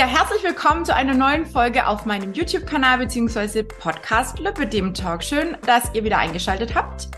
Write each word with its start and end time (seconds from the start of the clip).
Ja, 0.00 0.06
herzlich 0.06 0.42
willkommen 0.42 0.86
zu 0.86 0.94
einer 0.94 1.12
neuen 1.12 1.44
Folge 1.44 1.86
auf 1.86 2.06
meinem 2.06 2.32
YouTube-Kanal 2.32 3.00
bzw. 3.00 3.64
Podcast 3.64 4.38
Lipidem 4.38 4.94
Talk. 4.94 5.22
Schön, 5.22 5.58
dass 5.66 5.92
ihr 5.92 6.02
wieder 6.02 6.16
eingeschaltet 6.16 6.74
habt. 6.74 7.08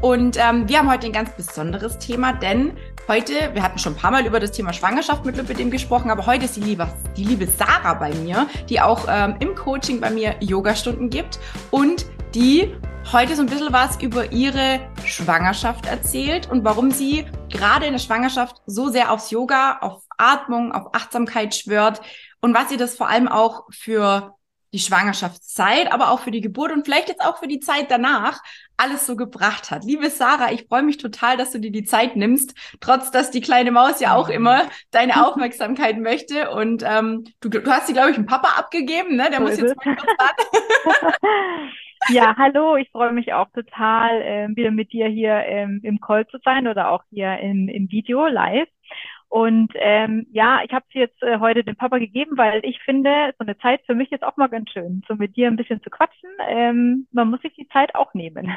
Und 0.00 0.36
ähm, 0.38 0.68
wir 0.68 0.80
haben 0.80 0.90
heute 0.90 1.06
ein 1.06 1.12
ganz 1.12 1.30
besonderes 1.36 2.00
Thema, 2.00 2.32
denn 2.32 2.76
heute, 3.06 3.54
wir 3.54 3.62
hatten 3.62 3.78
schon 3.78 3.92
ein 3.92 3.96
paar 3.96 4.10
Mal 4.10 4.26
über 4.26 4.40
das 4.40 4.50
Thema 4.50 4.72
Schwangerschaft 4.72 5.24
mit 5.24 5.36
Lipidem 5.36 5.70
gesprochen, 5.70 6.10
aber 6.10 6.26
heute 6.26 6.46
ist 6.46 6.56
die 6.56 6.62
liebe, 6.62 6.88
die 7.16 7.22
liebe 7.22 7.46
Sarah 7.46 7.94
bei 7.94 8.12
mir, 8.12 8.48
die 8.68 8.80
auch 8.80 9.06
ähm, 9.08 9.36
im 9.38 9.54
Coaching 9.54 10.00
bei 10.00 10.10
mir 10.10 10.34
Yogastunden 10.40 11.10
gibt 11.10 11.38
und 11.70 12.06
die 12.34 12.74
heute 13.12 13.36
so 13.36 13.42
ein 13.42 13.48
bisschen 13.48 13.72
was 13.72 14.02
über 14.02 14.32
ihre 14.32 14.80
Schwangerschaft 15.04 15.86
erzählt 15.86 16.50
und 16.50 16.64
warum 16.64 16.90
sie 16.90 17.24
gerade 17.50 17.86
in 17.86 17.92
der 17.92 18.00
Schwangerschaft 18.00 18.56
so 18.66 18.88
sehr 18.88 19.12
aufs 19.12 19.30
Yoga, 19.30 19.78
auf 19.80 20.02
Atmung, 20.18 20.72
auf 20.72 20.92
Achtsamkeit 20.92 21.54
schwört 21.54 22.00
und 22.42 22.54
was 22.54 22.70
ihr 22.70 22.78
das 22.78 22.96
vor 22.96 23.08
allem 23.08 23.28
auch 23.28 23.64
für 23.70 24.34
die 24.74 24.78
Schwangerschaftszeit, 24.78 25.92
aber 25.92 26.10
auch 26.10 26.20
für 26.20 26.30
die 26.30 26.40
Geburt 26.40 26.72
und 26.72 26.84
vielleicht 26.84 27.08
jetzt 27.08 27.20
auch 27.20 27.38
für 27.38 27.46
die 27.46 27.60
Zeit 27.60 27.90
danach 27.90 28.40
alles 28.76 29.06
so 29.06 29.16
gebracht 29.16 29.70
hat. 29.70 29.84
Liebe 29.84 30.08
Sarah, 30.08 30.50
ich 30.50 30.66
freue 30.66 30.82
mich 30.82 30.96
total, 30.96 31.36
dass 31.36 31.52
du 31.52 31.60
dir 31.60 31.70
die 31.70 31.84
Zeit 31.84 32.16
nimmst, 32.16 32.54
trotz 32.80 33.10
dass 33.10 33.30
die 33.30 33.42
kleine 33.42 33.70
Maus 33.70 34.00
ja 34.00 34.16
auch 34.16 34.28
immer 34.28 34.62
deine 34.90 35.26
Aufmerksamkeit 35.26 35.98
möchte. 35.98 36.50
Und 36.50 36.82
ähm, 36.86 37.24
du, 37.40 37.50
du 37.50 37.70
hast 37.70 37.86
sie, 37.86 37.92
glaube 37.92 38.10
ich, 38.10 38.16
dem 38.16 38.26
Papa 38.26 38.58
abgegeben, 38.58 39.16
ne? 39.16 39.28
Der 39.30 39.38
so 39.38 39.42
muss 39.42 39.58
jetzt 39.58 39.76
mal 39.76 39.96
kurz 39.96 40.08
warten. 40.18 41.68
Ja, 42.08 42.34
hallo, 42.36 42.74
ich 42.74 42.90
freue 42.90 43.12
mich 43.12 43.32
auch 43.32 43.48
total, 43.52 44.22
äh, 44.22 44.48
wieder 44.56 44.72
mit 44.72 44.92
dir 44.92 45.06
hier 45.06 45.34
ähm, 45.46 45.80
im 45.84 46.00
Call 46.00 46.26
zu 46.26 46.38
sein 46.44 46.66
oder 46.66 46.90
auch 46.90 47.04
hier 47.10 47.38
im, 47.38 47.68
im 47.68 47.92
Video 47.92 48.26
live. 48.26 48.68
Und 49.32 49.72
ähm, 49.76 50.26
ja, 50.30 50.60
ich 50.62 50.74
habe 50.74 50.84
sie 50.92 50.98
jetzt 50.98 51.22
äh, 51.22 51.38
heute 51.38 51.64
dem 51.64 51.74
Papa 51.74 51.96
gegeben, 51.96 52.36
weil 52.36 52.62
ich 52.66 52.78
finde, 52.82 53.32
so 53.38 53.46
eine 53.46 53.56
Zeit 53.56 53.80
für 53.86 53.94
mich 53.94 54.12
ist 54.12 54.22
auch 54.22 54.36
mal 54.36 54.48
ganz 54.48 54.68
schön, 54.68 55.02
so 55.08 55.14
mit 55.14 55.36
dir 55.36 55.46
ein 55.46 55.56
bisschen 55.56 55.82
zu 55.82 55.88
quatschen. 55.88 56.28
Ähm, 56.46 57.06
man 57.12 57.30
muss 57.30 57.40
sich 57.40 57.54
die 57.54 57.66
Zeit 57.68 57.94
auch 57.94 58.12
nehmen. 58.12 58.54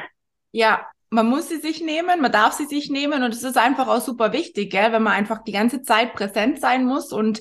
Ja, 0.52 0.86
man 1.08 1.28
muss 1.28 1.48
sie 1.48 1.56
sich 1.56 1.82
nehmen, 1.82 2.20
man 2.20 2.30
darf 2.30 2.52
sie 2.52 2.66
sich 2.66 2.90
nehmen 2.90 3.22
und 3.22 3.32
es 3.32 3.42
ist 3.42 3.56
einfach 3.56 3.88
auch 3.88 4.02
super 4.02 4.34
wichtig, 4.34 4.70
gell, 4.70 4.92
wenn 4.92 5.02
man 5.02 5.14
einfach 5.14 5.42
die 5.44 5.52
ganze 5.52 5.80
Zeit 5.80 6.12
präsent 6.12 6.60
sein 6.60 6.84
muss 6.84 7.10
und 7.10 7.40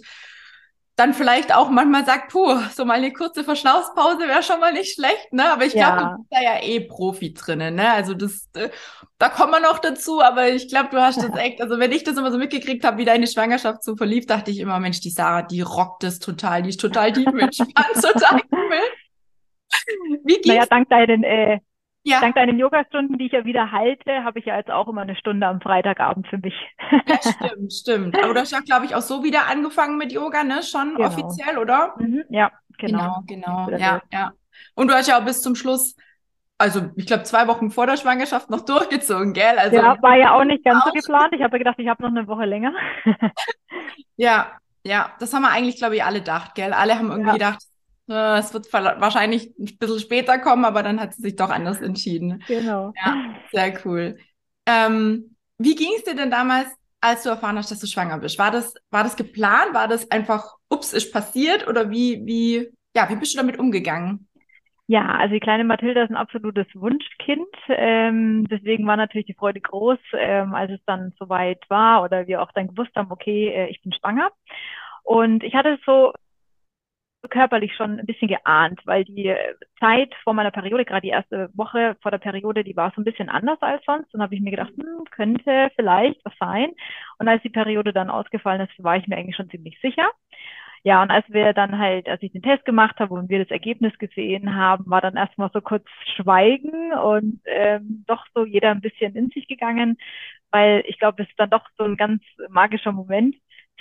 dann 0.95 1.13
vielleicht 1.13 1.53
auch 1.53 1.69
manchmal 1.69 2.05
sagt, 2.05 2.31
puh, 2.31 2.57
so 2.73 2.85
mal 2.85 2.93
eine 2.93 3.11
kurze 3.11 3.43
Verschnaufspause 3.43 4.27
wäre 4.27 4.43
schon 4.43 4.61
mal 4.61 4.71
nicht 4.71 4.93
schlecht, 4.93 5.33
ne? 5.33 5.51
Aber 5.51 5.65
ich 5.65 5.73
ja. 5.73 5.95
glaube, 5.95 6.09
du 6.09 6.17
bist 6.17 6.31
da 6.31 6.41
ja 6.41 6.63
eh 6.63 6.79
Profi 6.79 7.33
drinnen, 7.33 7.75
ne? 7.75 7.91
Also 7.91 8.13
das, 8.13 8.47
äh, 8.55 8.69
da 9.17 9.27
kommen 9.27 9.51
wir 9.51 9.59
noch 9.59 9.79
dazu, 9.79 10.21
aber 10.21 10.49
ich 10.49 10.69
glaube, 10.69 10.89
du 10.91 11.01
hast 11.01 11.17
das 11.17 11.35
echt, 11.37 11.61
also 11.61 11.79
wenn 11.79 11.91
ich 11.91 12.03
das 12.05 12.17
immer 12.17 12.31
so 12.31 12.37
mitgekriegt 12.37 12.85
habe, 12.85 12.97
wie 12.97 13.05
deine 13.05 13.27
Schwangerschaft 13.27 13.83
so 13.83 13.97
verlief, 13.97 14.25
dachte 14.25 14.51
ich 14.51 14.59
immer, 14.59 14.79
Mensch, 14.79 15.01
die 15.01 15.09
Sarah, 15.09 15.41
die 15.41 15.61
rockt 15.61 16.03
das 16.03 16.19
total, 16.19 16.63
die 16.63 16.69
ist 16.69 16.79
total 16.79 17.11
tief 17.11 17.27
entspannt, 17.39 17.95
total 18.01 18.41
cool. 18.51 18.79
Wie 20.23 20.35
geht's? 20.35 20.47
Naja, 20.47 20.65
dank 20.65 20.89
deinen 20.89 21.23
äh, 21.23 21.59
ja. 22.05 22.21
Dank 22.21 22.35
deinen 22.35 22.59
Yogastunden, 22.59 23.17
die 23.17 23.25
ich 23.25 23.31
ja 23.31 23.45
wieder 23.45 23.71
halte, 23.71 24.23
habe 24.23 24.37
ich 24.37 24.45
ja 24.45 24.55
jetzt 24.57 24.69
auch 24.69 24.87
immer 24.87 25.01
eine 25.01 25.15
Stunde 25.15 25.47
am 25.47 25.59
Freitagabend 25.59 26.27
für 26.27 26.37
mich. 26.37 26.53
Ja, 27.07 27.19
stimmt, 27.19 27.73
stimmt. 27.73 28.23
Aber 28.23 28.33
du 28.33 28.39
hast 28.39 28.51
ja, 28.51 28.59
glaube 28.59 28.85
ich, 28.85 28.93
auch 28.93 29.01
so 29.01 29.23
wieder 29.23 29.47
angefangen 29.47 29.97
mit 29.97 30.11
Yoga, 30.11 30.43
ne? 30.43 30.61
Schon 30.61 30.95
genau. 30.95 31.07
offiziell, 31.07 31.57
oder? 31.57 31.95
Mhm, 31.97 32.23
ja, 32.29 32.51
genau. 32.77 33.23
Genau, 33.27 33.65
genau. 33.65 33.77
Ja, 33.77 34.01
ja. 34.13 34.33
Und 34.75 34.89
du 34.89 34.93
hast 34.93 35.07
ja 35.07 35.19
auch 35.19 35.25
bis 35.25 35.41
zum 35.41 35.55
Schluss, 35.55 35.95
also 36.59 36.89
ich 36.95 37.07
glaube, 37.07 37.23
zwei 37.23 37.47
Wochen 37.47 37.71
vor 37.71 37.87
der 37.87 37.97
Schwangerschaft 37.97 38.49
noch 38.49 38.61
durchgezogen, 38.65 39.33
gell? 39.33 39.57
Also, 39.57 39.75
ja, 39.75 40.01
war 40.01 40.15
ja 40.15 40.35
auch 40.35 40.43
nicht 40.43 40.63
ganz 40.63 40.83
auch. 40.83 40.87
so 40.87 40.91
geplant. 40.93 41.33
Ich 41.33 41.41
habe 41.41 41.57
gedacht, 41.57 41.79
ich 41.79 41.87
habe 41.87 42.03
noch 42.03 42.09
eine 42.09 42.27
Woche 42.27 42.45
länger. 42.45 42.73
ja, 44.15 44.51
ja, 44.83 45.11
das 45.19 45.33
haben 45.33 45.41
wir 45.41 45.49
eigentlich, 45.49 45.77
glaube 45.77 45.95
ich, 45.95 46.03
alle 46.03 46.19
gedacht, 46.19 46.53
gell? 46.53 46.71
Alle 46.71 46.95
haben 46.97 47.09
irgendwie 47.09 47.29
ja. 47.29 47.33
gedacht, 47.33 47.63
äh, 48.09 48.39
es 48.39 48.53
wird 48.53 48.71
wahrscheinlich 48.71 49.53
ein 49.59 49.77
bisschen 49.77 49.99
später 49.99 50.39
kommen, 50.39 50.65
aber 50.65 50.83
dann 50.83 50.99
hat 50.99 51.13
sie 51.13 51.21
sich 51.21 51.35
doch 51.35 51.49
anders 51.49 51.81
entschieden. 51.81 52.43
Genau. 52.47 52.93
Ja, 53.03 53.35
sehr 53.51 53.73
cool. 53.85 54.17
Ähm, 54.65 55.35
wie 55.57 55.75
ging 55.75 55.91
es 55.95 56.03
dir 56.03 56.15
denn 56.15 56.31
damals, 56.31 56.67
als 57.01 57.23
du 57.23 57.29
erfahren 57.29 57.57
hast, 57.57 57.71
dass 57.71 57.79
du 57.79 57.87
schwanger 57.87 58.19
bist? 58.19 58.39
War 58.39 58.51
das, 58.51 58.73
war 58.89 59.03
das 59.03 59.15
geplant? 59.15 59.73
War 59.73 59.87
das 59.87 60.09
einfach, 60.11 60.55
ups, 60.69 60.93
ist 60.93 61.13
passiert? 61.13 61.67
Oder 61.67 61.89
wie, 61.89 62.25
wie, 62.25 62.69
ja, 62.95 63.09
wie 63.09 63.15
bist 63.15 63.33
du 63.33 63.37
damit 63.37 63.59
umgegangen? 63.59 64.27
Ja, 64.87 65.15
also 65.15 65.33
die 65.33 65.39
kleine 65.39 65.63
Mathilda 65.63 66.03
ist 66.03 66.11
ein 66.11 66.15
absolutes 66.15 66.67
Wunschkind. 66.75 67.47
Ähm, 67.69 68.45
deswegen 68.47 68.85
war 68.85 68.97
natürlich 68.97 69.25
die 69.25 69.33
Freude 69.33 69.59
groß, 69.59 69.97
ähm, 70.13 70.53
als 70.53 70.71
es 70.71 70.79
dann 70.85 71.11
soweit 71.17 71.63
war 71.69 72.03
oder 72.03 72.27
wir 72.27 72.41
auch 72.41 72.51
dann 72.51 72.67
gewusst 72.67 72.95
haben, 72.95 73.11
okay, 73.11 73.49
äh, 73.49 73.67
ich 73.69 73.81
bin 73.81 73.93
schwanger. 73.93 74.31
Und 75.03 75.43
ich 75.43 75.55
hatte 75.55 75.79
so 75.85 76.13
körperlich 77.27 77.75
schon 77.75 77.99
ein 77.99 78.05
bisschen 78.05 78.27
geahnt, 78.27 78.81
weil 78.85 79.03
die 79.05 79.33
Zeit 79.79 80.13
vor 80.23 80.33
meiner 80.33 80.51
Periode, 80.51 80.85
gerade 80.85 81.01
die 81.01 81.09
erste 81.09 81.49
Woche 81.53 81.95
vor 82.01 82.11
der 82.11 82.17
Periode, 82.17 82.63
die 82.63 82.75
war 82.75 82.91
so 82.95 83.01
ein 83.01 83.05
bisschen 83.05 83.29
anders 83.29 83.61
als 83.61 83.83
sonst. 83.85 84.13
Und 84.13 84.21
habe 84.21 84.35
ich 84.35 84.41
mir 84.41 84.51
gedacht, 84.51 84.73
hm, 84.75 85.05
könnte 85.11 85.71
vielleicht 85.75 86.23
was 86.23 86.33
sein. 86.39 86.71
Und 87.19 87.27
als 87.27 87.41
die 87.43 87.49
Periode 87.49 87.93
dann 87.93 88.09
ausgefallen 88.09 88.61
ist, 88.61 88.83
war 88.83 88.97
ich 88.97 89.07
mir 89.07 89.17
eigentlich 89.17 89.35
schon 89.35 89.49
ziemlich 89.49 89.79
sicher. 89.81 90.09
Ja, 90.85 91.01
und 91.01 91.09
als 91.09 91.25
wir 91.29 91.53
dann 91.53 91.79
halt, 91.79 92.07
als 92.07 92.21
ich 92.21 92.31
den 92.31 92.43
Test 92.43 92.63
gemacht 92.63 92.99
habe 92.99 93.15
und 93.15 93.27
wir 93.27 93.39
das 93.39 93.49
Ergebnis 93.49 93.97
gesehen 93.97 94.55
haben, 94.55 94.83
war 94.87 95.01
dann 95.01 95.15
erstmal 95.17 95.49
so 95.51 95.59
kurz 95.59 95.83
Schweigen 96.15 96.93
und 96.93 97.41
ähm, 97.45 98.03
doch 98.07 98.23
so 98.35 98.45
jeder 98.45 98.69
ein 98.69 98.81
bisschen 98.81 99.15
in 99.15 99.29
sich 99.29 99.47
gegangen, 99.47 99.97
weil 100.51 100.83
ich 100.85 100.99
glaube, 100.99 101.23
es 101.23 101.29
ist 101.29 101.39
dann 101.39 101.49
doch 101.49 101.67
so 101.77 101.85
ein 101.85 101.97
ganz 101.97 102.21
magischer 102.49 102.91
Moment, 102.91 103.35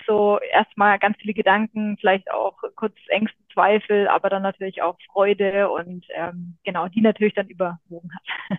so 0.07 0.39
erstmal 0.39 0.99
ganz 0.99 1.17
viele 1.19 1.35
Gedanken, 1.35 1.97
vielleicht 1.99 2.31
auch 2.31 2.57
kurz 2.77 2.95
Ängste, 3.09 3.37
Zweifel, 3.53 4.09
aber 4.09 4.29
dann 4.29 4.43
natürlich 4.43 4.83
auch 4.83 4.99
Freude 5.13 5.71
und 5.71 6.05
ähm, 6.11 6.59
genau, 6.65 6.89
die 6.89 7.01
natürlich 7.01 7.35
dann 7.35 7.49
überwogen 7.49 8.11
hat. 8.15 8.23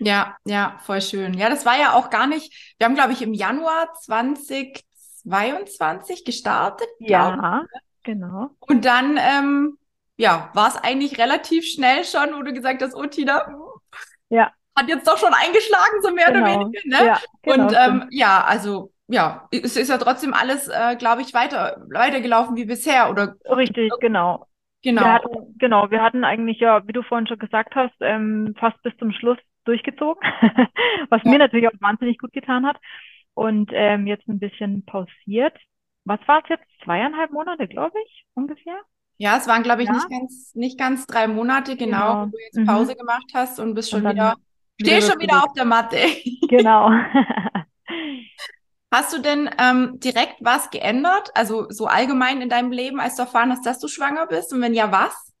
Ja, 0.00 0.36
ja, 0.44 0.76
voll 0.84 1.00
schön. 1.00 1.34
Ja, 1.34 1.48
das 1.48 1.64
war 1.64 1.78
ja 1.78 1.92
auch 1.94 2.10
gar 2.10 2.26
nicht, 2.26 2.74
wir 2.78 2.86
haben, 2.86 2.96
glaube 2.96 3.12
ich, 3.12 3.22
im 3.22 3.32
Januar 3.32 3.94
2022 4.02 6.24
gestartet. 6.24 6.88
Ja, 6.98 7.64
genau. 8.02 8.50
Und 8.58 8.84
dann, 8.84 9.16
ähm, 9.18 9.78
ja, 10.16 10.50
war 10.52 10.66
es 10.68 10.76
eigentlich 10.76 11.18
relativ 11.18 11.64
schnell 11.64 12.04
schon, 12.04 12.34
wo 12.34 12.42
du 12.42 12.52
gesagt 12.52 12.82
hast, 12.82 12.94
oh 12.94 13.06
Tina, 13.06 13.46
ja. 14.30 14.52
hat 14.76 14.88
jetzt 14.88 15.06
doch 15.06 15.16
schon 15.16 15.32
eingeschlagen, 15.32 16.02
so 16.02 16.12
mehr 16.12 16.32
genau. 16.32 16.44
oder 16.44 16.58
weniger. 16.60 16.80
Ne? 16.86 17.06
Ja, 17.06 17.20
genau, 17.42 17.66
und 17.66 17.76
ähm, 17.78 18.08
ja, 18.10 18.42
also 18.44 18.92
ja, 19.08 19.48
es 19.50 19.76
ist 19.76 19.88
ja 19.88 19.98
trotzdem 19.98 20.32
alles, 20.32 20.68
äh, 20.68 20.96
glaube 20.96 21.22
ich, 21.22 21.34
weiter 21.34 21.84
weitergelaufen 21.92 22.56
wie 22.56 22.64
bisher, 22.64 23.10
oder? 23.10 23.36
Richtig, 23.44 23.92
genau. 24.00 24.46
Genau. 24.82 25.02
Wir 25.02 25.12
hatten, 25.12 25.58
genau, 25.58 25.90
wir 25.90 26.02
hatten 26.02 26.24
eigentlich 26.24 26.60
ja, 26.60 26.86
wie 26.86 26.92
du 26.92 27.02
vorhin 27.02 27.26
schon 27.26 27.38
gesagt 27.38 27.74
hast, 27.74 27.94
ähm, 28.00 28.54
fast 28.58 28.80
bis 28.82 28.94
zum 28.98 29.12
Schluss 29.12 29.38
durchgezogen, 29.64 30.22
was 31.08 31.22
ja. 31.24 31.30
mir 31.30 31.38
natürlich 31.38 31.68
auch 31.68 31.80
wahnsinnig 31.80 32.18
gut 32.18 32.32
getan 32.32 32.66
hat. 32.66 32.76
Und 33.32 33.70
ähm, 33.72 34.06
jetzt 34.06 34.28
ein 34.28 34.38
bisschen 34.38 34.84
pausiert. 34.84 35.56
Was 36.04 36.20
war 36.26 36.42
es 36.42 36.50
jetzt? 36.50 36.64
Zweieinhalb 36.84 37.32
Monate, 37.32 37.66
glaube 37.66 37.96
ich, 38.04 38.26
ungefähr? 38.34 38.76
Ja, 39.16 39.38
es 39.38 39.48
waren, 39.48 39.62
glaube 39.62 39.82
ich, 39.82 39.88
ja. 39.88 39.94
nicht 39.94 40.10
ganz, 40.10 40.54
nicht 40.54 40.78
ganz 40.78 41.06
drei 41.06 41.28
Monate, 41.28 41.76
genau, 41.76 41.96
genau. 41.96 42.26
wo 42.26 42.30
du 42.30 42.38
jetzt. 42.38 42.66
Pause 42.66 42.92
mhm. 42.92 42.98
gemacht 42.98 43.30
hast 43.32 43.58
und 43.58 43.74
bist 43.74 43.90
schon 43.90 44.04
und 44.04 44.12
wieder, 44.12 44.34
stehst 44.80 45.10
schon 45.10 45.20
wieder 45.20 45.42
auf 45.42 45.52
der 45.54 45.64
Matte. 45.64 45.98
Genau. 46.48 46.90
Hast 48.94 49.12
du 49.12 49.20
denn 49.20 49.50
ähm, 49.58 49.98
direkt 49.98 50.36
was 50.38 50.70
geändert, 50.70 51.32
also 51.34 51.68
so 51.68 51.86
allgemein 51.86 52.40
in 52.40 52.48
deinem 52.48 52.70
Leben, 52.70 53.00
als 53.00 53.16
du 53.16 53.22
erfahren 53.22 53.50
hast, 53.50 53.66
dass 53.66 53.80
du 53.80 53.88
schwanger 53.88 54.28
bist? 54.28 54.52
Und 54.52 54.62
wenn 54.62 54.72
ja, 54.72 54.92
was? 54.92 55.34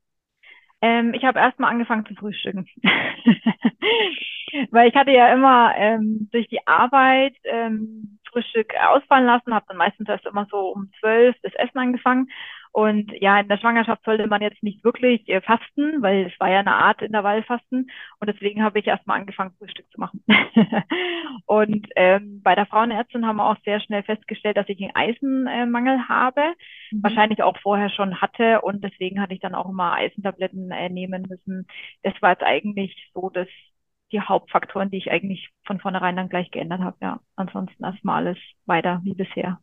Ähm, 0.82 1.14
ich 1.14 1.22
habe 1.22 1.38
erstmal 1.38 1.70
angefangen 1.70 2.04
zu 2.04 2.16
frühstücken. 2.16 2.66
Weil 4.72 4.88
ich 4.88 4.96
hatte 4.96 5.12
ja 5.12 5.32
immer 5.32 5.72
ähm, 5.76 6.28
durch 6.32 6.48
die 6.48 6.66
Arbeit 6.66 7.36
ähm, 7.44 8.18
Frühstück 8.28 8.72
ausfallen 8.88 9.26
lassen, 9.26 9.54
habe 9.54 9.66
dann 9.68 9.76
meistens 9.76 10.08
erst 10.08 10.26
immer 10.26 10.48
so 10.50 10.72
um 10.72 10.90
zwölf 10.98 11.36
das 11.44 11.54
Essen 11.54 11.78
angefangen 11.78 12.26
und 12.74 13.12
ja, 13.20 13.38
in 13.38 13.46
der 13.46 13.58
Schwangerschaft 13.58 14.02
sollte 14.04 14.26
man 14.26 14.42
jetzt 14.42 14.60
nicht 14.64 14.82
wirklich 14.82 15.28
äh, 15.28 15.40
fasten, 15.40 16.02
weil 16.02 16.26
es 16.26 16.40
war 16.40 16.50
ja 16.50 16.58
eine 16.58 16.74
Art 16.74 17.02
Intervallfasten. 17.02 17.88
Und 18.18 18.26
deswegen 18.26 18.64
habe 18.64 18.80
ich 18.80 18.86
erstmal 18.88 19.20
angefangen, 19.20 19.54
Frühstück 19.58 19.88
zu 19.92 20.00
machen. 20.00 20.24
und 21.46 21.86
ähm, 21.94 22.42
bei 22.42 22.56
der 22.56 22.66
Frauenärztin 22.66 23.26
haben 23.26 23.36
wir 23.36 23.48
auch 23.48 23.62
sehr 23.64 23.78
schnell 23.78 24.02
festgestellt, 24.02 24.56
dass 24.56 24.68
ich 24.68 24.82
einen 24.82 24.96
Eisenmangel 24.96 26.08
habe. 26.08 26.42
Mhm. 26.90 27.04
Wahrscheinlich 27.04 27.44
auch 27.44 27.56
vorher 27.60 27.90
schon 27.90 28.20
hatte. 28.20 28.60
Und 28.62 28.82
deswegen 28.82 29.20
hatte 29.20 29.34
ich 29.34 29.40
dann 29.40 29.54
auch 29.54 29.70
immer 29.70 29.92
Eisentabletten 29.92 30.72
äh, 30.72 30.88
nehmen 30.88 31.26
müssen. 31.28 31.68
Das 32.02 32.14
war 32.22 32.30
jetzt 32.30 32.42
eigentlich 32.42 33.08
so 33.14 33.30
dass 33.30 33.46
die 34.10 34.20
Hauptfaktoren, 34.20 34.90
die 34.90 34.98
ich 34.98 35.12
eigentlich 35.12 35.48
von 35.64 35.78
vornherein 35.78 36.16
dann 36.16 36.28
gleich 36.28 36.50
geändert 36.50 36.80
habe. 36.80 36.96
Ja, 37.00 37.20
ansonsten 37.36 37.84
erstmal 37.84 38.26
alles 38.26 38.38
weiter 38.66 39.00
wie 39.04 39.14
bisher. 39.14 39.60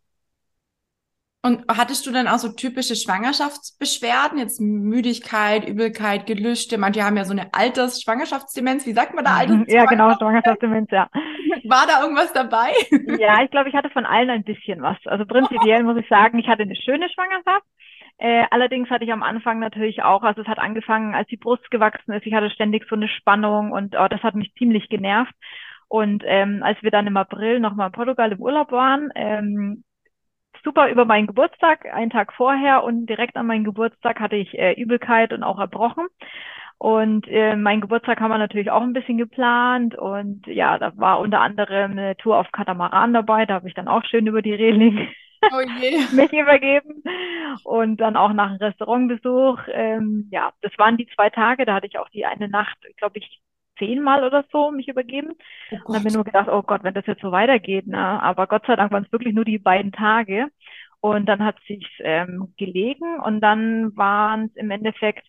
Und 1.43 1.65
hattest 1.67 2.05
du 2.05 2.11
dann 2.11 2.27
auch 2.27 2.37
so 2.37 2.53
typische 2.53 2.95
Schwangerschaftsbeschwerden, 2.95 4.37
jetzt 4.37 4.61
Müdigkeit, 4.61 5.67
Übelkeit, 5.67 6.27
Gelüste? 6.27 6.77
Manche 6.77 7.03
haben 7.03 7.17
ja 7.17 7.25
so 7.25 7.33
eine 7.33 7.51
Alters-Schwangerschaftsdemenz. 7.51 8.85
Wie 8.85 8.93
sagt 8.93 9.15
man 9.15 9.25
da? 9.25 9.37
Alters 9.37 9.63
ja, 9.65 9.85
genau, 9.85 10.13
Schwangerschaftsdemenz, 10.13 10.91
ja. 10.91 11.09
War 11.63 11.87
da 11.87 12.01
irgendwas 12.01 12.31
dabei? 12.33 12.71
Ja, 13.19 13.43
ich 13.43 13.49
glaube, 13.49 13.69
ich 13.69 13.75
hatte 13.75 13.89
von 13.89 14.05
allen 14.05 14.29
ein 14.29 14.43
bisschen 14.43 14.83
was. 14.83 14.97
Also 15.05 15.25
prinzipiell 15.25 15.83
muss 15.83 15.97
ich 15.97 16.07
sagen, 16.07 16.37
ich 16.37 16.47
hatte 16.47 16.61
eine 16.61 16.75
schöne 16.75 17.09
Schwangerschaft. 17.09 17.65
Äh, 18.19 18.45
allerdings 18.51 18.89
hatte 18.91 19.03
ich 19.03 19.11
am 19.11 19.23
Anfang 19.23 19.57
natürlich 19.57 20.03
auch, 20.03 20.21
also 20.21 20.41
es 20.41 20.47
hat 20.47 20.59
angefangen, 20.59 21.15
als 21.15 21.27
die 21.29 21.37
Brust 21.37 21.71
gewachsen 21.71 22.13
ist, 22.13 22.25
ich 22.27 22.35
hatte 22.35 22.51
ständig 22.51 22.85
so 22.87 22.95
eine 22.95 23.07
Spannung 23.07 23.71
und 23.71 23.95
oh, 23.97 24.07
das 24.07 24.21
hat 24.21 24.35
mich 24.35 24.53
ziemlich 24.59 24.89
genervt. 24.89 25.33
Und 25.87 26.23
ähm, 26.27 26.61
als 26.61 26.81
wir 26.83 26.91
dann 26.91 27.07
im 27.07 27.17
April 27.17 27.59
nochmal 27.59 27.87
in 27.87 27.93
Portugal 27.93 28.31
im 28.31 28.39
Urlaub 28.39 28.71
waren, 28.71 29.09
ähm, 29.15 29.83
super 30.63 30.89
über 30.89 31.05
meinen 31.05 31.27
Geburtstag, 31.27 31.85
einen 31.93 32.11
Tag 32.11 32.33
vorher 32.33 32.83
und 32.83 33.05
direkt 33.07 33.35
an 33.35 33.47
meinen 33.47 33.63
Geburtstag 33.63 34.19
hatte 34.19 34.35
ich 34.35 34.57
äh, 34.57 34.73
Übelkeit 34.73 35.33
und 35.33 35.43
auch 35.43 35.59
erbrochen. 35.59 36.07
Und 36.77 37.27
äh, 37.27 37.55
mein 37.55 37.79
Geburtstag 37.79 38.19
haben 38.19 38.31
wir 38.31 38.39
natürlich 38.39 38.71
auch 38.71 38.81
ein 38.81 38.93
bisschen 38.93 39.19
geplant. 39.19 39.95
Und 39.95 40.47
ja, 40.47 40.79
da 40.79 40.91
war 40.97 41.19
unter 41.19 41.39
anderem 41.39 41.91
eine 41.91 42.17
Tour 42.17 42.39
auf 42.39 42.51
Katamaran 42.51 43.13
dabei. 43.13 43.45
Da 43.45 43.53
habe 43.53 43.67
ich 43.67 43.75
dann 43.75 43.87
auch 43.87 44.03
schön 44.03 44.25
über 44.25 44.41
die 44.41 44.55
Reling 44.55 45.07
oh 45.51 45.57
mich 46.15 46.33
übergeben. 46.33 47.03
Und 47.63 47.97
dann 47.97 48.15
auch 48.15 48.33
nach 48.33 48.49
einem 48.49 48.57
Restaurantbesuch. 48.57 49.59
Ähm, 49.71 50.27
ja, 50.31 50.53
das 50.61 50.71
waren 50.79 50.97
die 50.97 51.07
zwei 51.13 51.29
Tage. 51.29 51.65
Da 51.65 51.75
hatte 51.75 51.85
ich 51.85 51.99
auch 51.99 52.09
die 52.09 52.25
eine 52.25 52.49
Nacht, 52.49 52.77
glaube 52.97 53.19
ich, 53.19 53.41
zehnmal 53.81 54.23
oder 54.23 54.45
so 54.51 54.71
mich 54.71 54.87
übergeben. 54.87 55.33
Oh 55.71 55.77
und 55.85 55.95
habe 55.95 56.05
mir 56.05 56.13
nur 56.13 56.23
gedacht, 56.23 56.49
oh 56.49 56.61
Gott, 56.61 56.83
wenn 56.83 56.93
das 56.93 57.07
jetzt 57.07 57.21
so 57.21 57.31
weitergeht. 57.31 57.87
Ne? 57.87 57.97
Aber 57.97 58.47
Gott 58.47 58.65
sei 58.67 58.75
Dank 58.75 58.91
waren 58.91 59.03
es 59.03 59.11
wirklich 59.11 59.33
nur 59.33 59.45
die 59.45 59.59
beiden 59.59 59.91
Tage. 59.91 60.47
Und 60.99 61.25
dann 61.25 61.43
hat 61.43 61.57
sich 61.67 61.87
ähm, 61.99 62.53
gelegen 62.57 63.19
und 63.19 63.41
dann 63.41 63.97
waren 63.97 64.45
es 64.45 64.55
im 64.55 64.69
Endeffekt 64.69 65.25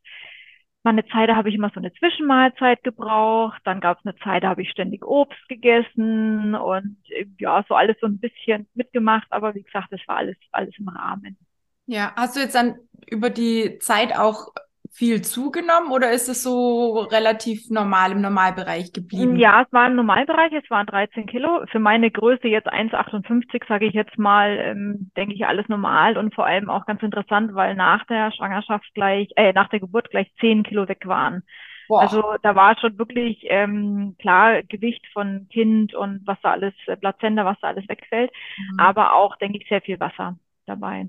mal 0.83 0.91
eine 0.91 1.07
Zeit, 1.07 1.29
da 1.29 1.37
habe 1.37 1.49
ich 1.49 1.55
immer 1.55 1.71
so 1.73 1.81
eine 1.81 1.93
Zwischenmahlzeit 1.95 2.83
gebraucht. 2.83 3.61
Dann 3.65 3.81
gab 3.81 3.99
es 3.99 4.05
eine 4.05 4.17
Zeit, 4.17 4.43
da 4.43 4.49
habe 4.49 4.63
ich 4.63 4.71
ständig 4.71 5.05
Obst 5.07 5.49
gegessen 5.49 6.55
und 6.55 6.99
ja, 7.39 7.65
so 7.69 7.75
alles 7.75 7.97
so 8.01 8.07
ein 8.07 8.19
bisschen 8.19 8.69
mitgemacht. 8.75 9.27
Aber 9.31 9.55
wie 9.55 9.63
gesagt, 9.63 9.89
das 9.91 10.01
war 10.07 10.17
alles, 10.17 10.37
alles 10.51 10.75
im 10.79 10.89
Rahmen. 10.89 11.39
Ja, 11.87 12.13
hast 12.17 12.37
du 12.37 12.41
jetzt 12.41 12.55
dann 12.55 12.77
über 13.11 13.31
die 13.31 13.79
Zeit 13.79 14.17
auch 14.17 14.49
viel 14.95 15.23
zugenommen 15.23 15.91
oder 15.91 16.11
ist 16.13 16.29
es 16.29 16.43
so 16.43 17.01
relativ 17.01 17.71
normal 17.71 18.13
im 18.13 18.21
Normalbereich 18.21 18.93
geblieben? 18.93 19.37
Ja, 19.37 19.63
es 19.63 19.73
war 19.73 19.87
im 19.87 19.97
Normalbereich, 19.97 20.53
es 20.53 20.69
waren 20.69 20.87
13 20.87 21.27
Kilo. 21.27 21.65
Für 21.71 21.79
meine 21.79 22.11
Größe 22.11 22.47
jetzt 22.47 22.71
1,58 22.71 23.67
sage 23.67 23.87
ich 23.87 23.95
jetzt 23.95 24.19
mal, 24.19 24.59
ähm, 24.59 25.11
denke 25.17 25.35
ich 25.35 25.47
alles 25.47 25.67
normal 25.69 26.19
und 26.19 26.35
vor 26.35 26.45
allem 26.45 26.69
auch 26.69 26.85
ganz 26.85 27.03
interessant, 27.03 27.55
weil 27.55 27.75
nach 27.75 28.05
der 28.07 28.33
Schwangerschaft 28.33 28.85
gleich, 28.95 29.31
äh, 29.37 29.55
nach 29.55 29.71
der 29.71 29.81
Geburt 29.81 30.11
gleich 30.11 30.31
10 30.41 30.63
Kilo 30.63 30.87
weg 30.87 31.07
waren. 31.07 31.43
Boah. 31.89 32.03
Also 32.03 32.23
da 32.43 32.55
war 32.55 32.79
schon 32.79 32.99
wirklich 32.99 33.45
ähm, 33.45 34.17
klar 34.19 34.63
Gewicht 34.63 35.07
von 35.15 35.49
Kind 35.51 35.95
und 35.95 36.21
was 36.27 36.39
da 36.43 36.53
alles, 36.53 36.75
äh, 36.87 36.97
Plazenta, 36.97 37.47
was 37.47 37.59
da 37.63 37.69
alles 37.69 37.89
wegfällt, 37.89 38.31
mhm. 38.59 38.79
aber 38.79 39.15
auch, 39.15 39.37
denke 39.37 39.59
ich, 39.59 39.69
sehr 39.69 39.81
viel 39.81 39.99
Wasser 39.99 40.37
dabei. 40.67 41.09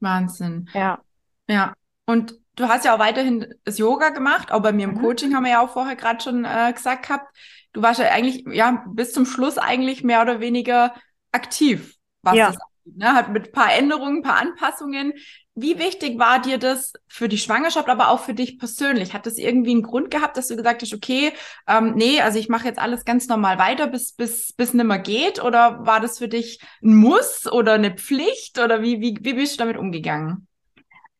Wahnsinn. 0.00 0.68
Ja. 0.72 1.00
Ja. 1.48 1.74
Und 2.06 2.34
du 2.60 2.68
hast 2.68 2.84
ja 2.84 2.94
auch 2.94 2.98
weiterhin 2.98 3.54
das 3.64 3.78
Yoga 3.78 4.10
gemacht, 4.10 4.52
auch 4.52 4.60
bei 4.60 4.72
mir 4.72 4.84
im 4.84 4.94
mhm. 4.94 5.00
Coaching 5.00 5.34
haben 5.34 5.44
wir 5.44 5.52
ja 5.52 5.60
auch 5.60 5.70
vorher 5.70 5.96
gerade 5.96 6.22
schon 6.22 6.44
äh, 6.44 6.72
gesagt 6.72 7.06
gehabt. 7.06 7.34
Du 7.72 7.82
warst 7.82 8.00
ja 8.00 8.10
eigentlich, 8.10 8.44
ja, 8.52 8.84
bis 8.88 9.12
zum 9.12 9.26
Schluss 9.26 9.56
eigentlich 9.56 10.04
mehr 10.04 10.22
oder 10.22 10.40
weniger 10.40 10.94
aktiv, 11.32 11.94
was 12.22 12.36
ja. 12.36 12.46
das 12.48 12.56
angeht, 12.56 12.98
ne? 12.98 13.14
Hat 13.14 13.30
mit 13.30 13.46
ein 13.46 13.52
paar 13.52 13.72
Änderungen, 13.72 14.18
ein 14.18 14.22
paar 14.22 14.38
Anpassungen. 14.40 15.14
Wie 15.54 15.78
wichtig 15.78 16.18
war 16.18 16.40
dir 16.40 16.58
das 16.58 16.92
für 17.06 17.28
die 17.28 17.38
Schwangerschaft, 17.38 17.88
aber 17.88 18.08
auch 18.08 18.20
für 18.20 18.34
dich 18.34 18.58
persönlich? 18.58 19.14
Hat 19.14 19.26
das 19.26 19.36
irgendwie 19.36 19.72
einen 19.72 19.82
Grund 19.82 20.10
gehabt, 20.10 20.36
dass 20.36 20.48
du 20.48 20.56
gesagt 20.56 20.82
hast, 20.82 20.94
okay, 20.94 21.32
ähm, 21.68 21.94
nee, 21.94 22.20
also 22.20 22.38
ich 22.38 22.48
mache 22.48 22.66
jetzt 22.66 22.78
alles 22.78 23.04
ganz 23.04 23.28
normal 23.28 23.58
weiter, 23.58 23.86
bis 23.86 24.12
bis 24.12 24.52
bis 24.52 24.74
nimmer 24.74 24.98
geht? 24.98 25.42
Oder 25.42 25.86
war 25.86 26.00
das 26.00 26.18
für 26.18 26.28
dich 26.28 26.60
ein 26.82 26.94
Muss 26.94 27.50
oder 27.50 27.74
eine 27.74 27.94
Pflicht? 27.94 28.58
Oder 28.58 28.82
wie 28.82 29.00
wie 29.00 29.18
wie 29.20 29.34
bist 29.34 29.54
du 29.54 29.58
damit 29.58 29.76
umgegangen? 29.76 30.48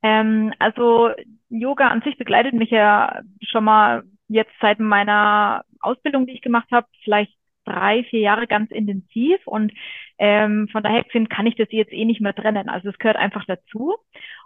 Ähm, 0.02 0.52
also 0.58 1.10
Yoga 1.48 1.88
an 1.88 2.02
sich 2.02 2.16
begleitet 2.16 2.54
mich 2.54 2.70
ja 2.70 3.20
schon 3.42 3.64
mal 3.64 4.04
jetzt 4.28 4.52
seit 4.60 4.78
meiner 4.80 5.64
Ausbildung, 5.80 6.26
die 6.26 6.34
ich 6.34 6.42
gemacht 6.42 6.68
habe, 6.70 6.86
vielleicht 7.02 7.34
drei, 7.64 8.04
vier 8.04 8.20
Jahre 8.20 8.46
ganz 8.46 8.70
intensiv 8.70 9.38
und 9.46 9.72
ähm, 10.18 10.68
von 10.72 10.82
daher 10.82 11.04
kann 11.28 11.46
ich 11.46 11.56
das 11.56 11.68
jetzt 11.70 11.92
eh 11.92 12.04
nicht 12.04 12.20
mehr 12.20 12.34
trennen. 12.34 12.68
Also 12.68 12.88
es 12.88 12.98
gehört 12.98 13.16
einfach 13.16 13.44
dazu. 13.46 13.96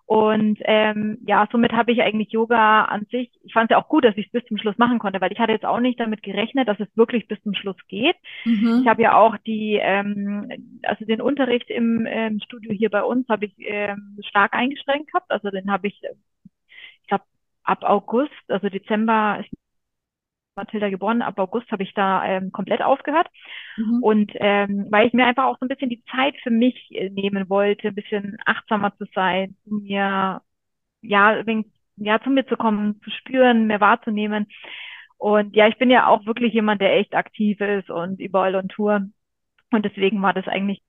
Und 0.06 0.58
ähm, 0.64 1.18
ja, 1.26 1.48
somit 1.50 1.72
habe 1.72 1.90
ich 1.90 2.02
eigentlich 2.02 2.30
Yoga 2.30 2.84
an 2.84 3.06
sich, 3.10 3.30
ich 3.42 3.54
fand 3.54 3.70
es 3.70 3.74
ja 3.74 3.82
auch 3.82 3.88
gut, 3.88 4.04
dass 4.04 4.16
ich 4.16 4.26
es 4.26 4.32
bis 4.32 4.44
zum 4.44 4.58
Schluss 4.58 4.76
machen 4.76 4.98
konnte, 4.98 5.18
weil 5.20 5.32
ich 5.32 5.38
hatte 5.38 5.52
jetzt 5.52 5.64
auch 5.64 5.80
nicht 5.80 5.98
damit 5.98 6.22
gerechnet, 6.22 6.68
dass 6.68 6.78
es 6.78 6.94
wirklich 6.94 7.26
bis 7.26 7.42
zum 7.42 7.54
Schluss 7.54 7.76
geht. 7.88 8.16
Mhm. 8.44 8.80
Ich 8.82 8.88
habe 8.88 9.00
ja 9.00 9.16
auch 9.16 9.36
die, 9.46 9.78
ähm, 9.80 10.50
also 10.82 11.06
den 11.06 11.22
Unterricht 11.22 11.70
im 11.70 12.06
ähm, 12.06 12.38
Studio 12.44 12.72
hier 12.72 12.90
bei 12.90 13.02
uns 13.02 13.26
habe 13.30 13.46
ich 13.46 13.54
ähm, 13.60 14.18
stark 14.28 14.52
eingeschränkt 14.52 15.10
gehabt. 15.10 15.30
Also 15.30 15.48
den 15.50 15.70
habe 15.70 15.88
ich, 15.88 15.98
ich 17.00 17.08
glaube, 17.08 17.24
ab 17.62 17.82
August, 17.82 18.32
also 18.48 18.68
Dezember 18.68 19.38
ist 19.40 19.50
Mathilda 20.56 20.88
geboren, 20.90 21.22
ab 21.22 21.38
August 21.38 21.70
habe 21.70 21.82
ich 21.82 21.94
da 21.94 22.24
ähm, 22.24 22.52
komplett 22.52 22.82
aufgehört. 22.82 23.28
Mhm. 23.76 24.02
Und 24.02 24.32
ähm, 24.36 24.86
weil 24.90 25.06
ich 25.06 25.12
mir 25.12 25.26
einfach 25.26 25.44
auch 25.44 25.58
so 25.58 25.66
ein 25.66 25.68
bisschen 25.68 25.90
die 25.90 26.02
Zeit 26.04 26.34
für 26.42 26.50
mich 26.50 26.88
äh, 26.90 27.10
nehmen 27.10 27.48
wollte, 27.48 27.88
ein 27.88 27.94
bisschen 27.94 28.36
achtsamer 28.44 28.96
zu 28.96 29.06
sein, 29.14 29.56
zu 29.64 29.74
mir, 29.74 30.42
ja, 31.02 31.46
wegen, 31.46 31.72
ja, 31.96 32.20
zu 32.20 32.30
mir 32.30 32.46
zu 32.46 32.56
kommen, 32.56 33.00
zu 33.02 33.10
spüren, 33.10 33.66
mehr 33.66 33.80
wahrzunehmen. 33.80 34.46
Und 35.18 35.56
ja, 35.56 35.68
ich 35.68 35.78
bin 35.78 35.90
ja 35.90 36.06
auch 36.06 36.26
wirklich 36.26 36.52
jemand, 36.52 36.80
der 36.80 36.96
echt 36.96 37.14
aktiv 37.14 37.60
ist 37.60 37.90
und 37.90 38.20
überall 38.20 38.54
on 38.54 38.68
Tour. 38.68 39.06
Und 39.70 39.84
deswegen 39.84 40.22
war 40.22 40.34
das 40.34 40.46
eigentlich 40.48 40.82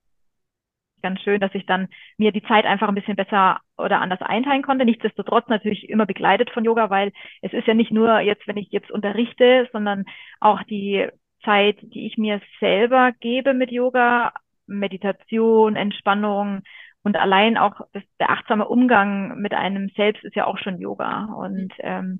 ganz 1.02 1.20
schön, 1.20 1.40
dass 1.40 1.54
ich 1.54 1.66
dann 1.66 1.88
mir 2.18 2.32
die 2.32 2.42
Zeit 2.42 2.64
einfach 2.64 2.88
ein 2.88 2.94
bisschen 2.94 3.16
besser 3.16 3.60
oder 3.76 4.00
anders 4.00 4.20
einteilen 4.22 4.62
konnte. 4.62 4.84
Nichtsdestotrotz 4.84 5.48
natürlich 5.48 5.88
immer 5.88 6.06
begleitet 6.06 6.50
von 6.50 6.64
Yoga, 6.64 6.90
weil 6.90 7.12
es 7.42 7.52
ist 7.52 7.66
ja 7.66 7.74
nicht 7.74 7.92
nur 7.92 8.20
jetzt, 8.20 8.46
wenn 8.48 8.56
ich 8.56 8.70
jetzt 8.70 8.90
unterrichte, 8.90 9.68
sondern 9.72 10.04
auch 10.40 10.62
die 10.64 11.06
Zeit, 11.44 11.78
die 11.82 12.06
ich 12.06 12.18
mir 12.18 12.40
selber 12.60 13.12
gebe 13.20 13.54
mit 13.54 13.70
Yoga, 13.70 14.32
Meditation, 14.66 15.76
Entspannung 15.76 16.62
und 17.06 17.16
allein 17.16 17.56
auch 17.56 17.82
das, 17.92 18.02
der 18.18 18.30
achtsame 18.30 18.66
Umgang 18.66 19.38
mit 19.38 19.54
einem 19.54 19.90
selbst 19.90 20.24
ist 20.24 20.34
ja 20.34 20.44
auch 20.44 20.58
schon 20.58 20.80
Yoga. 20.80 21.26
Und 21.26 21.72
ähm, 21.78 22.18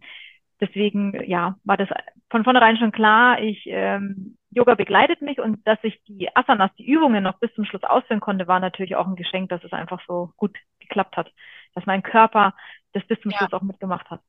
deswegen, 0.61 1.29
ja, 1.29 1.57
war 1.65 1.77
das 1.77 1.89
von 2.31 2.45
vornherein 2.45 2.77
schon 2.77 2.93
klar, 2.93 3.41
ich 3.41 3.63
ähm, 3.67 4.37
Yoga 4.51 4.75
begleitet 4.75 5.21
mich 5.21 5.39
und 5.39 5.67
dass 5.67 5.79
ich 5.83 6.01
die 6.05 6.35
Asanas, 6.35 6.71
die 6.79 6.87
Übungen 6.87 7.23
noch 7.23 7.39
bis 7.39 7.53
zum 7.55 7.65
Schluss 7.65 7.85
ausführen 7.85 8.21
konnte, 8.21 8.49
war 8.49 8.59
natürlich 8.59 8.97
auch 8.97 9.07
ein 9.07 9.17
Geschenk, 9.17 9.51
dass 9.51 9.63
es 9.63 9.73
einfach 9.73 10.01
so 10.07 10.33
gut 10.37 10.57
geklappt 10.81 11.17
hat, 11.17 11.31
dass 11.75 11.85
mein 11.87 12.03
Körper 12.03 12.55
das 12.93 13.05
bis 13.07 13.21
zum 13.21 13.33
ja. 13.33 13.39
Schluss 13.39 13.53
auch 13.53 13.63
mitgemacht 13.63 14.09
hat. 14.11 14.21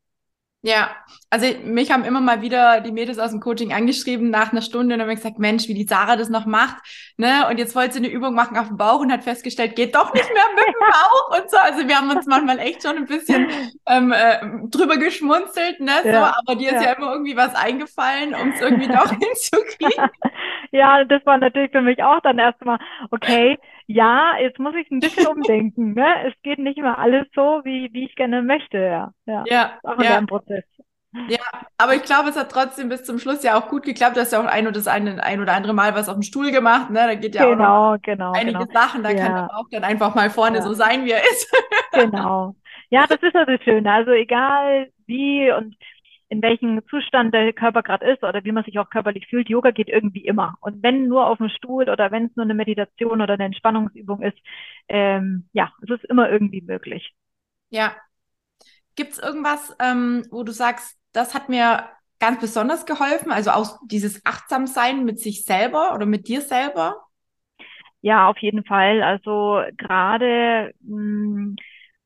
Ja, 0.63 0.89
also 1.29 1.45
mich 1.63 1.91
haben 1.91 2.03
immer 2.03 2.19
mal 2.19 2.41
wieder 2.41 2.81
die 2.81 2.91
Mädels 2.91 3.19
aus 3.19 3.29
dem 3.29 3.39
Coaching 3.39 3.73
angeschrieben 3.73 4.31
nach 4.31 4.51
einer 4.51 4.63
Stunde 4.63 4.95
und 4.95 5.01
haben 5.01 5.13
gesagt, 5.13 5.37
Mensch, 5.37 5.67
wie 5.67 5.75
die 5.75 5.85
Sarah 5.85 6.15
das 6.15 6.29
noch 6.29 6.47
macht, 6.47 6.77
ne? 7.15 7.47
Und 7.47 7.59
jetzt 7.59 7.75
wollte 7.75 7.93
sie 7.93 7.99
eine 7.99 8.07
Übung 8.07 8.33
machen 8.33 8.57
auf 8.57 8.67
dem 8.67 8.77
Bauch 8.77 8.99
und 9.01 9.11
hat 9.11 9.23
festgestellt, 9.23 9.75
geht 9.75 9.93
doch 9.93 10.11
nicht 10.13 10.27
mehr 10.33 10.43
mit 10.55 10.65
dem 10.65 10.79
Bauch 10.79 11.39
und 11.39 11.51
so. 11.51 11.57
Also 11.57 11.87
wir 11.87 11.95
haben 11.95 12.09
uns 12.09 12.25
manchmal 12.25 12.57
echt 12.57 12.81
schon 12.81 12.97
ein 12.97 13.05
bisschen 13.05 13.47
ähm, 13.85 14.11
äh, 14.11 14.39
drüber 14.69 14.97
geschmunzelt, 14.97 15.79
ne? 15.79 15.91
So, 16.01 16.09
ja, 16.09 16.35
aber 16.39 16.55
dir 16.55 16.69
ist 16.69 16.81
ja. 16.81 16.89
ja 16.89 16.91
immer 16.93 17.11
irgendwie 17.13 17.37
was 17.37 17.53
eingefallen, 17.53 18.33
um 18.33 18.49
es 18.49 18.59
irgendwie 18.59 18.87
doch 18.87 19.09
hinzukriegen. 19.11 20.09
Ja, 20.71 21.03
das 21.03 21.23
war 21.25 21.37
natürlich 21.37 21.71
für 21.71 21.81
mich 21.81 22.01
auch 22.01 22.19
dann 22.21 22.39
erstmal, 22.39 22.79
okay, 23.11 23.59
ja, 23.87 24.33
jetzt 24.39 24.59
muss 24.59 24.75
ich 24.75 24.91
ein 24.91 24.99
bisschen 24.99 25.27
umdenken. 25.27 25.93
Ne? 25.93 26.27
Es 26.27 26.33
geht 26.43 26.59
nicht 26.59 26.77
immer 26.77 26.99
alles 26.99 27.25
so, 27.33 27.61
wie, 27.63 27.89
wie 27.93 28.05
ich 28.05 28.15
gerne 28.15 28.41
möchte. 28.43 28.77
Ja, 28.77 29.13
ja. 29.25 29.43
ja, 29.47 29.79
auch 29.83 30.01
ja. 30.01 30.17
ein 30.17 30.27
Prozess. 30.27 30.63
Ja, 31.29 31.39
aber 31.77 31.95
ich 31.95 32.03
glaube, 32.03 32.29
es 32.29 32.37
hat 32.37 32.51
trotzdem 32.51 32.89
bis 32.89 33.03
zum 33.03 33.17
Schluss 33.17 33.41
ja 33.41 33.57
auch 33.57 33.69
gut 33.69 33.83
geklappt. 33.83 34.17
Du 34.17 34.19
hast 34.21 34.33
ja 34.33 34.41
auch 34.41 34.45
ein 34.45 34.65
oder 34.65 34.73
das 34.73 34.87
eine, 34.87 35.23
ein 35.23 35.41
oder 35.41 35.53
andere 35.53 35.73
Mal 35.73 35.95
was 35.95 36.09
auf 36.09 36.15
dem 36.15 36.21
Stuhl 36.21 36.51
gemacht. 36.51 36.89
Ne? 36.89 36.99
Da 36.99 37.15
geht 37.15 37.33
ja 37.33 37.45
genau, 37.45 37.95
auch 37.95 37.97
genau, 38.01 38.33
einige 38.33 38.59
genau. 38.59 38.71
Sachen. 38.71 39.03
Da 39.03 39.09
ja. 39.11 39.17
kann 39.17 39.35
er 39.35 39.57
auch 39.57 39.65
dann 39.71 39.83
einfach 39.83 40.13
mal 40.13 40.29
vorne 40.29 40.57
ja. 40.57 40.61
so 40.61 40.73
sein, 40.73 41.05
wie 41.05 41.11
er 41.11 41.23
ist. 41.23 41.51
genau. 41.93 42.55
Ja, 42.89 43.05
das 43.07 43.21
ist 43.21 43.33
ja 43.33 43.45
das 43.45 43.61
Schöne. 43.63 43.91
Also 43.91 44.11
egal 44.11 44.89
wie 45.07 45.51
und 45.51 45.75
in 46.29 46.41
welchem 46.41 46.81
Zustand 46.89 47.33
der 47.33 47.53
Körper 47.53 47.83
gerade 47.83 48.11
ist 48.11 48.23
oder 48.23 48.43
wie 48.43 48.51
man 48.51 48.63
sich 48.63 48.77
auch 48.79 48.89
körperlich 48.89 49.27
fühlt, 49.27 49.49
Yoga 49.49 49.71
geht 49.71 49.87
irgendwie 49.87 50.25
immer. 50.25 50.55
Und 50.61 50.83
wenn 50.83 51.07
nur 51.07 51.27
auf 51.27 51.37
dem 51.37 51.49
Stuhl 51.49 51.89
oder 51.89 52.11
wenn 52.11 52.25
es 52.25 52.35
nur 52.35 52.43
eine 52.45 52.53
Meditation 52.53 53.21
oder 53.21 53.35
eine 53.35 53.45
Entspannungsübung 53.45 54.21
ist, 54.21 54.37
ähm, 54.89 55.47
ja, 55.53 55.71
es 55.81 55.89
ist 55.89 56.05
immer 56.05 56.29
irgendwie 56.29 56.61
möglich. 56.61 57.13
Ja. 57.69 57.95
Gibt 58.95 59.13
es 59.13 59.19
irgendwas, 59.19 59.75
ähm, 59.79 60.25
wo 60.31 60.43
du 60.43 60.51
sagst, 60.51 60.97
das 61.13 61.33
hat 61.33 61.49
mir 61.49 61.87
ganz 62.19 62.41
besonders 62.41 62.85
geholfen? 62.85 63.31
Also 63.31 63.51
auch 63.51 63.79
dieses 63.85 64.25
Achtsamsein 64.25 65.05
mit 65.05 65.19
sich 65.19 65.43
selber 65.45 65.93
oder 65.93 66.05
mit 66.05 66.27
dir 66.27 66.41
selber? 66.41 67.03
Ja, 68.01 68.27
auf 68.27 68.37
jeden 68.39 68.63
Fall. 68.63 69.01
Also 69.03 69.61
gerade 69.77 70.73
hm, 70.85 71.55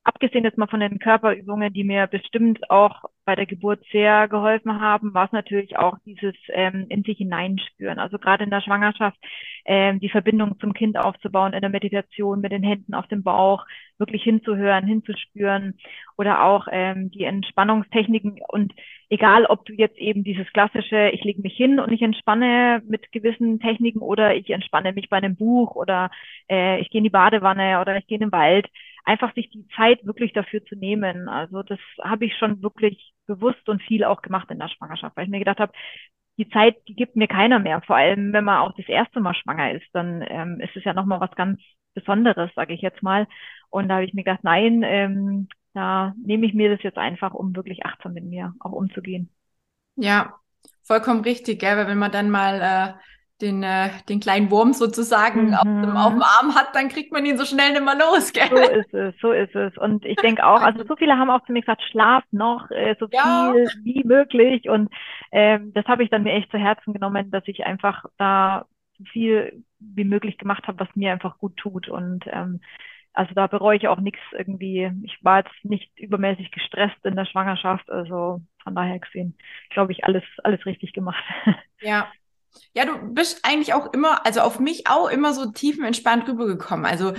abgesehen 0.03 0.43
jetzt 0.43 0.57
mal 0.57 0.67
von 0.67 0.79
den 0.79 0.99
Körperübungen, 0.99 1.73
die 1.73 1.83
mir 1.83 2.07
bestimmt 2.07 2.69
auch 2.69 3.03
bei 3.23 3.35
der 3.35 3.45
Geburt 3.45 3.83
sehr 3.91 4.27
geholfen 4.27 4.81
haben, 4.81 5.13
war 5.13 5.25
es 5.25 5.31
natürlich 5.31 5.77
auch 5.77 5.97
dieses 6.05 6.33
ähm, 6.49 6.87
in 6.89 7.03
sich 7.03 7.17
hineinspüren. 7.17 7.99
Also 7.99 8.17
gerade 8.17 8.43
in 8.43 8.49
der 8.49 8.61
Schwangerschaft 8.61 9.17
ähm, 9.65 9.99
die 9.99 10.09
Verbindung 10.09 10.59
zum 10.59 10.73
Kind 10.73 10.97
aufzubauen, 10.97 11.53
in 11.53 11.61
der 11.61 11.69
Meditation 11.69 12.41
mit 12.41 12.51
den 12.51 12.63
Händen 12.63 12.95
auf 12.95 13.07
dem 13.07 13.21
Bauch, 13.21 13.65
wirklich 13.99 14.23
hinzuhören, 14.23 14.87
hinzuspüren 14.87 15.77
oder 16.17 16.43
auch 16.43 16.67
ähm, 16.71 17.11
die 17.11 17.23
Entspannungstechniken 17.23 18.39
und 18.47 18.73
egal, 19.09 19.45
ob 19.45 19.65
du 19.65 19.73
jetzt 19.73 19.97
eben 19.97 20.23
dieses 20.23 20.51
klassische, 20.53 21.09
ich 21.09 21.23
lege 21.23 21.41
mich 21.41 21.55
hin 21.55 21.79
und 21.79 21.91
ich 21.91 22.01
entspanne 22.01 22.81
mit 22.87 23.11
gewissen 23.11 23.59
Techniken 23.59 23.99
oder 23.99 24.35
ich 24.35 24.49
entspanne 24.49 24.93
mich 24.93 25.09
bei 25.09 25.17
einem 25.17 25.35
Buch 25.35 25.75
oder 25.75 26.09
äh, 26.49 26.79
ich 26.79 26.89
gehe 26.89 26.99
in 26.99 27.03
die 27.03 27.09
Badewanne 27.11 27.79
oder 27.81 27.97
ich 27.97 28.07
gehe 28.07 28.15
in 28.17 28.25
den 28.25 28.31
Wald, 28.31 28.67
einfach 29.03 29.33
sich 29.33 29.49
die 29.49 29.67
Zeit 29.75 30.05
wirklich 30.05 30.33
dafür 30.33 30.63
zu 30.65 30.75
nehmen. 30.75 31.27
Also 31.29 31.63
das 31.63 31.79
habe 32.01 32.25
ich 32.25 32.35
schon 32.37 32.61
wirklich 32.61 33.13
bewusst 33.27 33.67
und 33.69 33.81
viel 33.81 34.03
auch 34.03 34.21
gemacht 34.21 34.49
in 34.51 34.59
der 34.59 34.69
Schwangerschaft, 34.69 35.15
weil 35.15 35.25
ich 35.25 35.31
mir 35.31 35.39
gedacht 35.39 35.59
habe, 35.59 35.73
die 36.37 36.49
Zeit, 36.49 36.75
die 36.87 36.95
gibt 36.95 37.15
mir 37.15 37.27
keiner 37.27 37.59
mehr. 37.59 37.81
Vor 37.81 37.95
allem, 37.95 38.33
wenn 38.33 38.43
man 38.45 38.59
auch 38.59 38.73
das 38.75 38.87
erste 38.87 39.19
Mal 39.19 39.35
schwanger 39.35 39.73
ist, 39.73 39.87
dann 39.93 40.23
ähm, 40.27 40.59
ist 40.59 40.75
es 40.75 40.83
ja 40.83 40.93
nochmal 40.93 41.19
was 41.19 41.31
ganz 41.35 41.59
Besonderes, 41.93 42.49
sage 42.55 42.73
ich 42.73 42.81
jetzt 42.81 43.03
mal. 43.03 43.27
Und 43.69 43.89
da 43.89 43.95
habe 43.95 44.05
ich 44.05 44.13
mir 44.13 44.23
gedacht, 44.23 44.43
nein, 44.43 44.81
ähm, 44.83 45.47
da 45.73 46.13
nehme 46.23 46.45
ich 46.45 46.53
mir 46.53 46.69
das 46.73 46.83
jetzt 46.83 46.97
einfach, 46.97 47.33
um 47.33 47.55
wirklich 47.55 47.85
achtsam 47.85 48.13
mit 48.13 48.23
mir 48.23 48.53
auch 48.59 48.71
umzugehen. 48.71 49.29
Ja, 49.95 50.35
vollkommen 50.83 51.21
richtig, 51.21 51.59
gell? 51.59 51.77
weil 51.77 51.87
wenn 51.87 51.97
man 51.97 52.11
dann 52.11 52.29
mal 52.29 52.61
äh, 52.61 52.93
den, 53.41 53.63
äh, 53.63 53.89
den 54.07 54.19
kleinen 54.19 54.51
Wurm 54.51 54.73
sozusagen 54.73 55.47
mhm. 55.47 55.53
auf, 55.53 55.63
dem, 55.63 55.97
auf, 55.97 56.13
dem, 56.13 56.21
Arm 56.21 56.55
hat, 56.55 56.75
dann 56.75 56.89
kriegt 56.89 57.11
man 57.11 57.25
ihn 57.25 57.37
so 57.37 57.45
schnell 57.45 57.71
nicht 57.71 57.83
mehr 57.83 57.95
los. 57.95 58.31
Gell? 58.33 58.47
So 58.49 58.57
ist 58.57 58.93
es, 58.93 59.15
so 59.21 59.31
ist 59.31 59.55
es. 59.55 59.77
Und 59.77 60.05
ich 60.05 60.17
denke 60.17 60.45
auch, 60.45 60.61
also 60.61 60.83
so 60.85 60.95
viele 60.95 61.17
haben 61.17 61.29
auch 61.29 61.43
zu 61.45 61.51
mir 61.51 61.61
gesagt, 61.61 61.81
schlaf 61.89 62.23
noch 62.31 62.69
äh, 62.71 62.95
so 62.99 63.07
ja. 63.11 63.51
viel 63.51 63.69
wie 63.83 64.03
möglich. 64.05 64.69
Und 64.69 64.91
ähm, 65.31 65.73
das 65.73 65.85
habe 65.85 66.03
ich 66.03 66.09
dann 66.09 66.23
mir 66.23 66.33
echt 66.33 66.51
zu 66.51 66.57
Herzen 66.57 66.93
genommen, 66.93 67.31
dass 67.31 67.43
ich 67.47 67.65
einfach 67.65 68.05
da 68.17 68.65
so 68.97 69.03
viel 69.05 69.63
wie 69.79 70.05
möglich 70.05 70.37
gemacht 70.37 70.67
habe, 70.67 70.79
was 70.79 70.95
mir 70.95 71.11
einfach 71.11 71.37
gut 71.37 71.57
tut. 71.57 71.89
Und 71.89 72.25
ähm, 72.27 72.61
also 73.13 73.33
da 73.33 73.47
bereue 73.47 73.75
ich 73.77 73.87
auch 73.87 73.99
nichts 73.99 74.21
irgendwie. 74.31 74.91
Ich 75.03 75.17
war 75.23 75.39
jetzt 75.39 75.53
nicht 75.63 75.91
übermäßig 75.99 76.51
gestresst 76.51 77.03
in 77.03 77.15
der 77.15 77.25
Schwangerschaft, 77.25 77.89
also 77.89 78.41
von 78.63 78.75
daher 78.75 78.99
gesehen, 78.99 79.35
glaube 79.69 79.91
ich, 79.91 80.05
alles, 80.05 80.23
alles 80.43 80.65
richtig 80.65 80.93
gemacht. 80.93 81.23
Ja, 81.83 82.11
ja, 82.73 82.85
du 82.85 82.97
bist 83.13 83.41
eigentlich 83.43 83.73
auch 83.73 83.91
immer, 83.91 84.25
also 84.25 84.39
auf 84.41 84.59
mich 84.59 84.87
auch 84.87 85.09
immer 85.09 85.33
so 85.33 85.51
tiefenentspannt 85.51 86.27
rübergekommen. 86.27 86.85
Also, 86.85 87.13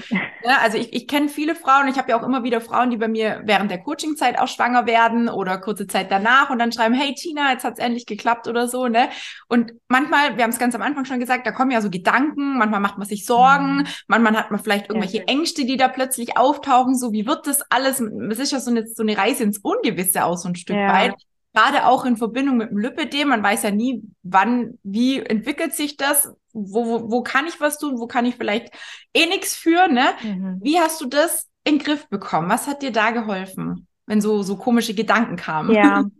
ja, 0.44 0.58
also 0.62 0.78
ich, 0.78 0.94
ich 0.94 1.06
kenne 1.06 1.28
viele 1.28 1.54
Frauen, 1.54 1.88
ich 1.88 1.98
habe 1.98 2.10
ja 2.10 2.18
auch 2.18 2.22
immer 2.22 2.42
wieder 2.42 2.62
Frauen, 2.62 2.90
die 2.90 2.96
bei 2.96 3.08
mir 3.08 3.42
während 3.44 3.70
der 3.70 3.78
Coachingzeit 3.78 4.38
auch 4.38 4.48
schwanger 4.48 4.86
werden 4.86 5.28
oder 5.28 5.58
kurze 5.58 5.86
Zeit 5.86 6.10
danach 6.10 6.48
und 6.48 6.58
dann 6.58 6.72
schreiben, 6.72 6.94
hey 6.94 7.14
Tina, 7.14 7.52
jetzt 7.52 7.64
hat's 7.64 7.78
endlich 7.78 8.06
geklappt 8.06 8.48
oder 8.48 8.66
so, 8.66 8.88
ne? 8.88 9.10
Und 9.48 9.72
manchmal, 9.88 10.36
wir 10.36 10.44
haben 10.44 10.50
es 10.50 10.58
ganz 10.58 10.74
am 10.74 10.82
Anfang 10.82 11.04
schon 11.04 11.20
gesagt, 11.20 11.46
da 11.46 11.52
kommen 11.52 11.70
ja 11.70 11.82
so 11.82 11.90
Gedanken, 11.90 12.56
manchmal 12.56 12.80
macht 12.80 12.96
man 12.96 13.06
sich 13.06 13.26
Sorgen, 13.26 13.78
mhm. 13.78 13.86
manchmal 14.06 14.34
hat 14.36 14.50
man 14.50 14.60
vielleicht 14.60 14.88
irgendwelche 14.88 15.28
Ängste, 15.28 15.66
die 15.66 15.76
da 15.76 15.88
plötzlich 15.88 16.38
auftauchen, 16.38 16.96
so 16.96 17.12
wie 17.12 17.26
wird 17.26 17.46
das 17.46 17.60
alles? 17.70 18.00
Es 18.00 18.38
ist 18.38 18.52
ja 18.52 18.60
so 18.60 18.70
eine, 18.70 18.86
so 18.86 19.02
eine 19.02 19.18
Reise 19.18 19.44
ins 19.44 19.58
Ungewisse 19.58 20.24
auch 20.24 20.36
so 20.36 20.48
ein 20.48 20.56
Stück 20.56 20.76
ja. 20.76 20.92
weit 20.92 21.14
gerade 21.54 21.87
auch 21.87 22.04
in 22.04 22.16
Verbindung 22.16 22.56
mit 22.56 22.71
dem 22.71 22.78
Lipödem, 22.78 23.28
man 23.28 23.42
weiß 23.42 23.62
ja 23.62 23.71
nie, 23.71 24.02
wann, 24.23 24.78
wie 24.82 25.21
entwickelt 25.21 25.75
sich 25.75 25.97
das, 25.97 26.35
wo, 26.52 26.87
wo, 26.87 27.11
wo 27.11 27.23
kann 27.23 27.47
ich 27.47 27.61
was 27.61 27.78
tun, 27.78 27.99
wo 27.99 28.06
kann 28.06 28.26
ich 28.26 28.37
vielleicht 28.37 28.73
eh 29.14 29.26
nichts 29.26 29.54
führen, 29.54 29.94
ne? 29.94 30.06
Mhm. 30.23 30.61
Wie 30.62 30.78
hast 30.78 31.00
du 31.00 31.06
das 31.06 31.50
in 31.64 31.78
den 31.78 31.85
Griff 31.85 32.09
bekommen? 32.09 32.50
Was 32.50 32.66
hat 32.66 32.82
dir 32.82 32.92
da 32.92 33.11
geholfen, 33.11 33.87
wenn 34.06 34.21
so, 34.21 34.42
so 34.42 34.56
komische 34.56 34.94
Gedanken 34.94 35.37
kamen? 35.37 35.73
Ja. 35.73 36.04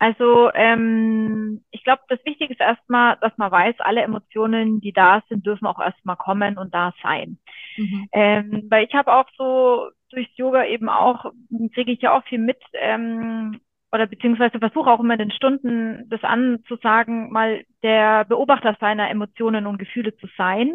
Also 0.00 0.50
ähm, 0.52 1.64
ich 1.70 1.82
glaube, 1.82 2.02
das 2.08 2.18
Wichtige 2.26 2.52
ist 2.52 2.60
erstmal, 2.60 3.16
dass 3.22 3.32
man 3.38 3.50
weiß, 3.50 3.76
alle 3.78 4.02
Emotionen, 4.02 4.80
die 4.80 4.92
da 4.92 5.22
sind, 5.30 5.46
dürfen 5.46 5.66
auch 5.66 5.80
erstmal 5.80 6.16
kommen 6.16 6.58
und 6.58 6.74
da 6.74 6.92
sein. 7.02 7.38
Mhm. 7.78 8.08
Ähm, 8.12 8.66
weil 8.68 8.84
ich 8.84 8.94
habe 8.94 9.14
auch 9.14 9.26
so 9.38 9.88
durchs 10.10 10.36
Yoga 10.36 10.66
eben 10.66 10.90
auch, 10.90 11.32
kriege 11.72 11.92
ich 11.92 12.02
ja 12.02 12.12
auch 12.12 12.24
viel 12.24 12.38
mit, 12.38 12.58
ähm, 12.74 13.60
oder 13.94 14.08
beziehungsweise 14.08 14.58
versuche 14.58 14.90
auch 14.90 14.98
immer 14.98 15.14
in 15.14 15.20
den 15.20 15.30
Stunden 15.30 16.08
das 16.10 16.24
anzusagen, 16.24 17.30
mal 17.30 17.64
der 17.84 18.24
Beobachter 18.24 18.76
seiner 18.80 19.08
Emotionen 19.08 19.68
und 19.68 19.78
Gefühle 19.78 20.16
zu 20.16 20.26
sein, 20.36 20.74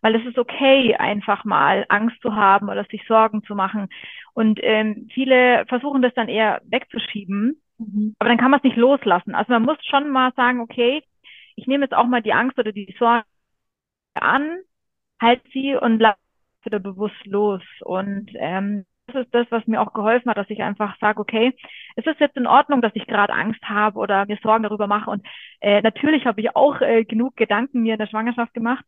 weil 0.00 0.14
es 0.14 0.24
ist 0.24 0.38
okay, 0.38 0.96
einfach 0.96 1.44
mal 1.44 1.84
Angst 1.90 2.18
zu 2.22 2.34
haben 2.34 2.70
oder 2.70 2.84
sich 2.84 3.04
Sorgen 3.06 3.42
zu 3.44 3.54
machen. 3.54 3.88
Und 4.32 4.60
ähm, 4.62 5.08
viele 5.12 5.66
versuchen 5.68 6.00
das 6.00 6.14
dann 6.14 6.28
eher 6.28 6.62
wegzuschieben, 6.64 7.60
mhm. 7.76 8.16
aber 8.18 8.30
dann 8.30 8.38
kann 8.38 8.50
man 8.50 8.60
es 8.60 8.64
nicht 8.64 8.78
loslassen. 8.78 9.34
Also 9.34 9.52
man 9.52 9.64
muss 9.64 9.76
schon 9.84 10.08
mal 10.08 10.32
sagen, 10.34 10.60
okay, 10.60 11.02
ich 11.56 11.66
nehme 11.66 11.84
jetzt 11.84 11.94
auch 11.94 12.06
mal 12.06 12.22
die 12.22 12.32
Angst 12.32 12.58
oder 12.58 12.72
die 12.72 12.96
Sorge 12.98 13.26
an, 14.14 14.60
halt 15.20 15.42
sie 15.52 15.76
und 15.76 16.00
lasse 16.00 16.18
wieder 16.62 16.78
bewusst 16.78 17.26
los. 17.26 17.62
Und 17.82 18.30
ähm, 18.36 18.86
das 19.06 19.24
ist 19.24 19.34
das, 19.34 19.46
was 19.50 19.66
mir 19.66 19.80
auch 19.80 19.92
geholfen 19.92 20.30
hat, 20.30 20.36
dass 20.36 20.50
ich 20.50 20.62
einfach 20.62 20.96
sage, 21.00 21.20
okay, 21.20 21.52
es 21.96 22.06
ist 22.06 22.20
jetzt 22.20 22.36
in 22.36 22.46
Ordnung, 22.46 22.80
dass 22.80 22.94
ich 22.94 23.06
gerade 23.06 23.32
Angst 23.32 23.62
habe 23.64 23.98
oder 23.98 24.26
mir 24.26 24.38
Sorgen 24.42 24.62
darüber 24.64 24.86
mache. 24.86 25.10
Und 25.10 25.26
äh, 25.60 25.82
natürlich 25.82 26.26
habe 26.26 26.40
ich 26.40 26.56
auch 26.56 26.80
äh, 26.80 27.04
genug 27.04 27.36
Gedanken 27.36 27.82
mir 27.82 27.94
in 27.94 27.98
der 27.98 28.06
Schwangerschaft 28.06 28.54
gemacht. 28.54 28.84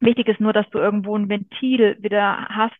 Wichtig 0.00 0.28
ist 0.28 0.40
nur, 0.40 0.52
dass 0.52 0.68
du 0.70 0.78
irgendwo 0.78 1.16
ein 1.16 1.28
Ventil 1.28 1.96
wieder 2.00 2.48
hast, 2.48 2.76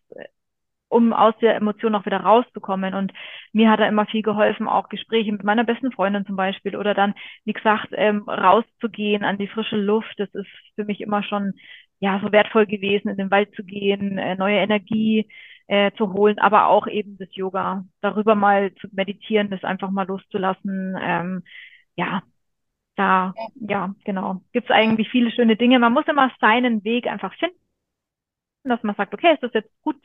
um 0.89 1.11
aus 1.13 1.33
der 1.41 1.55
Emotion 1.55 1.95
auch 1.95 2.05
wieder 2.05 2.19
rauszukommen. 2.19 2.93
Und 2.93 3.11
mir 3.51 3.69
hat 3.69 3.79
da 3.79 3.87
immer 3.87 4.05
viel 4.05 4.21
geholfen, 4.21 4.67
auch 4.67 4.89
Gespräche 4.89 5.31
mit 5.31 5.43
meiner 5.43 5.63
besten 5.63 5.91
Freundin 5.91 6.25
zum 6.25 6.35
Beispiel 6.35 6.75
oder 6.75 6.93
dann, 6.93 7.15
wie 7.43 7.53
gesagt, 7.53 7.89
ähm, 7.93 8.23
rauszugehen 8.29 9.23
an 9.23 9.37
die 9.37 9.47
frische 9.47 9.77
Luft. 9.77 10.13
Das 10.17 10.33
ist 10.33 10.47
für 10.75 10.85
mich 10.85 11.01
immer 11.01 11.23
schon 11.23 11.53
ja 11.99 12.19
so 12.23 12.31
wertvoll 12.31 12.65
gewesen, 12.65 13.09
in 13.09 13.17
den 13.17 13.31
Wald 13.31 13.53
zu 13.55 13.63
gehen, 13.63 14.17
äh, 14.17 14.35
neue 14.35 14.57
Energie 14.57 15.27
äh, 15.67 15.91
zu 15.93 16.13
holen, 16.13 16.39
aber 16.39 16.67
auch 16.67 16.87
eben 16.87 17.17
das 17.17 17.29
Yoga, 17.35 17.85
darüber 18.01 18.35
mal 18.35 18.73
zu 18.75 18.87
meditieren, 18.91 19.49
das 19.49 19.63
einfach 19.63 19.91
mal 19.91 20.07
loszulassen. 20.07 20.95
Ähm, 21.01 21.43
ja, 21.95 22.23
da, 22.95 23.33
ja, 23.55 23.93
genau. 24.05 24.41
Gibt 24.53 24.69
es 24.69 24.75
eigentlich 24.75 25.09
viele 25.09 25.31
schöne 25.31 25.55
Dinge. 25.57 25.79
Man 25.79 25.93
muss 25.93 26.07
immer 26.07 26.31
seinen 26.39 26.83
Weg 26.83 27.07
einfach 27.07 27.33
finden, 27.35 27.57
dass 28.63 28.83
man 28.83 28.95
sagt, 28.95 29.13
okay, 29.13 29.37
ist 29.41 29.53
jetzt 29.53 29.71
gut, 29.81 29.97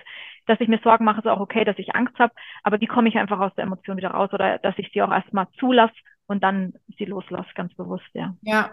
dass 0.47 0.61
ich 0.61 0.69
mir 0.69 0.81
Sorgen 0.83 1.05
mache, 1.05 1.21
ist 1.21 1.27
auch 1.27 1.41
okay, 1.41 1.65
dass 1.65 1.79
ich 1.79 1.95
Angst 1.95 2.19
habe, 2.19 2.35
aber 2.63 2.81
wie 2.81 2.87
komme 2.87 3.09
ich 3.09 3.17
einfach 3.17 3.41
aus 3.41 3.55
der 3.55 3.65
Emotion 3.65 3.97
wieder 3.97 4.11
raus 4.11 4.33
oder 4.33 4.59
dass 4.59 4.79
ich 4.79 4.91
sie 4.93 5.03
auch 5.03 5.11
erstmal 5.11 5.49
zulasse 5.59 5.95
und 6.27 6.43
dann 6.43 6.75
sie 6.99 7.05
loslasse, 7.07 7.49
ganz 7.55 7.75
bewusst, 7.75 8.09
ja. 8.13 8.35
Ja, 8.43 8.71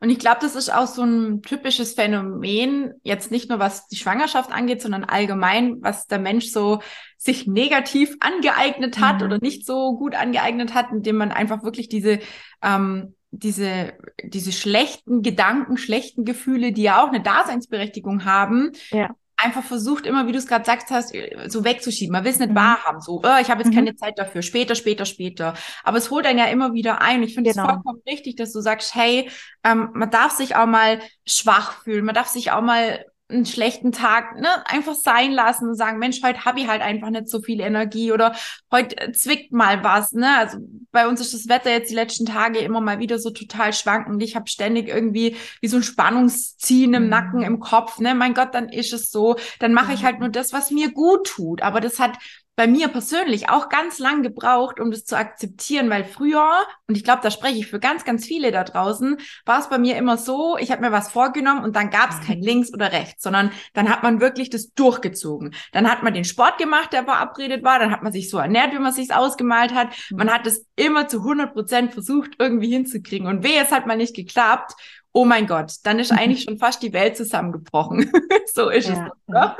und 0.00 0.10
ich 0.10 0.18
glaube, 0.18 0.38
das 0.40 0.56
ist 0.56 0.72
auch 0.72 0.86
so 0.86 1.02
ein 1.02 1.42
typisches 1.42 1.94
Phänomen, 1.94 2.92
jetzt 3.02 3.30
nicht 3.30 3.48
nur 3.48 3.58
was 3.58 3.86
die 3.88 3.96
Schwangerschaft 3.96 4.52
angeht, 4.52 4.82
sondern 4.82 5.04
allgemein, 5.04 5.78
was 5.80 6.06
der 6.06 6.18
Mensch 6.18 6.50
so 6.50 6.80
sich 7.16 7.46
negativ 7.46 8.16
angeeignet 8.20 8.98
hat 8.98 9.20
mhm. 9.20 9.26
oder 9.26 9.38
nicht 9.38 9.66
so 9.66 9.96
gut 9.96 10.14
angeeignet 10.14 10.74
hat, 10.74 10.90
indem 10.90 11.16
man 11.16 11.32
einfach 11.32 11.62
wirklich 11.62 11.88
diese, 11.88 12.18
ähm, 12.62 13.14
diese, 13.30 13.94
diese 14.22 14.52
schlechten 14.52 15.22
Gedanken, 15.22 15.76
schlechten 15.76 16.24
Gefühle, 16.24 16.72
die 16.72 16.82
ja 16.82 17.02
auch 17.02 17.08
eine 17.08 17.22
Daseinsberechtigung 17.22 18.24
haben, 18.24 18.72
ja 18.90 19.10
einfach 19.36 19.64
versucht, 19.64 20.06
immer, 20.06 20.26
wie 20.26 20.32
du 20.32 20.38
es 20.38 20.46
gerade 20.46 20.62
gesagt 20.62 20.90
hast, 20.90 21.14
so 21.48 21.64
wegzuschieben. 21.64 22.12
Man 22.12 22.24
will 22.24 22.32
es 22.32 22.38
nicht 22.38 22.50
mhm. 22.50 22.56
wahrhaben. 22.56 23.00
So, 23.00 23.22
oh, 23.24 23.40
ich 23.40 23.50
habe 23.50 23.62
jetzt 23.62 23.70
mhm. 23.70 23.76
keine 23.76 23.96
Zeit 23.96 24.18
dafür. 24.18 24.42
Später, 24.42 24.74
später, 24.74 25.04
später. 25.04 25.54
Aber 25.84 25.98
es 25.98 26.10
holt 26.10 26.26
einen 26.26 26.38
ja 26.38 26.46
immer 26.46 26.74
wieder 26.74 27.00
ein. 27.00 27.22
Ich 27.22 27.34
finde 27.34 27.50
es 27.50 27.56
genau. 27.56 27.68
vollkommen 27.68 28.02
richtig, 28.06 28.36
dass 28.36 28.52
du 28.52 28.60
sagst, 28.60 28.94
hey, 28.94 29.30
ähm, 29.64 29.90
man 29.94 30.10
darf 30.10 30.32
sich 30.32 30.56
auch 30.56 30.66
mal 30.66 31.00
schwach 31.26 31.82
fühlen. 31.82 32.04
Man 32.04 32.14
darf 32.14 32.28
sich 32.28 32.52
auch 32.52 32.62
mal 32.62 33.04
einen 33.32 33.46
schlechten 33.46 33.92
Tag 33.92 34.38
ne, 34.38 34.48
einfach 34.66 34.94
sein 34.94 35.32
lassen 35.32 35.68
und 35.68 35.74
sagen, 35.74 35.98
Mensch, 35.98 36.22
heute 36.22 36.44
habe 36.44 36.60
ich 36.60 36.68
halt 36.68 36.82
einfach 36.82 37.10
nicht 37.10 37.28
so 37.28 37.40
viel 37.40 37.60
Energie 37.60 38.12
oder 38.12 38.34
heute 38.70 38.96
äh, 38.98 39.12
zwickt 39.12 39.52
mal 39.52 39.82
was. 39.82 40.12
Ne? 40.12 40.36
Also 40.38 40.58
bei 40.90 41.08
uns 41.08 41.20
ist 41.20 41.34
das 41.34 41.48
Wetter 41.48 41.70
jetzt 41.70 41.90
die 41.90 41.94
letzten 41.94 42.26
Tage 42.26 42.58
immer 42.58 42.80
mal 42.80 42.98
wieder 42.98 43.18
so 43.18 43.30
total 43.30 43.72
schwankend. 43.72 44.22
Ich 44.22 44.36
habe 44.36 44.48
ständig 44.48 44.88
irgendwie 44.88 45.36
wie 45.60 45.68
so 45.68 45.76
ein 45.76 45.82
Spannungsziehen 45.82 46.94
im 46.94 47.08
Nacken, 47.08 47.40
mhm. 47.40 47.46
im 47.46 47.60
Kopf. 47.60 47.98
Ne? 47.98 48.14
Mein 48.14 48.34
Gott, 48.34 48.54
dann 48.54 48.68
ist 48.68 48.92
es 48.92 49.10
so. 49.10 49.36
Dann 49.58 49.72
mache 49.72 49.92
ich 49.92 50.04
halt 50.04 50.20
nur 50.20 50.28
das, 50.28 50.52
was 50.52 50.70
mir 50.70 50.92
gut 50.92 51.26
tut. 51.26 51.62
Aber 51.62 51.80
das 51.80 51.98
hat 51.98 52.18
bei 52.54 52.66
mir 52.66 52.88
persönlich 52.88 53.48
auch 53.48 53.70
ganz 53.70 53.98
lang 53.98 54.22
gebraucht, 54.22 54.78
um 54.78 54.90
das 54.90 55.04
zu 55.04 55.16
akzeptieren, 55.16 55.88
weil 55.88 56.04
früher, 56.04 56.66
und 56.86 56.96
ich 56.96 57.04
glaube, 57.04 57.20
da 57.22 57.30
spreche 57.30 57.58
ich 57.58 57.66
für 57.66 57.80
ganz, 57.80 58.04
ganz 58.04 58.26
viele 58.26 58.52
da 58.52 58.62
draußen, 58.62 59.16
war 59.46 59.60
es 59.60 59.70
bei 59.70 59.78
mir 59.78 59.96
immer 59.96 60.18
so, 60.18 60.58
ich 60.58 60.70
habe 60.70 60.82
mir 60.82 60.92
was 60.92 61.10
vorgenommen 61.10 61.64
und 61.64 61.76
dann 61.76 61.88
gab 61.88 62.10
es 62.10 62.20
kein 62.26 62.38
mhm. 62.38 62.44
links 62.44 62.72
oder 62.74 62.92
rechts, 62.92 63.22
sondern 63.22 63.52
dann 63.72 63.88
hat 63.88 64.02
man 64.02 64.20
wirklich 64.20 64.50
das 64.50 64.72
durchgezogen. 64.74 65.54
Dann 65.72 65.90
hat 65.90 66.02
man 66.02 66.12
den 66.12 66.24
Sport 66.24 66.58
gemacht, 66.58 66.92
der 66.92 67.04
verabredet 67.04 67.64
war, 67.64 67.78
dann 67.78 67.90
hat 67.90 68.02
man 68.02 68.12
sich 68.12 68.28
so 68.28 68.36
ernährt, 68.36 68.72
wie 68.72 68.78
man 68.78 68.92
sich 68.92 69.14
ausgemalt 69.14 69.72
hat. 69.72 69.88
Man 70.10 70.30
hat 70.30 70.46
es 70.46 70.66
immer 70.76 71.08
zu 71.08 71.18
100 71.18 71.54
Prozent 71.54 71.92
versucht, 71.94 72.32
irgendwie 72.38 72.70
hinzukriegen. 72.70 73.26
Und 73.26 73.42
weh, 73.42 73.56
es 73.56 73.72
hat 73.72 73.86
mal 73.86 73.96
nicht 73.96 74.14
geklappt. 74.14 74.74
Oh 75.12 75.24
mein 75.24 75.46
Gott, 75.46 75.72
dann 75.84 75.98
ist 75.98 76.12
eigentlich 76.12 76.44
schon 76.44 76.58
fast 76.58 76.82
die 76.82 76.92
Welt 76.92 77.16
zusammengebrochen. 77.16 78.12
so 78.52 78.68
ist 78.68 78.88
ja. 78.88 79.06
es, 79.06 79.12
oder? 79.26 79.56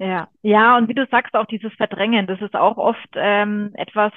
Ja, 0.00 0.28
ja, 0.40 0.78
und 0.78 0.88
wie 0.88 0.94
du 0.94 1.06
sagst, 1.10 1.34
auch 1.34 1.44
dieses 1.44 1.74
Verdrängen, 1.74 2.26
das 2.26 2.40
ist 2.40 2.56
auch 2.56 2.78
oft 2.78 3.08
ähm, 3.16 3.70
etwas, 3.74 4.12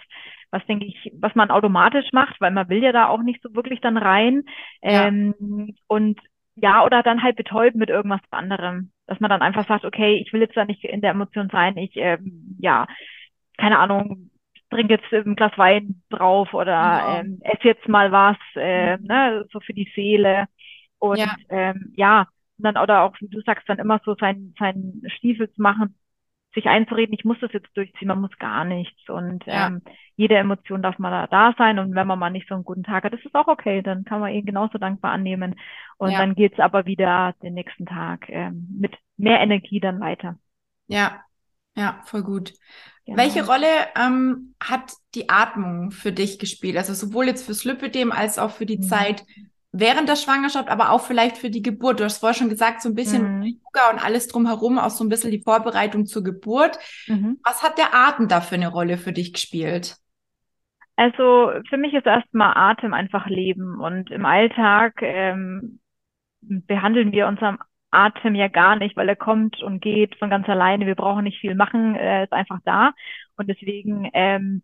was 0.49 0.65
denke 0.65 0.85
ich, 0.85 1.11
was 1.19 1.35
man 1.35 1.51
automatisch 1.51 2.05
macht, 2.13 2.39
weil 2.39 2.51
man 2.51 2.69
will 2.69 2.81
ja 2.81 2.93
da 2.93 3.09
auch 3.09 3.21
nicht 3.21 3.41
so 3.41 3.53
wirklich 3.53 3.81
dann 3.81 3.97
rein. 3.97 4.43
Ja. 4.81 5.07
Ähm, 5.07 5.75
und 5.87 6.21
ja, 6.55 6.85
oder 6.85 7.03
dann 7.03 7.21
halt 7.21 7.35
betäuben 7.35 7.79
mit 7.79 7.89
irgendwas 7.89 8.21
anderem. 8.31 8.91
Dass 9.07 9.19
man 9.19 9.29
dann 9.29 9.41
einfach 9.41 9.67
sagt, 9.67 9.83
okay, 9.83 10.15
ich 10.25 10.31
will 10.31 10.39
jetzt 10.39 10.55
da 10.55 10.63
nicht 10.63 10.85
in 10.85 11.01
der 11.01 11.11
Emotion 11.11 11.49
sein, 11.51 11.75
ich, 11.75 11.97
ähm, 11.97 12.55
ja, 12.59 12.87
keine 13.57 13.77
Ahnung, 13.77 14.29
trinke 14.69 14.93
jetzt 14.93 15.11
ein 15.11 15.35
Glas 15.35 15.57
Wein 15.57 16.01
drauf 16.09 16.53
oder 16.53 16.71
ja. 16.71 17.19
ähm, 17.19 17.39
esse 17.41 17.67
jetzt 17.67 17.89
mal 17.89 18.13
was, 18.13 18.37
äh, 18.55 18.97
ne, 18.99 19.45
so 19.51 19.59
für 19.59 19.73
die 19.73 19.91
Seele. 19.93 20.45
Und 20.97 21.17
ja, 21.17 21.35
ähm, 21.49 21.91
ja 21.97 22.27
dann 22.63 22.77
oder 22.77 23.03
auch, 23.03 23.15
wie 23.19 23.27
du 23.27 23.41
sagst, 23.41 23.67
dann 23.67 23.79
immer 23.79 23.99
so 24.03 24.15
sein, 24.19 24.53
sein 24.57 25.01
Stiefel 25.07 25.51
zu 25.51 25.61
machen, 25.61 25.95
sich 26.53 26.67
einzureden, 26.67 27.15
ich 27.17 27.25
muss 27.25 27.39
das 27.41 27.51
jetzt 27.51 27.75
durchziehen, 27.75 28.07
man 28.07 28.21
muss 28.21 28.37
gar 28.37 28.63
nichts. 28.63 29.09
Und 29.09 29.45
ja. 29.45 29.67
ähm, 29.67 29.81
jede 30.15 30.35
Emotion 30.35 30.81
darf 30.81 30.99
mal 30.99 31.09
da, 31.09 31.27
da 31.27 31.55
sein. 31.57 31.79
Und 31.79 31.95
wenn 31.95 32.07
man 32.07 32.19
mal 32.19 32.29
nicht 32.29 32.47
so 32.47 32.55
einen 32.55 32.63
guten 32.63 32.83
Tag 32.83 33.03
hat, 33.03 33.13
das 33.13 33.25
ist 33.25 33.33
auch 33.35 33.47
okay. 33.47 33.81
Dann 33.81 34.03
kann 34.05 34.19
man 34.19 34.31
ihn 34.33 34.45
genauso 34.45 34.77
dankbar 34.77 35.11
annehmen. 35.11 35.55
Und 35.97 36.11
ja. 36.11 36.19
dann 36.19 36.35
geht's 36.35 36.59
aber 36.59 36.85
wieder 36.85 37.33
den 37.41 37.55
nächsten 37.55 37.85
Tag 37.85 38.29
ähm, 38.29 38.67
mit 38.79 38.95
mehr 39.17 39.39
Energie 39.39 39.79
dann 39.79 39.99
weiter. 39.99 40.37
Ja, 40.87 41.21
ja, 41.75 42.01
voll 42.05 42.23
gut. 42.23 42.53
Genau. 43.05 43.17
Welche 43.17 43.45
Rolle 43.45 43.67
ähm, 43.99 44.55
hat 44.61 44.93
die 45.15 45.29
Atmung 45.29 45.91
für 45.91 46.11
dich 46.11 46.39
gespielt? 46.39 46.77
Also 46.77 46.93
sowohl 46.93 47.25
jetzt 47.25 47.45
fürs 47.45 47.63
Lipödem 47.63 48.11
als 48.11 48.37
auch 48.37 48.51
für 48.51 48.65
die 48.65 48.77
mhm. 48.77 48.83
Zeit 48.83 49.25
während 49.73 50.07
der 50.07 50.15
Schwangerschaft, 50.15 50.69
aber 50.69 50.91
auch 50.91 51.01
vielleicht 51.01 51.37
für 51.37 51.49
die 51.49 51.63
Geburt. 51.63 51.99
Du 51.99 52.03
hast 52.03 52.19
vorher 52.19 52.35
schon 52.35 52.49
gesagt, 52.49 52.81
so 52.81 52.89
ein 52.89 52.95
bisschen 52.95 53.39
mhm. 53.39 53.43
Yoga 53.43 53.89
und 53.91 54.05
alles 54.05 54.27
drumherum, 54.27 54.77
auch 54.77 54.91
so 54.91 55.03
ein 55.03 55.09
bisschen 55.09 55.31
die 55.31 55.41
Vorbereitung 55.41 56.05
zur 56.05 56.23
Geburt. 56.23 56.77
Mhm. 57.07 57.39
Was 57.43 57.63
hat 57.63 57.77
der 57.77 57.93
Atem 57.93 58.27
da 58.27 58.39
für 58.39 58.55
eine 58.55 58.69
Rolle 58.69 58.97
für 58.97 59.11
dich 59.11 59.33
gespielt? 59.33 59.97
Also 60.95 61.51
für 61.67 61.77
mich 61.77 61.93
ist 61.93 62.05
erstmal 62.05 62.53
Atem 62.55 62.93
einfach 62.93 63.25
Leben 63.25 63.81
und 63.81 64.11
im 64.11 64.25
Alltag 64.25 65.01
ähm, 65.01 65.79
behandeln 66.41 67.11
wir 67.11 67.27
unseren 67.27 67.57
Atem 67.89 68.35
ja 68.35 68.47
gar 68.47 68.75
nicht, 68.75 68.95
weil 68.95 69.09
er 69.09 69.15
kommt 69.15 69.61
und 69.63 69.81
geht 69.81 70.15
von 70.17 70.29
ganz 70.29 70.47
alleine. 70.47 70.85
Wir 70.85 70.95
brauchen 70.95 71.23
nicht 71.23 71.39
viel 71.39 71.55
machen, 71.55 71.95
er 71.95 72.25
ist 72.25 72.33
einfach 72.33 72.59
da 72.63 72.93
und 73.37 73.49
deswegen 73.49 74.07
ähm, 74.13 74.61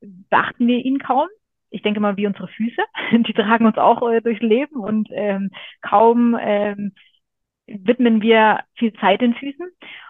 beachten 0.00 0.68
wir 0.68 0.78
ihn 0.78 1.00
kaum 1.00 1.26
ich 1.74 1.82
denke 1.82 2.00
mal, 2.00 2.16
wie 2.16 2.26
unsere 2.26 2.48
Füße. 2.48 2.82
Die 3.26 3.32
tragen 3.32 3.66
uns 3.66 3.78
auch 3.78 4.08
äh, 4.08 4.20
durchs 4.20 4.42
Leben 4.42 4.76
und 4.76 5.08
ähm, 5.12 5.50
kaum 5.82 6.36
ähm, 6.40 6.92
widmen 7.66 8.22
wir 8.22 8.60
viel 8.74 8.92
Zeit 8.94 9.20
den 9.20 9.34
Füßen. 9.34 9.66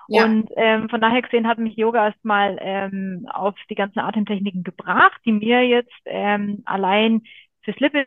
Ja. 0.08 0.24
Und 0.24 0.50
ähm, 0.56 0.88
von 0.90 1.00
daher 1.00 1.22
gesehen 1.22 1.48
hat 1.48 1.58
mich 1.58 1.76
Yoga 1.76 2.06
erstmal 2.06 2.58
ähm, 2.60 3.26
auf 3.32 3.54
die 3.70 3.74
ganzen 3.74 4.00
Atemtechniken 4.00 4.62
gebracht, 4.62 5.18
die 5.24 5.32
mir 5.32 5.66
jetzt 5.66 5.94
ähm, 6.04 6.62
allein 6.66 7.22
fürs 7.62 7.78
Lippe 7.80 8.06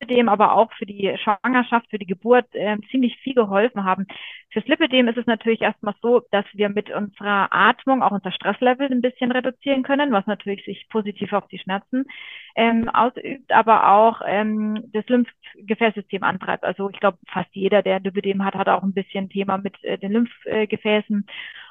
Lipidem, 0.00 0.28
aber 0.28 0.54
auch 0.54 0.72
für 0.74 0.86
die 0.86 1.16
Schwangerschaft, 1.18 1.88
für 1.90 1.98
die 1.98 2.06
Geburt 2.06 2.46
äh, 2.52 2.76
ziemlich 2.90 3.16
viel 3.18 3.34
geholfen 3.34 3.84
haben. 3.84 4.06
Fürs 4.50 4.66
Lipidem 4.66 5.08
ist 5.08 5.18
es 5.18 5.26
natürlich 5.26 5.60
erstmal 5.60 5.94
so, 6.00 6.22
dass 6.30 6.44
wir 6.52 6.68
mit 6.68 6.90
unserer 6.90 7.48
Atmung 7.52 8.02
auch 8.02 8.12
unser 8.12 8.32
Stresslevel 8.32 8.90
ein 8.90 9.00
bisschen 9.00 9.32
reduzieren 9.32 9.82
können, 9.82 10.12
was 10.12 10.26
natürlich 10.26 10.64
sich 10.64 10.88
positiv 10.88 11.32
auf 11.32 11.46
die 11.48 11.58
Schmerzen 11.58 12.06
ähm, 12.54 12.88
ausübt, 12.88 13.52
aber 13.52 13.92
auch 13.92 14.20
ähm, 14.24 14.84
das 14.92 15.06
Lymphgefäßsystem 15.08 16.22
antreibt. 16.22 16.64
Also 16.64 16.88
ich 16.90 17.00
glaube, 17.00 17.18
fast 17.28 17.54
jeder, 17.54 17.82
der 17.82 18.00
Lipidem 18.00 18.44
hat, 18.44 18.54
hat 18.54 18.68
auch 18.68 18.82
ein 18.82 18.94
bisschen 18.94 19.28
Thema 19.28 19.58
mit 19.58 19.82
äh, 19.84 19.98
den 19.98 20.12
Lymphgefäßen. 20.12 21.26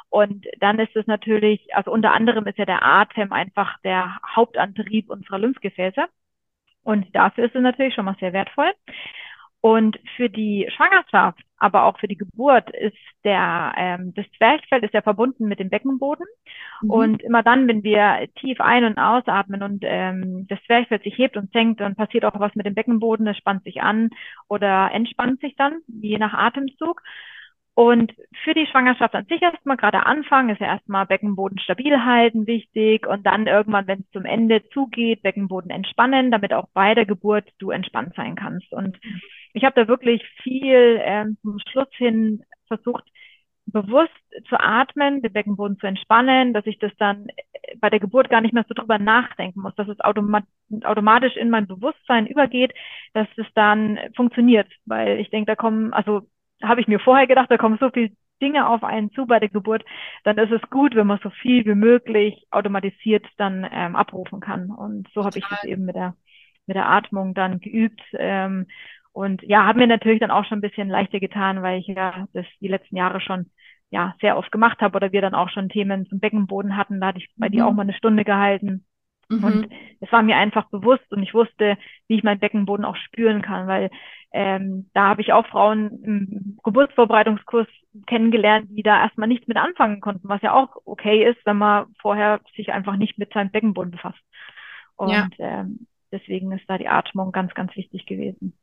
Und 0.10 0.46
dann 0.60 0.80
ist 0.80 0.96
es 0.96 1.06
natürlich, 1.08 1.76
also 1.76 1.92
unter 1.92 2.14
anderem 2.14 2.48
ist 2.48 2.58
ja 2.58 2.66
der 2.66 2.86
Atem 2.86 3.34
einfach 3.34 3.78
der 3.82 4.18
Hauptantrieb 4.36 5.10
unserer 5.10 5.40
Lymphgefäße. 5.40 6.06
Und 6.88 7.14
dafür 7.14 7.44
ist 7.44 7.56
es 7.56 7.62
natürlich 7.62 7.94
schon 7.94 8.06
mal 8.06 8.16
sehr 8.18 8.32
wertvoll. 8.32 8.72
Und 9.60 10.00
für 10.16 10.30
die 10.30 10.70
Schwangerschaft, 10.74 11.42
aber 11.58 11.84
auch 11.84 12.00
für 12.00 12.08
die 12.08 12.16
Geburt 12.16 12.70
ist 12.70 12.96
der 13.26 13.74
ähm, 13.76 14.14
das 14.16 14.26
Zwerchfell 14.38 14.86
ist 14.86 14.94
ja 14.94 15.02
verbunden 15.02 15.50
mit 15.50 15.60
dem 15.60 15.70
Beckenboden. 15.70 16.26
Mhm. 16.82 16.90
Und 16.90 17.24
immer 17.24 17.44
dann, 17.44 17.68
wenn 17.68 17.84
wir 17.84 18.30
tief 18.40 18.62
ein- 18.62 18.86
und 18.86 19.00
ausatmen 19.00 19.64
und 19.64 19.84
ähm, 19.86 20.48
das 20.48 20.64
Zwerchfell 20.66 21.02
sich 21.02 21.18
hebt 21.18 21.36
und 21.36 21.52
senkt, 21.52 21.82
dann 21.82 21.98
passiert 21.98 22.24
auch 22.24 22.40
was 22.40 22.56
mit 22.56 22.66
dem 22.66 22.76
Beckenboden. 22.76 23.28
Es 23.28 23.36
spannt 23.36 23.66
sich 23.66 23.82
an 23.82 24.10
oder 24.48 24.90
entspannt 24.94 25.42
sich 25.42 25.58
dann, 25.58 25.80
je 25.88 26.18
nach 26.18 26.34
Atemzug. 26.34 27.02
Und 27.78 28.12
für 28.44 28.56
die 28.56 28.66
Schwangerschaft 28.66 29.14
an 29.14 29.26
sich 29.26 29.40
erstmal, 29.40 29.78
gerade 29.78 30.04
Anfang, 30.08 30.50
ist 30.50 30.60
ja 30.60 30.66
erstmal 30.66 31.06
Beckenboden 31.06 31.60
stabil 31.60 32.04
halten 32.04 32.48
wichtig 32.48 33.06
und 33.06 33.24
dann 33.24 33.46
irgendwann, 33.46 33.86
wenn 33.86 34.00
es 34.00 34.10
zum 34.10 34.26
Ende 34.26 34.68
zugeht, 34.70 35.22
Beckenboden 35.22 35.70
entspannen, 35.70 36.32
damit 36.32 36.54
auch 36.54 36.68
bei 36.74 36.96
der 36.96 37.06
Geburt 37.06 37.48
du 37.60 37.70
entspannt 37.70 38.16
sein 38.16 38.36
kannst. 38.36 38.74
Und 38.74 38.98
ich 39.54 39.64
habe 39.64 39.80
da 39.80 39.88
wirklich 39.88 40.24
viel 40.42 41.00
ähm, 41.04 41.38
zum 41.44 41.60
Schluss 41.70 41.90
hin 41.92 42.42
versucht, 42.66 43.04
bewusst 43.68 44.10
zu 44.50 44.60
atmen, 44.60 45.22
den 45.22 45.34
Beckenboden 45.34 45.78
zu 45.78 45.86
entspannen, 45.86 46.54
dass 46.54 46.66
ich 46.66 46.80
das 46.80 46.94
dann 46.98 47.28
bei 47.80 47.92
der 47.92 48.00
Geburt 48.00 48.32
gar 48.32 48.42
nicht 48.42 48.56
mehr 48.56 48.66
so 48.68 48.74
drüber 48.74 48.98
nachdenken 48.98 49.62
muss, 49.62 49.76
dass 49.76 49.88
es 49.88 50.00
automat 50.00 50.46
automatisch 50.84 51.36
in 51.38 51.52
mein 51.52 51.68
Bewusstsein 51.68 52.26
übergeht, 52.26 52.74
dass 53.14 53.28
es 53.36 53.46
dann 53.54 54.00
funktioniert, 54.16 54.68
weil 54.86 55.20
ich 55.20 55.30
denke, 55.30 55.46
da 55.46 55.56
kommen, 55.56 55.94
also 55.94 56.24
habe 56.64 56.82
ich 56.82 56.88
mir 56.88 57.00
vorher 57.00 57.28
gedacht, 57.28 57.50
da 57.50 57.58
kommen 57.58 57.78
so 57.80 57.90
viele 57.90 58.12
Dinge 58.42 58.68
auf 58.68 58.84
einen 58.84 59.12
zu 59.12 59.26
bei 59.26 59.40
der 59.40 59.50
Geburt, 59.50 59.84
dann 60.24 60.38
ist 60.38 60.52
es 60.52 60.62
gut, 60.70 60.96
wenn 60.96 61.08
man 61.08 61.20
so 61.24 61.30
viel 61.30 61.66
wie 61.66 61.76
möglich 61.76 62.46
automatisiert 62.52 63.26
dann 63.38 63.68
ähm, 63.72 63.96
abrufen 63.96 64.40
kann. 64.40 64.70
Und 64.70 65.08
so 65.14 65.26
habe 65.26 65.38
ich 65.40 65.46
das 65.48 65.64
eben 65.64 65.86
mit 65.86 65.96
der 65.96 66.16
mit 66.68 66.76
der 66.76 66.90
Atmung 66.90 67.34
dann 67.34 67.60
geübt. 67.60 68.02
Ähm, 68.14 68.68
und 69.14 69.42
ja, 69.44 69.66
hat 69.66 69.78
mir 69.78 69.88
natürlich 69.88 70.20
dann 70.20 70.32
auch 70.32 70.46
schon 70.46 70.60
ein 70.60 70.62
bisschen 70.62 70.90
leichter 70.90 71.20
getan, 71.20 71.64
weil 71.64 71.80
ich 71.80 71.88
ja 71.88 72.28
das 72.34 72.46
die 72.62 72.68
letzten 72.68 72.98
Jahre 72.98 73.22
schon 73.22 73.50
ja 73.90 74.16
sehr 74.22 74.38
oft 74.38 74.52
gemacht 74.52 74.82
habe 74.82 74.96
oder 74.98 75.12
wir 75.12 75.22
dann 75.22 75.34
auch 75.34 75.50
schon 75.50 75.70
Themen 75.70 76.06
zum 76.08 76.20
Beckenboden 76.20 76.78
hatten. 76.78 77.00
Da 77.00 77.08
hatte 77.08 77.20
ich 77.20 77.30
bei 77.38 77.48
mhm. 77.48 77.52
dir 77.52 77.68
auch 77.68 77.74
mal 77.74 77.84
eine 77.84 77.94
Stunde 77.94 78.26
gehalten. 78.26 78.86
Mhm. 79.30 79.44
Und 79.44 79.70
es 80.00 80.12
war 80.12 80.24
mir 80.24 80.38
einfach 80.38 80.70
bewusst 80.70 81.12
und 81.12 81.22
ich 81.22 81.34
wusste, 81.34 81.78
wie 82.08 82.16
ich 82.16 82.24
meinen 82.24 82.40
Beckenboden 82.40 82.86
auch 82.86 82.96
spüren 82.96 83.42
kann, 83.42 83.68
weil 83.68 83.90
ähm, 84.32 84.90
da 84.94 85.08
habe 85.10 85.22
ich 85.22 85.34
auch 85.34 85.48
Frauen 85.48 86.04
im 86.04 86.58
Geburtsvorbereitungskurs 86.64 87.68
kennengelernt, 88.06 88.68
die 88.70 88.84
da 88.84 89.02
erstmal 89.02 89.28
nichts 89.28 89.48
mit 89.48 89.58
anfangen 89.58 90.02
konnten, 90.02 90.30
was 90.30 90.42
ja 90.42 90.54
auch 90.54 90.76
okay 90.86 91.30
ist, 91.30 91.40
wenn 91.46 91.58
man 91.58 91.88
vorher 92.02 92.42
sich 92.56 92.72
einfach 92.72 92.96
nicht 92.98 93.18
mit 93.18 93.34
seinem 93.34 93.52
Beckenboden 93.52 93.92
befasst. 93.92 94.20
Und 94.96 95.10
ja. 95.10 95.28
ähm, 95.40 95.88
deswegen 96.12 96.52
ist 96.52 96.66
da 96.68 96.78
die 96.78 96.88
Atmung 96.88 97.32
ganz, 97.32 97.54
ganz 97.54 97.76
wichtig 97.76 98.06
gewesen. 98.06 98.58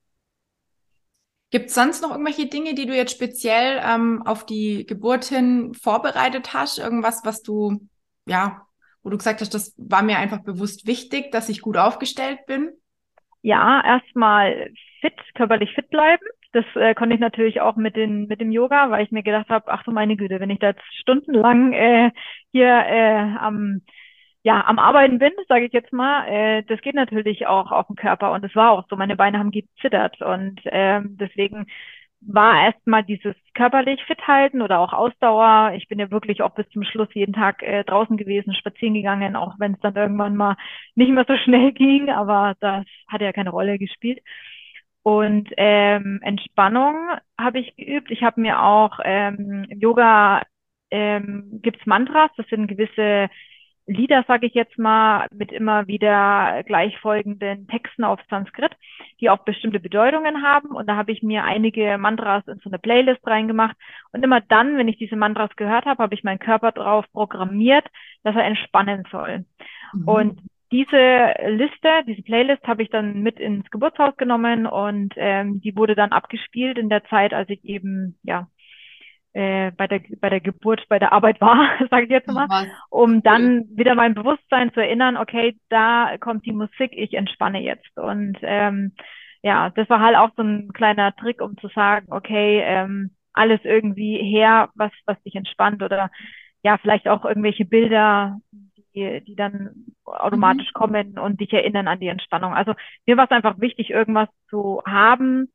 Gibt 1.51 1.67
es 1.67 1.75
sonst 1.75 2.03
noch 2.03 2.11
irgendwelche 2.11 2.47
Dinge, 2.47 2.75
die 2.75 2.87
du 2.87 2.97
jetzt 2.97 3.13
speziell 3.13 3.81
ähm, 3.85 4.23
auf 4.27 4.45
die 4.45 4.87
Geburt 4.87 5.25
hin 5.25 5.73
vorbereitet 5.75 6.53
hast? 6.53 6.79
Irgendwas, 6.79 7.25
was 7.25 7.43
du 7.43 7.89
ja 8.27 8.67
wo 9.05 9.11
du 9.11 9.19
gesagt 9.19 9.41
hast, 9.41 9.55
das 9.55 9.75
war 9.79 10.03
mir 10.03 10.19
einfach 10.19 10.43
bewusst 10.43 10.87
wichtig, 10.87 11.31
dass 11.31 11.49
ich 11.49 11.61
gut 11.61 11.77
aufgestellt 11.77 12.47
bin? 12.47 12.73
Ja, 13.43 13.83
erstmal 13.85 14.71
fit, 15.01 15.15
körperlich 15.35 15.73
fit 15.75 15.91
bleiben. 15.91 16.25
Das 16.53 16.65
äh, 16.77 16.95
konnte 16.95 17.15
ich 17.15 17.21
natürlich 17.21 17.61
auch 17.61 17.77
mit, 17.77 17.95
den, 17.97 18.27
mit 18.27 18.41
dem 18.41 18.51
Yoga, 18.51 18.91
weil 18.91 19.05
ich 19.05 19.11
mir 19.11 19.23
gedacht 19.23 19.51
habe, 19.51 19.71
ach 19.71 19.83
du 19.85 19.91
meine 19.91 20.17
Güte, 20.17 20.41
wenn 20.41 20.51
ich 20.51 20.61
da 20.61 20.73
stundenlang 21.01 21.73
äh, 21.73 22.11
hier 22.53 22.67
äh, 22.67 23.37
am 23.39 23.83
ja, 24.45 24.63
am 24.67 24.79
Arbeiten 24.79 25.19
bin, 25.19 25.33
sage 25.49 25.65
ich 25.65 25.73
jetzt 25.73 25.93
mal, 25.93 26.29
äh, 26.29 26.63
das 26.65 26.81
geht 26.83 26.95
natürlich 26.95 27.47
auch 27.47 27.73
auf 27.73 27.87
den 27.87 27.97
Körper 27.97 28.33
und 28.33 28.45
es 28.45 28.55
war 28.55 28.73
auch 28.73 28.85
so, 28.91 28.97
meine 28.97 29.17
Beine 29.17 29.39
haben 29.39 29.51
gezittert 29.51 30.21
und 30.21 30.61
äh, 30.67 31.01
deswegen 31.03 31.67
war 32.27 32.65
erstmal 32.65 33.05
dieses 33.05 33.35
körperlich 33.55 34.03
fit 34.05 34.27
halten 34.27 34.63
oder 34.63 34.81
auch 34.81 34.93
Ausdauer. 34.93 35.73
Ich 35.77 35.89
bin 35.89 35.99
ja 35.99 36.11
wirklich 36.11 36.43
auch 36.43 36.55
bis 36.55 36.69
zum 36.71 36.85
Schluss 36.85 37.09
jeden 37.15 37.35
Tag 37.35 37.63
äh, 37.63 37.85
draußen 37.85 38.17
gewesen, 38.17 38.55
spazieren 38.55 38.95
gegangen, 38.95 39.37
auch 39.37 39.55
wenn 39.59 39.75
es 39.75 39.81
dann 39.81 39.97
irgendwann 39.97 40.37
mal 40.37 40.57
nicht 40.95 41.11
mehr 41.11 41.25
so 41.27 41.37
schnell 41.45 41.73
ging, 41.73 42.11
aber 42.11 42.55
das 42.61 42.85
hat 43.09 43.21
ja 43.21 43.33
keine 43.33 43.51
Rolle 43.51 43.79
gespielt. 43.79 44.21
Und 45.03 45.51
ähm, 45.59 46.21
Entspannung 46.23 46.97
habe 47.39 47.59
ich 47.61 47.77
geübt. 47.77 48.11
Ich 48.11 48.23
habe 48.23 48.41
mir 48.41 48.63
auch 48.63 49.01
ähm, 49.05 49.67
Yoga 49.69 50.43
ähm, 50.91 51.61
gibt's 51.63 51.85
Mantras, 51.87 52.31
das 52.37 52.47
sind 52.49 52.69
gewisse 52.69 53.29
Lieder, 53.87 54.25
sage 54.27 54.47
ich 54.47 54.55
jetzt 54.55 54.79
mal, 54.79 55.27
mit 55.31 55.53
immer 55.53 55.87
wieder 55.87 56.63
gleichfolgenden 56.65 57.67
Texten 57.69 58.05
auf 58.05 58.19
Sanskrit, 58.31 58.73
die 59.21 59.29
auch 59.29 59.45
bestimmte 59.45 59.79
Bedeutungen 59.79 60.43
haben. 60.43 60.69
Und 60.69 60.89
da 60.89 60.97
habe 60.97 61.13
ich 61.13 61.23
mir 61.23 61.45
einige 61.45 61.99
Mantras 61.99 62.47
in 62.49 62.59
so 62.61 62.71
eine 62.71 62.79
Playlist 62.79 63.27
reingemacht. 63.27 63.77
Und 64.13 64.25
immer 64.25 64.41
dann, 64.41 64.79
wenn 64.79 64.89
ich 64.89 64.97
diese 64.97 65.17
Mantras 65.17 65.55
gehört 65.57 65.85
habe, 65.85 66.03
habe 66.03 66.15
ich 66.15 66.25
meinen 66.25 66.39
Körper 66.39 66.73
darauf 66.73 67.05
programmiert, 67.13 67.85
dass 68.23 68.35
er 68.35 68.45
entspannen 68.45 69.05
soll. 69.11 69.45
Mhm. 69.93 70.09
Und 70.09 70.41
diese 70.73 71.35
Liste, 71.47 72.03
diese 72.07 72.23
Playlist 72.23 72.67
habe 72.67 72.83
ich 72.83 72.91
dann 72.91 73.23
mit 73.23 73.39
ins 73.39 73.71
Geburtshaus 73.71 74.17
genommen 74.17 74.67
und 74.67 75.15
ähm, 75.17 75.61
die 75.61 75.77
wurde 75.77 75.95
dann 75.95 76.11
abgespielt 76.11 76.79
in 76.79 76.89
der 76.89 77.05
Zeit, 77.05 77.33
als 77.33 77.49
ich 77.51 77.65
eben 77.65 78.19
ja 78.23 78.49
äh, 79.35 79.73
bei 79.73 79.87
der 79.89 80.01
bei 80.21 80.31
der 80.31 80.41
Geburt, 80.41 80.87
bei 80.89 80.99
der 80.99 81.13
Arbeit 81.13 81.41
war, 81.41 81.69
sage 81.91 82.05
ich 82.05 82.11
jetzt 82.11 82.29
mal, 82.29 82.49
um 82.89 83.23
dann 83.23 83.65
wieder 83.75 83.95
mein 83.95 84.15
Bewusstsein 84.15 84.73
zu 84.73 84.81
erinnern, 84.81 85.17
okay, 85.17 85.57
da 85.69 86.17
kommt 86.19 86.47
die 86.47 86.53
Musik, 86.53 86.93
ich 86.93 87.15
entspanne 87.15 87.61
jetzt. 87.61 87.99
Und 87.99 88.39
ähm, 88.43 88.93
ja, 89.43 89.71
das 89.71 89.91
war 89.91 90.01
halt 90.01 90.17
auch 90.17 90.31
so 90.37 90.43
ein 90.43 90.73
kleiner 90.73 91.15
Trick, 91.17 91.43
um 91.43 91.59
zu 91.59 91.69
sagen, 91.69 92.07
okay, 92.11 92.63
ähm, 92.65 93.11
alles 93.33 93.61
irgendwie 93.65 94.19
her, 94.19 94.71
was 94.75 94.93
was 95.05 95.21
dich 95.25 95.35
entspannt 95.35 95.83
oder 95.83 96.11
ja, 96.63 96.79
vielleicht 96.79 97.09
auch 97.09 97.25
irgendwelche 97.25 97.65
Bilder, 97.65 98.39
die, 98.95 99.21
die 99.27 99.35
dann 99.35 99.87
automatisch 100.05 100.69
mhm. 100.69 100.79
kommen 100.79 101.19
und 101.19 101.41
dich 101.41 101.53
erinnern 101.53 101.89
an 101.89 102.01
die 102.01 102.09
Entspannung. 102.09 102.55
Also 102.55 102.75
mir 103.07 103.17
war 103.17 103.25
es 103.25 103.33
einfach 103.33 103.59
wichtig, 103.61 103.91
irgendwas 103.91 104.29
zu 104.49 104.81
haben, 104.87 105.53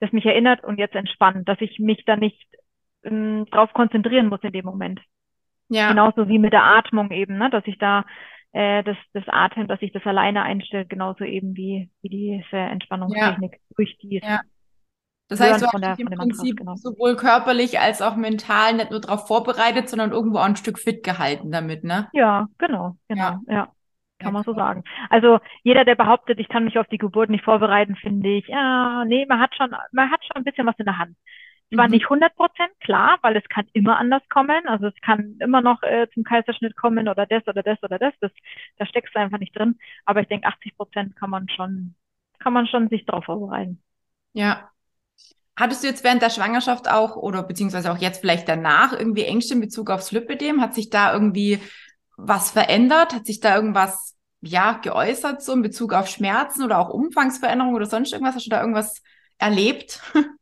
das 0.00 0.12
mich 0.12 0.24
erinnert 0.24 0.62
und 0.62 0.78
jetzt 0.78 0.94
entspannt, 0.94 1.48
dass 1.48 1.60
ich 1.60 1.78
mich 1.78 2.04
da 2.04 2.16
nicht 2.16 2.40
ähm, 3.04 3.46
drauf 3.50 3.72
konzentrieren 3.72 4.28
muss 4.28 4.42
in 4.42 4.52
dem 4.52 4.64
Moment. 4.64 5.00
Ja. 5.68 5.88
Genauso 5.88 6.28
wie 6.28 6.38
mit 6.38 6.52
der 6.52 6.64
Atmung 6.64 7.10
eben, 7.10 7.38
ne? 7.38 7.50
dass 7.50 7.66
ich 7.66 7.78
da 7.78 8.04
äh, 8.52 8.82
das, 8.84 8.96
das 9.12 9.24
Atmen, 9.26 9.68
dass 9.68 9.82
ich 9.82 9.92
das 9.92 10.04
alleine 10.06 10.42
einstelle, 10.42 10.86
genauso 10.86 11.24
eben 11.24 11.56
wie, 11.56 11.90
wie 12.02 12.08
diese 12.08 12.56
Entspannungstechnik 12.56 13.52
ja. 13.52 13.58
durch 13.76 13.98
die 13.98 14.20
ja. 14.22 14.40
Das 15.28 15.40
heißt, 15.40 15.60
du 15.60 15.66
hast 15.66 15.82
der, 15.82 15.96
dich 15.96 16.06
im 16.06 16.16
Prinzip 16.16 16.58
genau. 16.58 16.76
sowohl 16.76 17.16
körperlich 17.16 17.80
als 17.80 18.00
auch 18.00 18.14
mental 18.14 18.74
nicht 18.74 18.92
nur 18.92 19.00
darauf 19.00 19.26
vorbereitet, 19.26 19.88
sondern 19.88 20.12
irgendwo 20.12 20.38
auch 20.38 20.44
ein 20.44 20.54
Stück 20.54 20.78
fit 20.78 21.02
gehalten 21.02 21.50
damit, 21.50 21.82
ne? 21.82 22.08
Ja, 22.12 22.46
genau, 22.58 22.96
genau, 23.08 23.22
ja. 23.22 23.40
ja. 23.48 23.72
Kann 24.18 24.32
man 24.32 24.44
so 24.44 24.54
sagen. 24.54 24.82
Also 25.10 25.40
jeder, 25.62 25.84
der 25.84 25.94
behauptet, 25.94 26.38
ich 26.38 26.48
kann 26.48 26.64
mich 26.64 26.78
auf 26.78 26.86
die 26.86 26.96
Geburt 26.96 27.28
nicht 27.28 27.44
vorbereiten, 27.44 27.96
finde 27.96 28.30
ich, 28.30 28.46
ja, 28.46 29.04
nee, 29.04 29.26
man 29.28 29.40
hat 29.40 29.54
schon, 29.54 29.74
man 29.92 30.10
hat 30.10 30.20
schon 30.24 30.36
ein 30.36 30.44
bisschen 30.44 30.66
was 30.66 30.78
in 30.78 30.86
der 30.86 30.98
Hand. 30.98 31.16
Zwar 31.74 31.86
mhm. 31.86 31.92
nicht 31.92 32.04
100 32.04 32.36
Prozent, 32.36 32.70
klar, 32.80 33.18
weil 33.22 33.36
es 33.36 33.48
kann 33.48 33.66
immer 33.72 33.98
anders 33.98 34.22
kommen. 34.28 34.66
Also 34.68 34.86
es 34.86 34.94
kann 35.02 35.36
immer 35.40 35.60
noch 35.60 35.82
äh, 35.82 36.06
zum 36.14 36.22
Kaiserschnitt 36.22 36.76
kommen 36.76 37.08
oder 37.08 37.26
das 37.26 37.46
oder 37.48 37.62
das 37.62 37.82
oder 37.82 37.98
das. 37.98 38.14
das 38.20 38.30
da 38.78 38.86
steckst 38.86 39.14
du 39.14 39.18
einfach 39.18 39.38
nicht 39.38 39.56
drin. 39.56 39.78
Aber 40.04 40.20
ich 40.20 40.28
denke, 40.28 40.46
80 40.46 40.76
Prozent 40.76 41.16
kann 41.16 41.30
man 41.30 41.48
schon, 41.48 41.94
kann 42.38 42.52
man 42.52 42.68
schon 42.68 42.88
sich 42.88 43.04
darauf 43.04 43.24
vorbereiten. 43.24 43.82
Ja. 44.32 44.70
Hattest 45.58 45.82
du 45.82 45.88
jetzt 45.88 46.04
während 46.04 46.22
der 46.22 46.30
Schwangerschaft 46.30 46.88
auch 46.88 47.16
oder 47.16 47.42
beziehungsweise 47.42 47.90
auch 47.90 47.98
jetzt 47.98 48.20
vielleicht 48.20 48.46
danach 48.46 48.92
irgendwie 48.92 49.24
Ängste 49.24 49.54
in 49.54 49.60
Bezug 49.60 49.90
aufs 49.90 50.12
Lipidem? 50.12 50.60
Hat 50.60 50.74
sich 50.74 50.90
da 50.90 51.12
irgendwie 51.12 51.60
was 52.16 52.50
verändert? 52.50 53.14
Hat 53.14 53.26
sich 53.26 53.40
da 53.40 53.56
irgendwas 53.56 54.16
ja 54.42 54.74
geäußert 54.74 55.42
so 55.42 55.54
in 55.54 55.62
Bezug 55.62 55.94
auf 55.94 56.08
Schmerzen 56.08 56.62
oder 56.62 56.78
auch 56.78 56.90
Umfangsveränderungen 56.90 57.74
oder 57.74 57.86
sonst 57.86 58.12
irgendwas? 58.12 58.36
Hast 58.36 58.46
du 58.46 58.50
da 58.50 58.60
irgendwas 58.60 59.02
erlebt? 59.38 60.00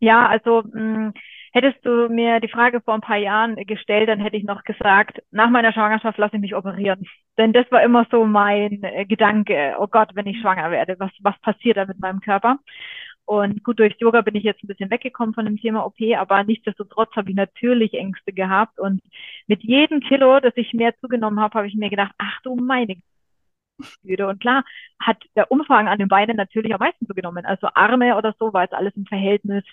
Ja, 0.00 0.26
also 0.26 0.62
mh, 0.62 0.72
hm, 0.72 1.12
hättest 1.52 1.84
du 1.86 2.08
mir 2.08 2.40
die 2.40 2.48
Frage 2.48 2.80
vor 2.82 2.94
ein 2.94 3.00
paar 3.00 3.16
Jahren 3.16 3.56
gestellt, 3.56 4.08
dann 4.08 4.20
hätte 4.20 4.36
ich 4.36 4.44
noch 4.44 4.62
gesagt, 4.64 5.22
nach 5.30 5.48
meiner 5.50 5.72
Schwangerschaft 5.72 6.18
lasse 6.18 6.36
ich 6.36 6.42
mich 6.42 6.54
operieren. 6.54 7.06
Denn 7.38 7.52
das 7.52 7.70
war 7.70 7.82
immer 7.82 8.06
so 8.10 8.26
mein 8.26 8.82
äh, 8.82 9.06
Gedanke, 9.06 9.74
oh 9.78 9.86
Gott, 9.86 10.10
wenn 10.14 10.26
ich 10.26 10.40
schwanger 10.40 10.70
werde, 10.70 10.96
was, 10.98 11.10
was 11.20 11.38
passiert 11.40 11.78
da 11.78 11.86
mit 11.86 11.98
meinem 11.98 12.20
Körper? 12.20 12.58
Und 13.24 13.64
gut, 13.64 13.80
durch 13.80 13.96
Yoga 13.98 14.20
bin 14.20 14.36
ich 14.36 14.44
jetzt 14.44 14.62
ein 14.62 14.68
bisschen 14.68 14.90
weggekommen 14.90 15.34
von 15.34 15.46
dem 15.46 15.56
Thema 15.56 15.84
OP, 15.84 15.96
aber 16.16 16.44
nichtsdestotrotz 16.44 17.10
habe 17.16 17.30
ich 17.30 17.36
natürlich 17.36 17.94
Ängste 17.94 18.32
gehabt. 18.32 18.78
Und 18.78 19.02
mit 19.48 19.62
jedem 19.64 20.00
Kilo, 20.00 20.38
das 20.40 20.52
ich 20.56 20.72
mehr 20.74 20.96
zugenommen 21.00 21.40
habe, 21.40 21.54
habe 21.58 21.66
ich 21.66 21.74
mir 21.74 21.90
gedacht, 21.90 22.12
ach 22.18 22.40
du 22.42 22.54
meine 22.54 22.96
würde. 24.02 24.26
Und 24.26 24.40
klar 24.40 24.64
hat 25.00 25.22
der 25.34 25.50
Umfang 25.50 25.88
an 25.88 25.98
den 25.98 26.08
Beinen 26.08 26.36
natürlich 26.36 26.72
am 26.72 26.80
meisten 26.80 27.06
zugenommen. 27.06 27.44
Also 27.44 27.68
Arme 27.74 28.16
oder 28.16 28.34
so 28.38 28.52
war 28.52 28.62
jetzt 28.62 28.74
alles 28.74 28.94
im 28.96 29.06
Verhältnis 29.06 29.64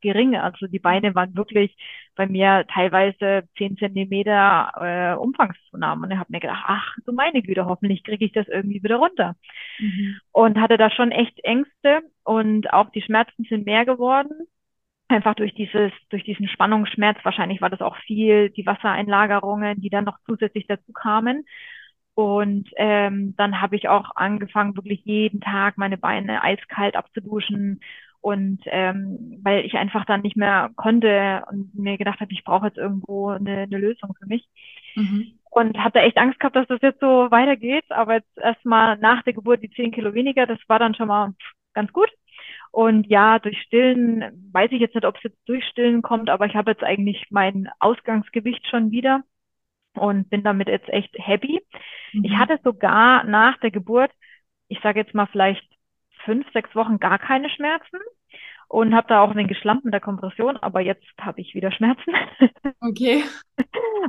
gering. 0.00 0.36
Also 0.36 0.66
die 0.66 0.78
Beine 0.78 1.14
waren 1.14 1.36
wirklich 1.36 1.76
bei 2.16 2.26
mir 2.26 2.64
teilweise 2.72 3.44
zehn 3.56 3.76
Zentimeter 3.76 4.72
äh, 4.76 5.20
Umfangszunahme. 5.20 6.06
Und 6.06 6.12
ich 6.12 6.18
habe 6.18 6.32
mir 6.32 6.40
gedacht, 6.40 6.64
ach 6.66 6.96
du 7.04 7.12
meine 7.12 7.42
Güte, 7.42 7.66
hoffentlich 7.66 8.02
kriege 8.02 8.24
ich 8.24 8.32
das 8.32 8.48
irgendwie 8.48 8.82
wieder 8.82 8.96
runter. 8.96 9.36
Mhm. 9.78 10.16
Und 10.32 10.60
hatte 10.60 10.78
da 10.78 10.90
schon 10.90 11.12
echt 11.12 11.38
Ängste 11.44 12.00
und 12.24 12.72
auch 12.72 12.90
die 12.90 13.02
Schmerzen 13.02 13.44
sind 13.44 13.66
mehr 13.66 13.84
geworden 13.84 14.46
einfach 15.10 15.34
durch 15.34 15.54
dieses, 15.54 15.92
durch 16.08 16.24
diesen 16.24 16.48
Spannungsschmerz, 16.48 17.18
wahrscheinlich 17.24 17.60
war 17.60 17.70
das 17.70 17.80
auch 17.80 17.96
viel, 17.96 18.50
die 18.50 18.64
Wassereinlagerungen, 18.64 19.80
die 19.80 19.90
dann 19.90 20.04
noch 20.04 20.18
zusätzlich 20.24 20.66
dazu 20.66 20.92
kamen. 20.92 21.44
Und 22.14 22.68
ähm, 22.76 23.34
dann 23.36 23.60
habe 23.60 23.76
ich 23.76 23.88
auch 23.88 24.16
angefangen, 24.16 24.76
wirklich 24.76 25.04
jeden 25.04 25.40
Tag 25.40 25.78
meine 25.78 25.96
Beine 25.96 26.42
eiskalt 26.42 26.96
abzuduschen. 26.96 27.80
Und 28.20 28.60
ähm, 28.66 29.38
weil 29.42 29.64
ich 29.64 29.74
einfach 29.74 30.04
dann 30.04 30.20
nicht 30.20 30.36
mehr 30.36 30.70
konnte 30.76 31.42
und 31.50 31.74
mir 31.74 31.96
gedacht 31.96 32.20
habe, 32.20 32.32
ich 32.32 32.44
brauche 32.44 32.66
jetzt 32.66 32.76
irgendwo 32.76 33.30
eine, 33.30 33.60
eine 33.62 33.78
Lösung 33.78 34.14
für 34.18 34.26
mich. 34.26 34.46
Mhm. 34.94 35.38
Und 35.50 35.78
habe 35.78 35.98
da 35.98 36.04
echt 36.04 36.18
Angst 36.18 36.38
gehabt, 36.38 36.54
dass 36.54 36.68
das 36.68 36.82
jetzt 36.82 37.00
so 37.00 37.30
weitergeht. 37.30 37.84
Aber 37.90 38.14
jetzt 38.14 38.36
erstmal 38.36 38.98
nach 38.98 39.22
der 39.22 39.32
Geburt 39.32 39.62
die 39.62 39.70
zehn 39.70 39.90
Kilo 39.90 40.12
weniger, 40.12 40.46
das 40.46 40.58
war 40.68 40.78
dann 40.78 40.94
schon 40.94 41.08
mal 41.08 41.34
ganz 41.72 41.92
gut. 41.92 42.10
Und 42.72 43.06
ja, 43.08 43.38
durch 43.38 43.60
Stillen, 43.62 44.50
weiß 44.52 44.70
ich 44.72 44.80
jetzt 44.80 44.94
nicht, 44.94 45.06
ob 45.06 45.16
es 45.16 45.24
jetzt 45.24 45.40
durch 45.46 45.64
Stillen 45.64 46.02
kommt, 46.02 46.30
aber 46.30 46.46
ich 46.46 46.54
habe 46.54 46.70
jetzt 46.70 46.84
eigentlich 46.84 47.26
mein 47.30 47.68
Ausgangsgewicht 47.80 48.66
schon 48.68 48.90
wieder 48.90 49.24
und 50.00 50.30
bin 50.30 50.42
damit 50.42 50.68
jetzt 50.68 50.88
echt 50.88 51.14
happy. 51.18 51.60
Mhm. 52.12 52.24
Ich 52.24 52.36
hatte 52.36 52.58
sogar 52.64 53.24
nach 53.24 53.58
der 53.58 53.70
Geburt, 53.70 54.10
ich 54.68 54.80
sage 54.82 55.00
jetzt 55.00 55.14
mal 55.14 55.26
vielleicht 55.26 55.66
fünf, 56.24 56.50
sechs 56.52 56.74
Wochen 56.74 56.98
gar 56.98 57.18
keine 57.18 57.50
Schmerzen 57.50 57.98
und 58.68 58.94
habe 58.94 59.08
da 59.08 59.20
auch 59.20 59.34
den 59.34 59.48
geschlampt 59.48 59.84
mit 59.84 59.92
der 59.92 60.00
Kompression, 60.00 60.56
aber 60.56 60.80
jetzt 60.80 61.04
habe 61.20 61.40
ich 61.40 61.54
wieder 61.54 61.72
Schmerzen. 61.72 62.12
Okay. 62.82 63.24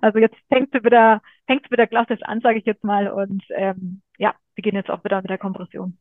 Also 0.02 0.20
jetzt 0.20 0.38
fängt 0.48 0.74
es 0.74 0.84
wieder, 0.84 1.22
fängt 1.46 1.70
wieder 1.70 1.86
klassisch 1.86 2.22
an, 2.24 2.40
sage 2.40 2.60
ich 2.60 2.66
jetzt 2.66 2.84
mal, 2.84 3.10
und 3.10 3.44
ähm, 3.50 4.02
ja, 4.18 4.34
beginne 4.56 4.80
jetzt 4.80 4.90
auch 4.90 5.04
wieder 5.04 5.22
mit 5.22 5.30
der 5.30 5.38
Kompression. 5.38 5.98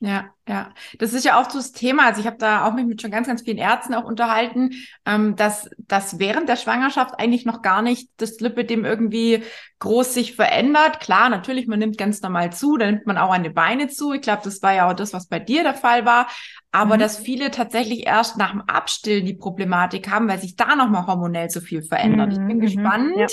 Ja, 0.00 0.26
ja. 0.46 0.70
Das 0.98 1.14
ist 1.14 1.24
ja 1.24 1.40
auch 1.40 1.48
so 1.48 1.58
das 1.58 1.72
Thema. 1.72 2.06
Also 2.06 2.20
ich 2.20 2.26
habe 2.26 2.36
da 2.36 2.66
auch 2.66 2.74
mich 2.74 2.84
mit 2.84 3.00
schon 3.00 3.10
ganz, 3.10 3.26
ganz 3.26 3.42
vielen 3.42 3.56
Ärzten 3.56 3.94
auch 3.94 4.04
unterhalten, 4.04 4.72
ähm, 5.06 5.34
dass, 5.34 5.70
dass 5.78 6.18
während 6.18 6.48
der 6.48 6.56
Schwangerschaft 6.56 7.18
eigentlich 7.18 7.46
noch 7.46 7.62
gar 7.62 7.80
nicht 7.80 8.10
das 8.18 8.38
Lipidem 8.40 8.84
irgendwie 8.84 9.42
groß 9.78 10.12
sich 10.12 10.34
verändert. 10.34 11.00
Klar, 11.00 11.30
natürlich, 11.30 11.66
man 11.68 11.78
nimmt 11.78 11.96
ganz 11.96 12.20
normal 12.20 12.52
zu, 12.52 12.76
dann 12.76 12.96
nimmt 12.96 13.06
man 13.06 13.16
auch 13.16 13.32
an 13.32 13.44
die 13.44 13.50
Beine 13.50 13.88
zu. 13.88 14.12
Ich 14.12 14.20
glaube, 14.20 14.42
das 14.44 14.60
war 14.62 14.74
ja 14.74 14.90
auch 14.90 14.94
das, 14.94 15.14
was 15.14 15.26
bei 15.26 15.38
dir 15.38 15.62
der 15.62 15.74
Fall 15.74 16.04
war. 16.04 16.28
Aber 16.70 16.96
mhm. 16.96 17.00
dass 17.00 17.16
viele 17.18 17.50
tatsächlich 17.50 18.06
erst 18.06 18.36
nach 18.36 18.50
dem 18.50 18.62
Abstillen 18.62 19.24
die 19.24 19.34
Problematik 19.34 20.10
haben, 20.10 20.28
weil 20.28 20.40
sich 20.40 20.56
da 20.56 20.76
nochmal 20.76 21.06
hormonell 21.06 21.48
so 21.48 21.60
viel 21.60 21.82
verändert. 21.82 22.32
Mhm. 22.32 22.32
Ich 22.32 22.46
bin 22.48 22.56
mhm. 22.58 22.60
gespannt. 22.60 23.16
Ja 23.16 23.26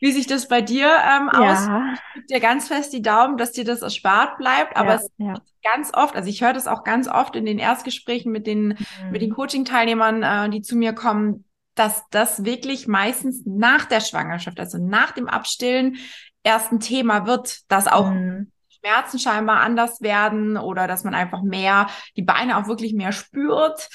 wie 0.00 0.12
sich 0.12 0.26
das 0.26 0.48
bei 0.48 0.62
dir 0.62 0.86
ähm, 0.86 1.30
ja. 1.32 1.52
aus. 1.52 1.60
Ich 1.94 2.12
drücke 2.12 2.26
dir 2.28 2.40
ganz 2.40 2.68
fest 2.68 2.92
die 2.92 3.02
Daumen, 3.02 3.36
dass 3.36 3.52
dir 3.52 3.64
das 3.64 3.82
erspart 3.82 4.38
bleibt. 4.38 4.76
Aber 4.76 4.90
ja, 4.90 4.96
es 4.96 5.10
ja. 5.18 5.34
ganz 5.62 5.92
oft, 5.94 6.16
also 6.16 6.28
ich 6.28 6.42
höre 6.42 6.54
das 6.54 6.66
auch 6.66 6.84
ganz 6.84 7.06
oft 7.06 7.36
in 7.36 7.44
den 7.44 7.58
Erstgesprächen 7.58 8.32
mit 8.32 8.46
den, 8.46 8.68
mhm. 8.68 9.10
mit 9.12 9.22
den 9.22 9.32
Coaching-Teilnehmern, 9.32 10.22
äh, 10.22 10.50
die 10.50 10.62
zu 10.62 10.76
mir 10.76 10.94
kommen, 10.94 11.44
dass 11.74 12.02
das 12.10 12.44
wirklich 12.44 12.88
meistens 12.88 13.42
nach 13.46 13.84
der 13.84 14.00
Schwangerschaft, 14.00 14.58
also 14.58 14.78
nach 14.78 15.12
dem 15.12 15.28
Abstillen, 15.28 15.96
erst 16.42 16.72
ein 16.72 16.80
Thema 16.80 17.26
wird, 17.26 17.70
dass 17.70 17.86
auch 17.86 18.10
mhm. 18.10 18.50
Schmerzen 18.68 19.18
scheinbar 19.18 19.60
anders 19.60 20.00
werden 20.00 20.56
oder 20.56 20.86
dass 20.86 21.04
man 21.04 21.14
einfach 21.14 21.42
mehr, 21.42 21.88
die 22.16 22.22
Beine 22.22 22.56
auch 22.56 22.66
wirklich 22.66 22.94
mehr 22.94 23.12
spürt. 23.12 23.88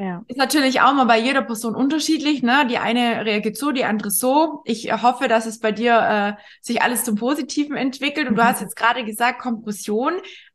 Ja. 0.00 0.24
Ist 0.28 0.38
natürlich 0.38 0.80
auch 0.80 0.94
mal 0.94 1.04
bei 1.04 1.18
jeder 1.18 1.42
Person 1.42 1.74
unterschiedlich. 1.74 2.42
Ne? 2.42 2.66
Die 2.70 2.78
eine 2.78 3.26
reagiert 3.26 3.58
so, 3.58 3.70
die 3.70 3.84
andere 3.84 4.10
so. 4.10 4.62
Ich 4.64 4.90
hoffe, 4.90 5.28
dass 5.28 5.44
es 5.44 5.60
bei 5.60 5.72
dir 5.72 6.38
äh, 6.38 6.42
sich 6.62 6.80
alles 6.80 7.04
zum 7.04 7.16
Positiven 7.16 7.76
entwickelt. 7.76 8.26
Und 8.26 8.32
mhm. 8.32 8.38
du 8.38 8.44
hast 8.44 8.62
jetzt 8.62 8.76
gerade 8.76 9.04
gesagt, 9.04 9.42
Kompression. 9.42 10.14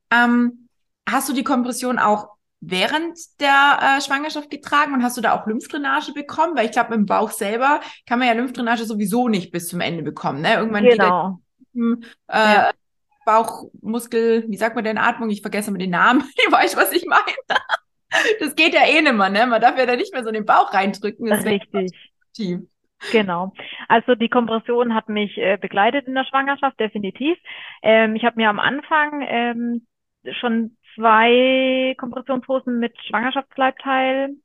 Ähm, 0.10 0.68
hast 1.08 1.30
du 1.30 1.34
die 1.34 1.44
Kompression 1.44 2.00
auch 2.00 2.30
während 2.60 3.20
der 3.40 3.80
äh, 3.82 4.02
Schwangerschaft 4.02 4.50
getragen 4.50 4.96
und 4.96 5.04
hast 5.04 5.16
du 5.16 5.22
da 5.22 5.40
auch 5.40 5.46
Lymphdrainage 5.46 6.14
bekommen? 6.14 6.58
Weil 6.58 6.66
ich 6.66 6.72
glaube, 6.72 6.96
im 6.96 7.06
Bauch 7.06 7.30
selber 7.30 7.82
kann 8.08 8.18
man 8.18 8.28
ja 8.28 8.34
Lymphdrainage 8.34 8.86
sowieso 8.86 9.28
nicht 9.28 9.52
bis 9.52 9.68
zum 9.68 9.80
Ende 9.80 10.02
bekommen. 10.02 10.42
Ne? 10.42 10.56
Irgendwann 10.56 10.86
genau. 10.86 11.40
geht 11.76 12.04
der, 12.30 12.36
äh, 12.36 12.56
ja. 12.56 12.72
Bauchmuskel, 13.28 14.46
wie 14.48 14.58
sagt 14.58 14.76
man 14.76 14.84
denn 14.84 14.98
Atmung? 14.98 15.30
Ich 15.30 15.42
vergesse 15.42 15.70
mal 15.70 15.78
den 15.78 15.92
Namen. 15.92 16.24
Ich 16.36 16.52
weiß, 16.52 16.76
was 16.78 16.92
ich 16.92 17.06
meine. 17.06 17.62
Das 18.40 18.56
geht 18.56 18.74
ja 18.74 18.82
eh 18.88 19.02
nicht 19.02 19.14
mehr, 19.14 19.30
ne? 19.30 19.46
Man 19.48 19.62
darf 19.62 19.78
ja 19.78 19.86
da 19.86 19.96
nicht 19.96 20.14
mehr 20.14 20.24
so 20.24 20.30
in 20.30 20.36
den 20.36 20.46
Bauch 20.46 20.74
reindrücken. 20.74 21.28
Das 21.28 21.46
Richtig. 21.46 21.92
Tief. 22.34 22.60
Genau. 23.12 23.54
Also 23.88 24.16
die 24.16 24.30
Kompression 24.30 24.96
hat 24.96 25.10
mich 25.10 25.38
äh, 25.38 25.58
begleitet 25.58 26.08
in 26.08 26.16
der 26.16 26.26
Schwangerschaft, 26.26 26.80
definitiv. 26.80 27.38
Ähm, 27.82 28.16
ich 28.16 28.24
habe 28.24 28.38
mir 28.38 28.50
am 28.50 28.60
Anfang 28.60 29.22
ähm, 29.28 29.86
schon 30.40 30.78
zwei 30.96 31.94
Kompressionshosen 31.98 32.80
mit 32.80 32.96
Schwangerschaftsleibteil 33.08 34.36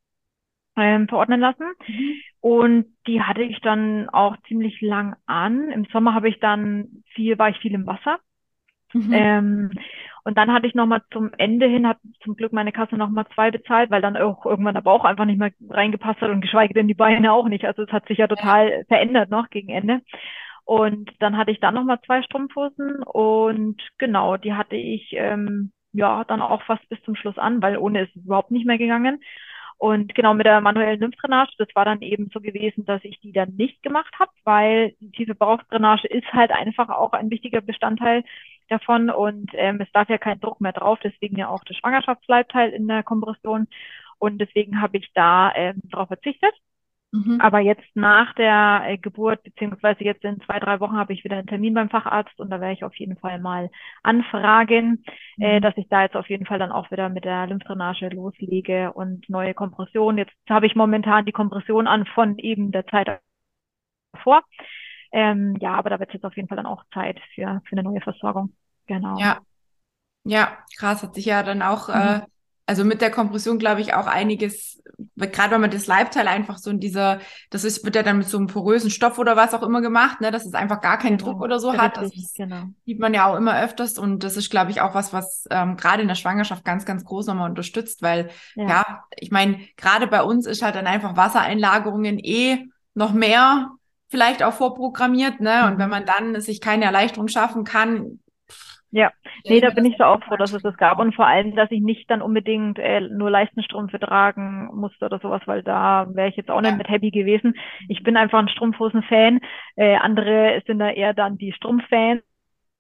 ähm, 0.77 1.09
verordnen 1.09 1.41
lassen. 1.41 1.67
Mhm. 1.87 2.15
Und 2.41 2.87
die 3.07 3.23
hatte 3.23 3.43
ich 3.43 3.61
dann 3.61 4.09
auch 4.09 4.37
ziemlich 4.49 4.81
lang 4.81 5.17
an. 5.27 5.71
Im 5.71 5.85
Sommer 5.93 6.15
habe 6.15 6.29
ich 6.29 6.41
dann 6.41 7.05
viel, 7.15 7.39
war 7.39 7.51
ich 7.51 7.59
viel 7.59 7.75
im 7.75 7.87
Wasser. 7.87 8.19
Mhm. 8.93 9.13
Ähm, 9.13 9.71
Und 10.25 10.37
dann 10.37 10.53
hatte 10.53 10.67
ich 10.67 10.75
nochmal 10.75 11.03
zum 11.13 11.31
Ende 11.39 11.67
hin, 11.67 11.87
hat 11.87 11.99
zum 12.23 12.37
Glück 12.37 12.53
meine 12.53 12.73
Kasse 12.73 12.97
nochmal 12.97 13.27
zwei 13.35 13.51
bezahlt, 13.51 13.91
weil 13.91 14.03
dann 14.03 14.17
auch 14.17 14.45
irgendwann 14.45 14.75
der 14.75 14.83
Bauch 14.83 15.05
einfach 15.05 15.25
nicht 15.25 15.39
mehr 15.39 15.53
reingepasst 15.69 16.21
hat 16.21 16.31
und 16.31 16.41
geschweige 16.41 16.75
denn 16.75 16.89
die 16.89 16.95
Beine 16.95 17.33
auch 17.33 17.49
nicht. 17.49 17.65
Also 17.65 17.83
es 17.83 17.93
hat 17.93 18.07
sich 18.07 18.19
ja 18.19 18.27
total 18.27 18.85
verändert 18.89 19.31
noch 19.31 19.49
gegen 19.51 19.71
Ende. 19.71 20.01
Und 20.65 21.11
dann 21.19 21.37
hatte 21.37 21.51
ich 21.51 21.61
dann 21.61 21.75
nochmal 21.75 22.01
zwei 22.07 22.23
Strumpfhosen 22.23 23.03
und 23.03 23.83
genau, 23.99 24.37
die 24.37 24.55
hatte 24.55 24.77
ich 24.77 25.13
ähm, 25.15 25.73
ja 25.93 26.23
dann 26.25 26.43
auch 26.43 26.63
fast 26.63 26.89
bis 26.89 27.03
zum 27.03 27.17
Schluss 27.17 27.39
an, 27.39 27.61
weil 27.61 27.77
ohne 27.77 28.03
ist 28.03 28.15
es 28.15 28.25
überhaupt 28.25 28.51
nicht 28.51 28.67
mehr 28.67 28.79
gegangen. 28.79 29.21
Und 29.81 30.15
genau 30.15 30.35
mit 30.35 30.45
der 30.45 30.61
manuellen 30.61 31.01
Lymphdrainage, 31.01 31.55
das 31.57 31.69
war 31.75 31.87
dann 31.87 32.03
eben 32.03 32.29
so 32.35 32.41
gewesen, 32.43 32.85
dass 32.85 33.03
ich 33.03 33.19
die 33.21 33.33
dann 33.33 33.57
nicht 33.57 33.83
gemacht 33.83 34.15
habe, 34.19 34.31
weil 34.45 34.95
die 35.01 35.11
tiefe 35.11 35.35
Bauchdrainage 35.35 36.07
ist 36.07 36.31
halt 36.35 36.51
einfach 36.51 36.91
auch 36.91 37.15
ein 37.15 37.31
wichtiger 37.31 37.63
Bestandteil 37.63 38.23
davon 38.69 39.09
und 39.09 39.51
ähm, 39.55 39.81
es 39.81 39.91
darf 39.93 40.11
ja 40.11 40.19
kein 40.19 40.39
Druck 40.39 40.61
mehr 40.61 40.75
drauf, 40.75 40.99
deswegen 41.03 41.39
ja 41.39 41.49
auch 41.49 41.65
das 41.65 41.79
Schwangerschaftsleibteil 41.79 42.73
in 42.73 42.89
der 42.89 43.03
Kompression 43.03 43.69
und 44.19 44.39
deswegen 44.39 44.83
habe 44.83 44.99
ich 44.99 45.11
da 45.15 45.51
ähm, 45.55 45.81
darauf 45.85 46.09
verzichtet. 46.09 46.53
Mhm. 47.13 47.41
Aber 47.41 47.59
jetzt 47.59 47.85
nach 47.95 48.35
der 48.35 48.83
äh, 48.87 48.99
Geburt, 48.99 49.43
beziehungsweise 49.43 50.05
jetzt 50.05 50.25
in 50.25 50.41
zwei, 50.43 50.61
drei 50.61 50.79
Wochen 50.79 50.97
habe 50.97 51.13
ich 51.13 51.25
wieder 51.25 51.37
einen 51.37 51.49
Termin 51.49 51.75
beim 51.75 51.91
Facharzt 51.91 52.39
und 52.39 52.51
da 52.51 52.61
werde 52.61 52.75
ich 52.75 52.85
auf 52.85 52.95
jeden 52.97 53.17
Fall 53.17 53.41
mal 53.41 53.69
anfragen, 54.03 55.05
äh, 55.39 55.39
mhm. 55.39 55.45
äh, 55.45 55.61
dass 55.61 55.77
ich 55.77 55.89
da 55.89 56.03
jetzt 56.03 56.15
auf 56.15 56.29
jeden 56.29 56.47
Fall 56.47 56.61
dann 56.61 56.71
auch 56.71 56.91
wieder 56.91 57.09
mit 57.09 57.25
der 57.25 57.49
Lymphdrainage 57.49 58.09
loslege 58.11 58.93
und 58.93 59.29
neue 59.29 59.55
Kompression. 59.55 60.19
Jetzt 60.19 60.35
habe 60.49 60.67
ich 60.67 60.77
momentan 60.77 61.27
die 61.27 61.33
Kompression 61.33 61.89
an 61.89 62.07
von 62.07 62.39
eben 62.39 62.71
der 62.71 62.87
Zeit 62.87 63.21
davor. 64.13 64.43
Ähm, 65.13 65.57
ja, 65.61 65.75
aber 65.75 65.91
da 65.91 65.99
wird 65.99 66.13
jetzt 66.13 66.25
auf 66.25 66.37
jeden 66.37 66.47
Fall 66.47 66.57
dann 66.57 66.67
auch 66.67 66.85
Zeit 66.95 67.19
für, 67.35 67.61
für 67.65 67.73
eine 67.73 67.83
neue 67.83 68.01
Versorgung. 68.01 68.55
Genau. 68.87 69.19
Ja. 69.19 69.41
Ja, 70.25 70.59
krass, 70.79 71.03
hat 71.03 71.15
sich 71.15 71.25
ja 71.25 71.43
dann 71.43 71.63
auch 71.63 71.89
mhm. 71.89 71.95
äh, 71.95 72.21
also 72.71 72.85
mit 72.85 73.01
der 73.01 73.11
Kompression 73.11 73.59
glaube 73.59 73.81
ich 73.81 73.95
auch 73.95 74.07
einiges, 74.07 74.81
gerade 75.17 75.51
wenn 75.51 75.61
man 75.61 75.73
das 75.73 75.89
Leibteil 75.89 76.29
einfach 76.29 76.57
so 76.57 76.71
in 76.71 76.79
dieser, 76.79 77.19
das 77.51 77.65
ist, 77.65 77.85
wird 77.85 77.97
ja 77.97 78.05
dann 78.05 78.19
mit 78.19 78.29
so 78.29 78.39
einem 78.39 78.47
porösen 78.47 78.91
Stoff 78.91 79.19
oder 79.19 79.35
was 79.35 79.55
auch 79.55 79.65
immer 79.65 79.81
gemacht, 79.81 80.21
ne, 80.21 80.31
dass 80.31 80.47
es 80.47 80.55
einfach 80.55 80.81
gar 80.81 80.97
keinen 80.97 81.19
genau. 81.19 81.33
Druck 81.33 81.43
oder 81.43 81.59
so 81.59 81.77
hat. 81.77 81.97
Das 81.97 82.15
ist, 82.15 82.37
genau. 82.37 82.67
sieht 82.87 83.01
man 83.01 83.13
ja 83.13 83.27
auch 83.27 83.35
immer 83.35 83.61
öfters 83.61 83.99
und 83.99 84.23
das 84.23 84.37
ist, 84.37 84.51
glaube 84.51 84.71
ich, 84.71 84.83
auch 84.83 84.95
was, 84.95 85.13
was 85.13 85.49
ähm, 85.51 85.77
gerade 85.77 86.03
in 86.03 86.07
der 86.07 86.15
Schwangerschaft 86.15 86.65
ganz, 86.65 86.85
ganz 86.85 87.05
groß 87.05 87.27
nochmal 87.27 87.51
unterstützt, 87.51 88.03
weil 88.03 88.31
ja, 88.55 88.69
ja 88.69 89.05
ich 89.19 89.33
meine, 89.33 89.59
gerade 89.77 90.07
bei 90.07 90.23
uns 90.23 90.47
ist 90.47 90.63
halt 90.63 90.77
dann 90.77 90.87
einfach 90.87 91.17
Wassereinlagerungen 91.17 92.21
eh 92.21 92.69
noch 92.95 93.13
mehr 93.13 93.71
vielleicht 94.11 94.45
auch 94.45 94.55
vorprogrammiert, 94.55 95.41
ne? 95.41 95.67
Und 95.67 95.79
wenn 95.79 95.87
mhm. 95.87 95.91
man 95.91 96.07
dann 96.07 96.41
sich 96.41 96.61
keine 96.61 96.85
Erleichterung 96.85 97.27
schaffen 97.27 97.65
kann, 97.65 98.21
ja, 98.93 99.13
nee, 99.47 99.61
da 99.61 99.71
bin 99.71 99.85
ich 99.85 99.97
so 99.97 100.05
auch 100.05 100.23
froh, 100.25 100.37
dass 100.37 100.53
es 100.53 100.63
das 100.63 100.77
gab 100.77 100.99
und 100.99 101.15
vor 101.15 101.27
allem, 101.27 101.55
dass 101.55 101.71
ich 101.71 101.81
nicht 101.81 102.11
dann 102.11 102.23
unbedingt 102.23 102.79
äh, 102.79 103.01
nur 103.01 103.31
Leistenstrümpfe 103.31 104.01
tragen 104.01 104.69
musste 104.75 105.05
oder 105.05 105.21
sowas, 105.21 105.43
weil 105.47 105.63
da 105.63 106.07
wäre 106.13 106.29
ich 106.29 106.37
jetzt 106.37 106.51
auch 106.51 106.61
nicht 106.61 106.77
mit 106.77 106.89
happy 106.89 107.13
gewesen. 107.13 107.55
Ich 107.89 108.03
bin 108.03 108.17
einfach 108.17 108.41
ein 108.41 108.49
Strumpfhosen-Fan. 108.49 109.41
Äh, 109.77 109.97
andere 109.97 110.63
sind 110.67 110.81
da 110.81 110.91
eher 110.91 111.15
dann 111.15 111.39
die 111.39 111.53
Strumpffans. 111.53 112.23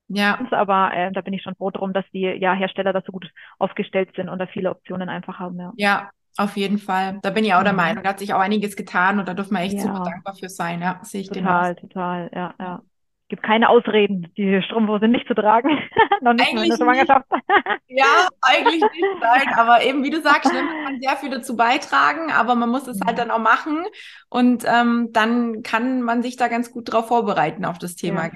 Ja. 0.08 0.40
Aber 0.50 0.92
äh, 0.92 1.12
da 1.12 1.20
bin 1.20 1.32
ich 1.32 1.42
schon 1.42 1.54
froh 1.54 1.70
drum, 1.70 1.92
dass 1.92 2.04
die 2.12 2.22
ja, 2.22 2.54
Hersteller 2.54 2.92
da 2.92 3.02
so 3.06 3.12
gut 3.12 3.30
aufgestellt 3.60 4.10
sind 4.16 4.28
und 4.28 4.40
da 4.40 4.46
viele 4.46 4.70
Optionen 4.70 5.08
einfach 5.08 5.38
haben. 5.38 5.58
Ja. 5.60 5.72
ja. 5.76 6.10
Auf 6.36 6.56
jeden 6.56 6.78
Fall. 6.78 7.18
Da 7.22 7.30
bin 7.30 7.44
ich 7.44 7.54
auch 7.54 7.62
der 7.62 7.72
mhm. 7.72 7.78
Meinung, 7.78 8.02
da 8.02 8.10
hat 8.10 8.18
sich 8.18 8.32
auch 8.32 8.40
einiges 8.40 8.74
getan 8.74 9.18
und 9.18 9.28
da 9.28 9.34
dürfen 9.34 9.54
wir 9.54 9.62
echt 9.62 9.74
ja. 9.74 9.80
super 9.80 10.04
dankbar 10.04 10.34
für 10.34 10.48
sein. 10.48 10.80
Ja, 10.80 10.98
sehe 11.02 11.20
ich 11.20 11.28
Total, 11.28 11.74
total, 11.74 12.30
ja, 12.32 12.54
ja 12.58 12.82
gibt 13.30 13.42
keine 13.42 13.70
Ausreden, 13.70 14.30
die 14.36 14.60
Strumpfhose 14.62 15.08
nicht 15.08 15.26
zu 15.26 15.34
tragen. 15.34 15.70
Noch 16.20 16.34
nicht 16.34 16.48
eigentlich 16.48 16.64
in 16.64 16.70
der 16.70 16.76
Schwangerschaft. 16.76 17.26
ja, 17.86 18.28
eigentlich 18.42 18.82
nicht, 18.82 19.04
nein. 19.20 19.48
Aber 19.56 19.82
eben, 19.82 20.02
wie 20.04 20.10
du 20.10 20.20
sagst, 20.20 20.52
ne, 20.52 20.62
man 20.62 20.84
kann 20.84 21.00
sehr 21.00 21.16
viel 21.16 21.30
dazu 21.30 21.56
beitragen, 21.56 22.30
aber 22.30 22.54
man 22.56 22.68
muss 22.68 22.86
es 22.86 23.00
halt 23.06 23.18
dann 23.18 23.30
auch 23.30 23.38
machen. 23.38 23.86
Und 24.28 24.64
ähm, 24.66 25.08
dann 25.12 25.62
kann 25.62 26.02
man 26.02 26.22
sich 26.22 26.36
da 26.36 26.48
ganz 26.48 26.72
gut 26.72 26.92
drauf 26.92 27.08
vorbereiten 27.08 27.64
auf 27.64 27.78
das 27.78 27.96
Thema. 27.96 28.26
Ja. 28.26 28.32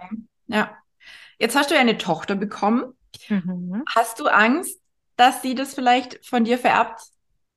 ja. 0.46 0.70
Jetzt 1.38 1.56
hast 1.56 1.70
du 1.70 1.74
ja 1.74 1.80
eine 1.80 1.98
Tochter 1.98 2.36
bekommen. 2.36 2.94
Mhm. 3.28 3.82
Hast 3.94 4.20
du 4.20 4.28
Angst, 4.28 4.80
dass 5.16 5.42
sie 5.42 5.54
das 5.54 5.74
vielleicht 5.74 6.24
von 6.24 6.44
dir 6.44 6.56
vererbt 6.56 7.00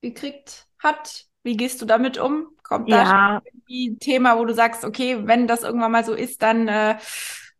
gekriegt 0.02 0.66
hat? 0.80 1.26
Wie 1.44 1.56
gehst 1.56 1.82
du 1.82 1.86
damit 1.86 2.18
um? 2.18 2.48
Kommt 2.68 2.90
ja. 2.90 3.04
da 3.04 3.42
irgendwie 3.46 3.90
ein 3.90 4.00
Thema, 4.00 4.38
wo 4.38 4.46
du 4.46 4.54
sagst, 4.54 4.84
okay, 4.84 5.18
wenn 5.22 5.48
das 5.48 5.64
irgendwann 5.64 5.92
mal 5.92 6.04
so 6.04 6.14
ist, 6.14 6.42
dann 6.42 6.68
äh, 6.68 6.98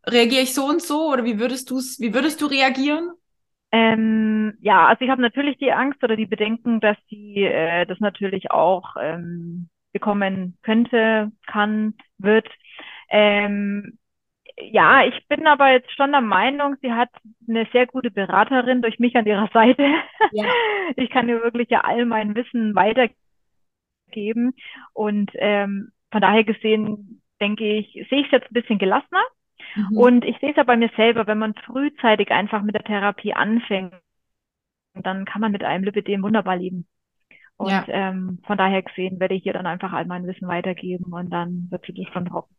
reagiere 0.06 0.42
ich 0.42 0.54
so 0.54 0.66
und 0.66 0.82
so? 0.82 1.10
Oder 1.12 1.24
wie 1.24 1.38
würdest 1.38 1.70
du 1.70 1.76
wie 1.76 2.14
würdest 2.14 2.40
du 2.40 2.46
reagieren? 2.46 3.12
Ähm, 3.70 4.54
ja, 4.60 4.86
also 4.86 5.04
ich 5.04 5.10
habe 5.10 5.20
natürlich 5.20 5.58
die 5.58 5.72
Angst 5.72 6.02
oder 6.02 6.16
die 6.16 6.26
Bedenken, 6.26 6.80
dass 6.80 6.96
sie 7.10 7.42
äh, 7.42 7.84
das 7.86 8.00
natürlich 8.00 8.50
auch 8.50 8.96
ähm, 9.00 9.68
bekommen 9.92 10.56
könnte, 10.62 11.30
kann, 11.46 11.94
wird. 12.16 12.48
Ähm, 13.10 13.98
ja, 14.56 15.04
ich 15.04 15.26
bin 15.28 15.46
aber 15.46 15.70
jetzt 15.70 15.94
schon 15.94 16.12
der 16.12 16.20
Meinung, 16.20 16.76
sie 16.80 16.92
hat 16.92 17.10
eine 17.48 17.66
sehr 17.72 17.86
gute 17.86 18.10
Beraterin 18.10 18.82
durch 18.82 18.98
mich 18.98 19.14
an 19.16 19.26
ihrer 19.26 19.48
Seite. 19.52 19.84
Ja. 20.32 20.44
Ich 20.96 21.10
kann 21.10 21.28
ihr 21.28 21.42
wirklich 21.42 21.68
ja 21.68 21.82
all 21.82 22.06
mein 22.06 22.34
Wissen 22.34 22.74
weitergeben 22.74 23.27
geben. 24.10 24.54
Und 24.92 25.30
ähm, 25.34 25.92
von 26.10 26.20
daher 26.20 26.44
gesehen, 26.44 27.22
denke 27.40 27.64
ich, 27.64 27.92
sehe 28.08 28.20
ich 28.20 28.26
es 28.26 28.32
jetzt 28.32 28.50
ein 28.50 28.54
bisschen 28.54 28.78
gelassener. 28.78 29.22
Mhm. 29.74 29.96
Und 29.96 30.24
ich 30.24 30.38
sehe 30.38 30.50
es 30.50 30.56
ja 30.56 30.64
bei 30.64 30.76
mir 30.76 30.90
selber, 30.96 31.26
wenn 31.26 31.38
man 31.38 31.54
frühzeitig 31.54 32.30
einfach 32.30 32.62
mit 32.62 32.74
der 32.74 32.84
Therapie 32.84 33.34
anfängt, 33.34 33.94
dann 34.94 35.24
kann 35.24 35.40
man 35.40 35.52
mit 35.52 35.64
einem 35.64 35.84
Lipidem 35.84 36.22
wunderbar 36.22 36.56
leben. 36.56 36.86
Und 37.56 37.70
ja. 37.70 37.84
ähm, 37.88 38.38
von 38.46 38.56
daher 38.56 38.82
gesehen 38.82 39.18
werde 39.18 39.34
ich 39.34 39.44
ihr 39.44 39.52
dann 39.52 39.66
einfach 39.66 39.92
all 39.92 40.06
mein 40.06 40.26
Wissen 40.26 40.46
weitergeben 40.46 41.12
und 41.12 41.30
dann 41.30 41.66
wird 41.70 41.84
sie 41.86 41.92
das 41.92 42.12
schon 42.12 42.28
rocken. 42.28 42.57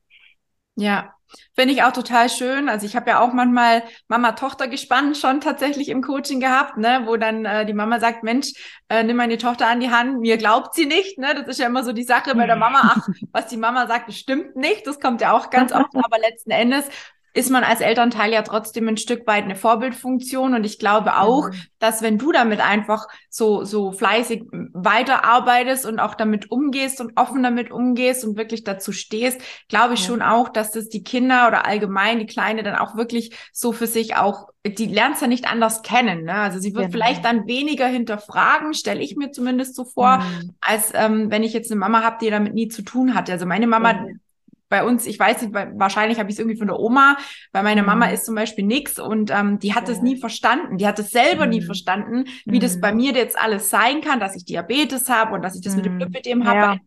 Ja, 0.80 1.14
finde 1.56 1.74
ich 1.74 1.84
auch 1.84 1.92
total 1.92 2.30
schön. 2.30 2.70
Also 2.70 2.86
ich 2.86 2.96
habe 2.96 3.10
ja 3.10 3.20
auch 3.20 3.34
manchmal 3.34 3.84
Mama-Tochter 4.08 4.68
gespannt 4.68 5.18
schon 5.18 5.42
tatsächlich 5.42 5.90
im 5.90 6.02
Coaching 6.02 6.40
gehabt, 6.40 6.78
ne, 6.78 7.04
wo 7.06 7.18
dann 7.18 7.46
äh, 7.46 7.66
die 7.66 7.74
Mama 7.74 8.00
sagt, 8.00 8.24
Mensch, 8.24 8.54
äh, 8.88 9.04
nimm 9.04 9.18
meine 9.18 9.38
Tochter 9.38 9.68
an 9.68 9.80
die 9.80 9.90
Hand, 9.90 10.20
mir 10.22 10.38
glaubt 10.38 10.74
sie 10.74 10.86
nicht, 10.86 11.18
ne? 11.18 11.36
Das 11.36 11.48
ist 11.48 11.60
ja 11.60 11.68
immer 11.68 11.84
so 11.84 11.92
die 11.92 12.04
Sache 12.04 12.34
bei 12.34 12.48
der 12.48 12.56
Mama, 12.56 12.80
ach, 12.84 13.08
was 13.32 13.48
die 13.48 13.58
Mama 13.58 13.88
sagt, 13.88 14.08
das 14.08 14.18
stimmt 14.18 14.56
nicht. 14.56 14.88
Das 14.88 15.00
kommt 15.00 15.22
ja 15.22 15.34
auch 15.34 15.50
ganz 15.50 15.72
oft, 15.72 15.94
aber 15.96 16.18
letzten 16.20 16.52
Endes 16.52 16.86
ist 17.34 17.50
man 17.50 17.64
als 17.64 17.82
Elternteil 17.82 18.32
ja 18.34 18.42
trotzdem 18.42 18.88
ein 18.88 18.98
Stück 18.98 19.28
weit 19.28 19.44
eine 19.44 19.56
Vorbildfunktion. 19.56 20.56
Und 20.56 20.64
ich 20.64 20.80
glaube 20.80 21.18
auch, 21.18 21.50
mhm. 21.50 21.62
dass 21.78 22.02
wenn 22.02 22.18
du 22.18 22.32
damit 22.32 22.60
einfach 22.60 23.08
so, 23.30 23.64
so 23.64 23.92
fleißig 23.92 24.44
weiterarbeitest 24.74 25.86
und 25.86 26.00
auch 26.00 26.16
damit 26.16 26.52
umgehst 26.52 27.02
und 27.02 27.14
offen 27.16 27.44
damit 27.44 27.72
umgehst 27.72 28.26
und 28.26 28.38
wirklich 28.38 28.64
dazu 28.64 28.92
stehst, 28.92 29.42
glaube 29.68 29.94
ich 29.94 30.02
ja. 30.02 30.08
schon 30.08 30.22
auch, 30.22 30.50
dass 30.50 30.72
das 30.72 30.90
die 30.90 31.04
Kinder 31.04 31.48
oder 31.48 31.66
allgemein 31.66 32.20
die 32.20 32.26
Kleine 32.26 32.64
dann 32.64 32.76
auch 32.76 32.96
wirklich 32.96 33.36
so 33.54 33.72
für 33.72 33.88
sich 33.88 34.16
auch, 34.16 34.50
die 34.66 34.88
lernt 34.88 35.22
ja 35.22 35.28
nicht 35.28 35.50
anders 35.50 35.84
kennen. 35.84 36.24
Ne? 36.24 36.34
Also 36.34 36.60
sie 36.60 36.74
wird 36.74 36.86
genau. 36.86 36.94
vielleicht 36.94 37.24
dann 37.26 37.48
weniger 37.48 37.88
hinterfragen, 37.88 38.74
stelle 38.74 39.02
ich 39.02 39.16
mir 39.16 39.32
zumindest 39.32 39.76
so 39.76 39.86
vor, 39.86 40.18
mhm. 40.18 40.56
als 40.62 40.92
ähm, 40.96 41.30
wenn 41.30 41.44
ich 41.44 41.54
jetzt 41.54 41.72
eine 41.72 41.80
Mama 41.80 42.04
habe, 42.04 42.18
die 42.22 42.30
damit 42.30 42.54
nie 42.54 42.68
zu 42.68 42.82
tun 42.82 43.14
hat. 43.14 43.30
Also 43.30 43.46
meine 43.46 43.68
Mama, 43.68 43.94
mhm 43.94 44.20
bei 44.70 44.84
uns, 44.84 45.06
ich 45.08 45.20
weiß 45.20 45.42
nicht, 45.42 45.54
wahrscheinlich 45.54 46.20
habe 46.20 46.30
ich 46.30 46.36
es 46.36 46.40
irgendwie 46.40 46.58
von 46.58 46.68
der 46.68 46.80
Oma, 46.80 47.18
weil 47.52 47.64
meine 47.64 47.84
Mama 47.84 48.08
mhm. 48.08 48.14
ist 48.14 48.26
zum 48.26 48.36
Beispiel 48.36 48.66
nix 48.66 49.00
und 49.00 49.32
ähm, 49.32 49.60
die 49.60 49.74
hat 49.74 49.88
ja. 49.88 49.94
das 49.94 50.02
nie 50.02 50.18
verstanden. 50.18 50.78
Die 50.78 50.88
hat 50.88 51.00
es 51.00 51.10
selber 51.10 51.46
mhm. 51.46 51.52
nie 51.52 51.62
verstanden, 51.62 52.26
wie 52.46 52.58
mhm. 52.58 52.62
das 52.62 52.80
bei 52.80 52.94
mir 52.94 53.14
jetzt 53.14 53.38
alles 53.38 53.70
sein 53.70 54.02
kann, 54.02 54.20
dass 54.20 54.36
ich 54.36 54.46
Diabetes 54.46 55.10
habe 55.10 55.36
und 55.36 55.42
dass 55.42 55.56
ich 55.56 55.62
das 55.62 55.76
mit 55.76 55.86
dem 55.86 55.96
mhm. 55.96 56.00
Lipidem 56.00 56.46
habe. 56.46 56.60
Ja. 56.60 56.78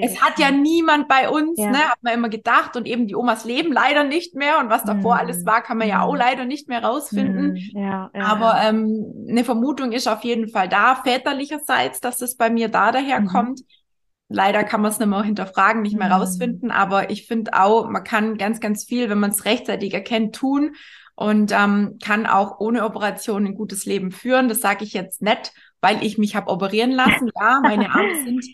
Es 0.00 0.22
hat 0.22 0.38
ja 0.38 0.50
niemand 0.50 1.06
bei 1.06 1.28
uns, 1.28 1.58
ja. 1.58 1.70
ne, 1.70 1.78
hat 1.78 2.02
man 2.02 2.14
immer 2.14 2.30
gedacht 2.30 2.76
und 2.76 2.86
eben 2.86 3.06
die 3.06 3.14
Omas 3.14 3.44
leben 3.44 3.72
leider 3.72 4.04
nicht 4.04 4.34
mehr 4.34 4.58
und 4.58 4.70
was 4.70 4.84
davor 4.84 5.18
alles 5.18 5.44
war, 5.44 5.62
kann 5.62 5.76
man 5.76 5.86
ja 5.86 6.00
auch 6.00 6.14
leider 6.14 6.46
nicht 6.46 6.66
mehr 6.68 6.82
rausfinden. 6.82 7.56
Ja, 7.74 8.10
ja, 8.14 8.24
Aber 8.24 8.58
ähm, 8.64 9.26
eine 9.28 9.44
Vermutung 9.44 9.92
ist 9.92 10.08
auf 10.08 10.22
jeden 10.24 10.48
Fall 10.48 10.68
da, 10.68 10.94
väterlicherseits, 10.94 12.00
dass 12.00 12.22
es 12.22 12.36
bei 12.36 12.48
mir 12.48 12.68
da 12.68 12.90
daherkommt. 12.90 13.60
Mhm. 13.60 13.81
Leider 14.32 14.64
kann 14.64 14.80
man 14.80 14.90
es 14.90 14.98
nicht 14.98 15.08
mehr 15.08 15.22
hinterfragen, 15.22 15.82
nicht 15.82 15.96
mehr 15.96 16.08
mhm. 16.08 16.14
rausfinden, 16.14 16.70
aber 16.70 17.10
ich 17.10 17.26
finde 17.26 17.52
auch, 17.54 17.88
man 17.88 18.04
kann 18.04 18.36
ganz, 18.38 18.60
ganz 18.60 18.84
viel, 18.84 19.08
wenn 19.08 19.20
man 19.20 19.30
es 19.30 19.44
rechtzeitig 19.44 19.94
erkennt, 19.94 20.34
tun 20.34 20.74
und 21.14 21.52
ähm, 21.52 21.98
kann 22.02 22.26
auch 22.26 22.58
ohne 22.60 22.84
Operation 22.84 23.46
ein 23.46 23.54
gutes 23.54 23.84
Leben 23.86 24.10
führen. 24.10 24.48
Das 24.48 24.60
sage 24.60 24.84
ich 24.84 24.92
jetzt 24.92 25.22
nicht, 25.22 25.52
weil 25.80 26.02
ich 26.02 26.18
mich 26.18 26.34
habe 26.34 26.50
operieren 26.50 26.92
lassen. 26.92 27.30
Ja, 27.38 27.60
meine 27.62 27.90
Arme 27.90 28.14
sind, 28.24 28.44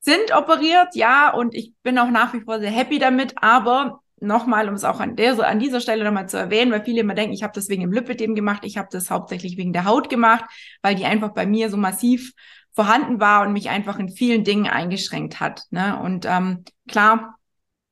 sind 0.00 0.36
operiert, 0.36 0.94
ja, 0.94 1.32
und 1.32 1.54
ich 1.54 1.72
bin 1.82 1.98
auch 1.98 2.10
nach 2.10 2.34
wie 2.34 2.40
vor 2.40 2.60
sehr 2.60 2.70
happy 2.70 2.98
damit, 2.98 3.34
aber 3.36 4.00
nochmal, 4.22 4.68
um 4.68 4.74
es 4.74 4.84
auch 4.84 5.00
an, 5.00 5.16
der, 5.16 5.38
an 5.46 5.58
dieser 5.58 5.80
Stelle 5.80 6.04
nochmal 6.04 6.28
zu 6.28 6.36
erwähnen, 6.36 6.70
weil 6.70 6.84
viele 6.84 7.00
immer 7.00 7.14
denken, 7.14 7.34
ich 7.34 7.42
habe 7.42 7.52
das 7.54 7.68
wegen 7.68 7.82
dem 7.82 7.92
Lipidem 7.92 8.34
gemacht, 8.34 8.64
ich 8.64 8.78
habe 8.78 8.88
das 8.90 9.10
hauptsächlich 9.10 9.56
wegen 9.56 9.72
der 9.72 9.84
Haut 9.84 10.08
gemacht, 10.08 10.44
weil 10.80 10.94
die 10.94 11.04
einfach 11.04 11.30
bei 11.30 11.46
mir 11.46 11.70
so 11.70 11.76
massiv 11.76 12.32
vorhanden 12.74 13.20
war 13.20 13.46
und 13.46 13.52
mich 13.52 13.70
einfach 13.70 13.98
in 13.98 14.08
vielen 14.08 14.44
Dingen 14.44 14.66
eingeschränkt 14.66 15.40
hat. 15.40 15.64
Ne? 15.70 15.98
Und 16.00 16.24
ähm, 16.26 16.64
klar, 16.88 17.36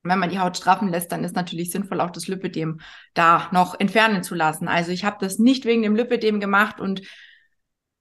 wenn 0.02 0.18
man 0.18 0.30
die 0.30 0.38
Haut 0.38 0.56
straffen 0.56 0.88
lässt, 0.88 1.12
dann 1.12 1.24
ist 1.24 1.36
natürlich 1.36 1.70
sinnvoll, 1.70 2.00
auch 2.00 2.10
das 2.10 2.28
Lipödem 2.28 2.80
da 3.14 3.48
noch 3.52 3.78
entfernen 3.78 4.22
zu 4.22 4.34
lassen. 4.34 4.68
Also 4.68 4.92
ich 4.92 5.04
habe 5.04 5.18
das 5.20 5.38
nicht 5.38 5.64
wegen 5.66 5.82
dem 5.82 5.94
Lipödem 5.94 6.40
gemacht 6.40 6.80
und 6.80 7.02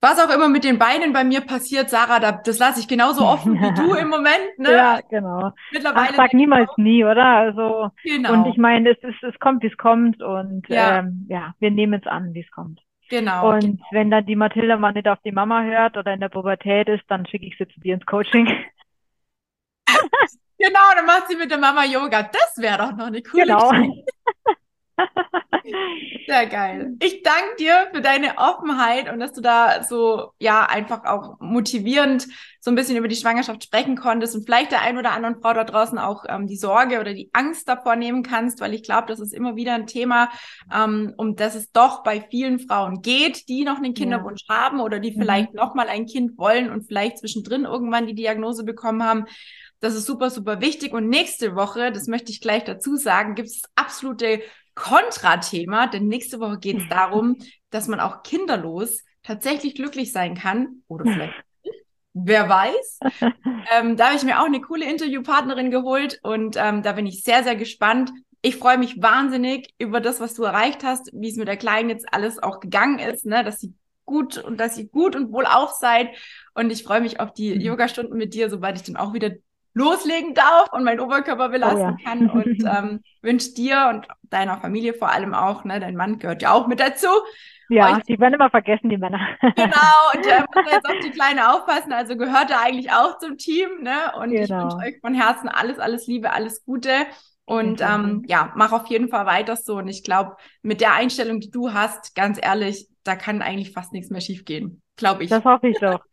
was 0.02 0.18
auch 0.18 0.34
immer 0.34 0.48
mit 0.48 0.64
den 0.64 0.78
Beinen 0.78 1.12
bei 1.12 1.24
mir 1.24 1.42
passiert, 1.42 1.90
Sarah, 1.90 2.20
da, 2.20 2.32
das 2.32 2.58
lasse 2.58 2.80
ich 2.80 2.88
genauso 2.88 3.22
offen 3.26 3.60
wie 3.60 3.74
du 3.74 3.92
im 3.92 4.08
Moment. 4.08 4.58
Ne? 4.58 4.72
Ja, 4.72 5.00
genau. 5.10 5.52
Mittlerweile 5.72 6.08
Ach, 6.12 6.16
sag 6.16 6.32
niemals 6.32 6.70
nie, 6.78 7.04
oder? 7.04 7.26
Also 7.26 7.90
genau. 8.02 8.32
und 8.32 8.46
ich 8.46 8.56
meine, 8.56 8.92
es, 8.92 8.98
es, 9.02 9.14
es 9.22 9.38
kommt, 9.38 9.62
wie 9.62 9.66
es 9.66 9.76
kommt 9.76 10.22
und 10.22 10.66
ja. 10.70 11.00
Ähm, 11.00 11.26
ja, 11.28 11.54
wir 11.58 11.70
nehmen 11.70 12.00
es 12.00 12.06
an, 12.06 12.32
wie 12.32 12.40
es 12.40 12.50
kommt. 12.50 12.80
Genau. 13.10 13.50
Und 13.50 13.60
genau. 13.60 13.84
wenn 13.90 14.10
dann 14.10 14.24
die 14.24 14.36
Mathilda 14.36 14.76
mal 14.76 14.92
nicht 14.92 15.08
auf 15.08 15.18
die 15.24 15.32
Mama 15.32 15.62
hört 15.62 15.96
oder 15.96 16.14
in 16.14 16.20
der 16.20 16.28
Pubertät 16.28 16.88
ist, 16.88 17.02
dann 17.08 17.26
schicke 17.26 17.44
ich 17.44 17.58
sie 17.58 17.68
zu 17.68 17.80
dir 17.80 17.94
ins 17.94 18.06
Coaching. 18.06 18.48
Genau, 20.62 20.94
dann 20.94 21.06
macht 21.06 21.26
sie 21.28 21.36
mit 21.36 21.50
der 21.50 21.56
Mama 21.56 21.86
Yoga. 21.86 22.22
Das 22.22 22.52
wäre 22.58 22.76
doch 22.76 22.92
noch 22.94 23.06
eine 23.06 23.22
coole 23.22 23.44
Genau. 23.44 23.72
Sehr 26.26 26.46
geil. 26.46 26.96
Ich 27.00 27.22
danke 27.22 27.56
dir 27.58 27.88
für 27.92 28.00
deine 28.00 28.38
Offenheit 28.38 29.12
und 29.12 29.20
dass 29.20 29.32
du 29.32 29.40
da 29.40 29.82
so, 29.82 30.32
ja, 30.38 30.66
einfach 30.66 31.04
auch 31.04 31.38
motivierend 31.40 32.26
so 32.60 32.70
ein 32.70 32.74
bisschen 32.74 32.96
über 32.96 33.08
die 33.08 33.16
Schwangerschaft 33.16 33.64
sprechen 33.64 33.96
konntest 33.96 34.34
und 34.34 34.44
vielleicht 34.44 34.70
der 34.70 34.82
ein 34.82 34.98
oder 34.98 35.12
anderen 35.12 35.40
Frau 35.40 35.54
da 35.54 35.64
draußen 35.64 35.98
auch 35.98 36.24
ähm, 36.28 36.46
die 36.46 36.56
Sorge 36.56 37.00
oder 37.00 37.14
die 37.14 37.30
Angst 37.32 37.68
davor 37.68 37.96
nehmen 37.96 38.22
kannst, 38.22 38.60
weil 38.60 38.74
ich 38.74 38.82
glaube, 38.82 39.08
das 39.08 39.18
ist 39.18 39.32
immer 39.32 39.56
wieder 39.56 39.74
ein 39.74 39.86
Thema, 39.86 40.30
ähm, 40.72 41.14
um 41.16 41.36
das 41.36 41.54
es 41.54 41.72
doch 41.72 42.02
bei 42.02 42.20
vielen 42.20 42.58
Frauen 42.58 43.02
geht, 43.02 43.48
die 43.48 43.64
noch 43.64 43.78
einen 43.78 43.94
Kinderwunsch 43.94 44.44
ja. 44.48 44.56
haben 44.56 44.80
oder 44.80 45.00
die 45.00 45.12
mhm. 45.12 45.20
vielleicht 45.20 45.52
mhm. 45.52 45.56
noch 45.56 45.74
mal 45.74 45.88
ein 45.88 46.06
Kind 46.06 46.36
wollen 46.38 46.70
und 46.70 46.82
vielleicht 46.82 47.18
zwischendrin 47.18 47.64
irgendwann 47.64 48.06
die 48.06 48.14
Diagnose 48.14 48.64
bekommen 48.64 49.02
haben. 49.02 49.24
Das 49.80 49.94
ist 49.94 50.04
super, 50.04 50.28
super 50.28 50.60
wichtig. 50.60 50.92
Und 50.92 51.08
nächste 51.08 51.56
Woche, 51.56 51.90
das 51.90 52.06
möchte 52.06 52.30
ich 52.30 52.42
gleich 52.42 52.64
dazu 52.64 52.96
sagen, 52.96 53.34
gibt 53.34 53.48
es 53.48 53.62
absolute 53.74 54.42
Kontrathema, 54.74 55.86
denn 55.86 56.08
nächste 56.08 56.40
Woche 56.40 56.58
geht 56.58 56.78
es 56.78 56.88
darum, 56.88 57.36
dass 57.70 57.88
man 57.88 58.00
auch 58.00 58.22
kinderlos 58.22 59.02
tatsächlich 59.22 59.74
glücklich 59.74 60.12
sein 60.12 60.34
kann 60.34 60.82
oder 60.88 61.04
vielleicht 61.04 61.34
Wer 62.12 62.48
weiß. 62.48 63.00
ähm, 63.72 63.96
da 63.96 64.06
habe 64.06 64.16
ich 64.16 64.24
mir 64.24 64.40
auch 64.40 64.46
eine 64.46 64.60
coole 64.60 64.88
Interviewpartnerin 64.90 65.70
geholt 65.70 66.18
und 66.22 66.56
ähm, 66.58 66.82
da 66.82 66.92
bin 66.92 67.06
ich 67.06 67.22
sehr, 67.22 67.44
sehr 67.44 67.54
gespannt. 67.54 68.10
Ich 68.42 68.56
freue 68.56 68.78
mich 68.78 69.00
wahnsinnig 69.00 69.74
über 69.78 70.00
das, 70.00 70.18
was 70.18 70.34
du 70.34 70.42
erreicht 70.42 70.82
hast, 70.82 71.10
wie 71.12 71.28
es 71.28 71.36
mit 71.36 71.46
der 71.46 71.56
Kleinen 71.56 71.88
jetzt 71.88 72.12
alles 72.12 72.42
auch 72.42 72.58
gegangen 72.58 72.98
ist, 72.98 73.26
ne, 73.26 73.44
dass 73.44 73.60
sie 73.60 73.74
gut 74.06 74.38
und 74.38 74.58
dass 74.58 74.76
ihr 74.76 74.88
gut 74.88 75.14
und 75.14 75.32
wohl 75.32 75.46
auch 75.46 75.72
seid. 75.72 76.08
Und 76.54 76.70
ich 76.70 76.82
freue 76.82 77.00
mich 77.00 77.20
auf 77.20 77.32
die 77.32 77.54
mhm. 77.54 77.60
Yoga-Stunden 77.60 78.16
mit 78.16 78.34
dir, 78.34 78.50
sobald 78.50 78.76
ich 78.76 78.82
dann 78.82 78.96
auch 78.96 79.14
wieder 79.14 79.30
loslegen 79.74 80.34
darf 80.34 80.72
und 80.72 80.84
meinen 80.84 81.00
Oberkörper 81.00 81.48
belasten 81.48 81.80
oh 81.80 81.82
ja. 81.82 81.96
kann 82.04 82.30
und 82.30 82.64
ähm, 82.64 83.00
wünsche 83.22 83.54
dir 83.54 83.88
und 83.90 84.08
deiner 84.30 84.58
Familie 84.58 84.94
vor 84.94 85.10
allem 85.10 85.34
auch, 85.34 85.64
ne, 85.64 85.80
dein 85.80 85.96
Mann 85.96 86.18
gehört 86.18 86.42
ja 86.42 86.52
auch 86.52 86.66
mit 86.66 86.80
dazu. 86.80 87.08
Ja, 87.72 87.96
Euch, 87.96 88.02
die 88.02 88.18
werden 88.18 88.34
immer 88.34 88.50
vergessen, 88.50 88.88
die 88.88 88.98
Männer. 88.98 89.20
genau, 89.56 90.12
und 90.14 90.26
er 90.26 90.40
muss 90.40 90.72
jetzt 90.72 90.86
auf 90.86 90.98
die 91.04 91.10
Kleine 91.10 91.54
aufpassen, 91.54 91.92
also 91.92 92.16
gehört 92.16 92.50
er 92.50 92.62
eigentlich 92.62 92.90
auch 92.90 93.18
zum 93.18 93.38
Team, 93.38 93.68
ne? 93.82 94.12
Und 94.16 94.30
genau. 94.30 94.42
ich 94.42 94.50
wünsche 94.50 94.76
euch 94.76 95.00
von 95.00 95.14
Herzen 95.14 95.48
alles, 95.48 95.78
alles 95.78 96.08
Liebe, 96.08 96.32
alles 96.32 96.64
Gute. 96.64 96.90
Und 97.44 97.80
ähm, 97.80 98.24
ja, 98.26 98.52
mach 98.56 98.72
auf 98.72 98.86
jeden 98.86 99.08
Fall 99.08 99.26
weiter 99.26 99.56
so. 99.56 99.78
Und 99.78 99.88
ich 99.88 100.02
glaube, 100.02 100.36
mit 100.62 100.80
der 100.80 100.94
Einstellung, 100.94 101.40
die 101.40 101.50
du 101.50 101.72
hast, 101.72 102.14
ganz 102.14 102.38
ehrlich, 102.40 102.88
da 103.04 103.16
kann 103.16 103.42
eigentlich 103.42 103.72
fast 103.72 103.92
nichts 103.92 104.10
mehr 104.10 104.20
schiefgehen. 104.20 104.82
Glaube 104.96 105.24
ich. 105.24 105.30
Das 105.30 105.44
hoffe 105.44 105.68
ich 105.68 105.78
doch. 105.78 106.00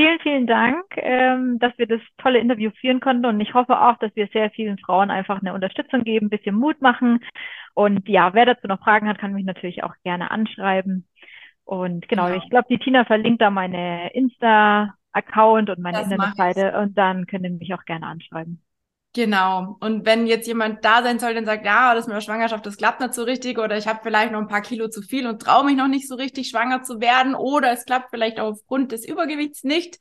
Vielen, 0.00 0.18
vielen 0.20 0.46
Dank, 0.46 0.82
ähm, 0.96 1.58
dass 1.58 1.76
wir 1.76 1.86
das 1.86 2.00
tolle 2.16 2.38
Interview 2.38 2.70
führen 2.80 3.00
konnten. 3.00 3.26
Und 3.26 3.38
ich 3.38 3.52
hoffe 3.52 3.78
auch, 3.78 3.98
dass 3.98 4.10
wir 4.16 4.28
sehr 4.32 4.50
vielen 4.50 4.78
Frauen 4.78 5.10
einfach 5.10 5.42
eine 5.42 5.52
Unterstützung 5.52 6.04
geben, 6.04 6.26
ein 6.26 6.30
bisschen 6.30 6.54
Mut 6.54 6.80
machen. 6.80 7.20
Und 7.74 8.08
ja, 8.08 8.32
wer 8.32 8.46
dazu 8.46 8.66
noch 8.66 8.80
Fragen 8.80 9.08
hat, 9.10 9.18
kann 9.18 9.34
mich 9.34 9.44
natürlich 9.44 9.84
auch 9.84 9.92
gerne 10.02 10.30
anschreiben. 10.30 11.06
Und 11.64 12.08
genau, 12.08 12.28
genau. 12.28 12.38
ich 12.38 12.48
glaube, 12.48 12.68
die 12.70 12.78
Tina 12.78 13.04
verlinkt 13.04 13.42
da 13.42 13.50
meine 13.50 14.10
Insta-Account 14.14 15.68
und 15.68 15.80
meine 15.80 16.00
Internetseite 16.00 16.78
und 16.78 16.96
dann 16.96 17.26
könnt 17.26 17.44
ihr 17.44 17.50
mich 17.50 17.74
auch 17.74 17.84
gerne 17.84 18.06
anschreiben. 18.06 18.62
Genau. 19.12 19.76
Und 19.80 20.06
wenn 20.06 20.28
jetzt 20.28 20.46
jemand 20.46 20.84
da 20.84 21.02
sein 21.02 21.18
soll, 21.18 21.34
der 21.34 21.44
sagt, 21.44 21.66
ja, 21.66 21.94
das 21.94 22.06
mit 22.06 22.14
der 22.14 22.20
Schwangerschaft, 22.20 22.64
das 22.64 22.76
klappt 22.76 23.00
nicht 23.00 23.12
so 23.12 23.24
richtig 23.24 23.58
oder 23.58 23.76
ich 23.76 23.88
habe 23.88 23.98
vielleicht 24.02 24.30
noch 24.30 24.38
ein 24.38 24.46
paar 24.46 24.60
Kilo 24.60 24.88
zu 24.88 25.02
viel 25.02 25.26
und 25.26 25.42
traue 25.42 25.64
mich 25.64 25.76
noch 25.76 25.88
nicht 25.88 26.06
so 26.06 26.14
richtig 26.14 26.48
schwanger 26.48 26.84
zu 26.84 27.00
werden 27.00 27.34
oder 27.34 27.72
es 27.72 27.84
klappt 27.84 28.10
vielleicht 28.10 28.38
aufgrund 28.38 28.92
des 28.92 29.04
Übergewichts 29.04 29.64
nicht, 29.64 29.98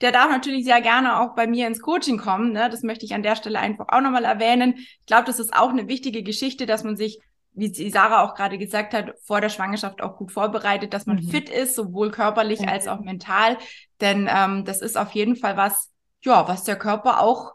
der 0.00 0.10
darf 0.10 0.28
natürlich 0.28 0.64
sehr 0.64 0.80
gerne 0.80 1.20
auch 1.20 1.36
bei 1.36 1.46
mir 1.46 1.68
ins 1.68 1.80
Coaching 1.80 2.18
kommen. 2.18 2.52
Ne? 2.52 2.68
Das 2.68 2.82
möchte 2.82 3.04
ich 3.04 3.14
an 3.14 3.22
der 3.22 3.36
Stelle 3.36 3.60
einfach 3.60 3.86
auch 3.90 4.00
nochmal 4.00 4.24
erwähnen. 4.24 4.74
Ich 4.76 5.06
glaube, 5.06 5.24
das 5.24 5.38
ist 5.38 5.54
auch 5.54 5.70
eine 5.70 5.86
wichtige 5.86 6.24
Geschichte, 6.24 6.66
dass 6.66 6.82
man 6.82 6.96
sich 6.96 7.20
wie 7.54 7.72
die 7.72 7.90
Sarah 7.90 8.22
auch 8.22 8.34
gerade 8.34 8.56
gesagt 8.56 8.94
hat, 8.94 9.14
vor 9.24 9.40
der 9.40 9.48
Schwangerschaft 9.48 10.00
auch 10.00 10.16
gut 10.16 10.30
vorbereitet, 10.30 10.94
dass 10.94 11.06
man 11.06 11.16
mhm. 11.16 11.28
fit 11.28 11.48
ist, 11.48 11.74
sowohl 11.74 12.12
körperlich 12.12 12.60
mhm. 12.60 12.68
als 12.68 12.86
auch 12.86 13.00
mental. 13.00 13.58
Denn 14.00 14.28
ähm, 14.32 14.64
das 14.64 14.80
ist 14.80 14.96
auf 14.96 15.10
jeden 15.12 15.34
Fall 15.34 15.56
was, 15.56 15.90
ja, 16.22 16.46
was 16.46 16.62
der 16.62 16.76
Körper 16.76 17.20
auch 17.20 17.54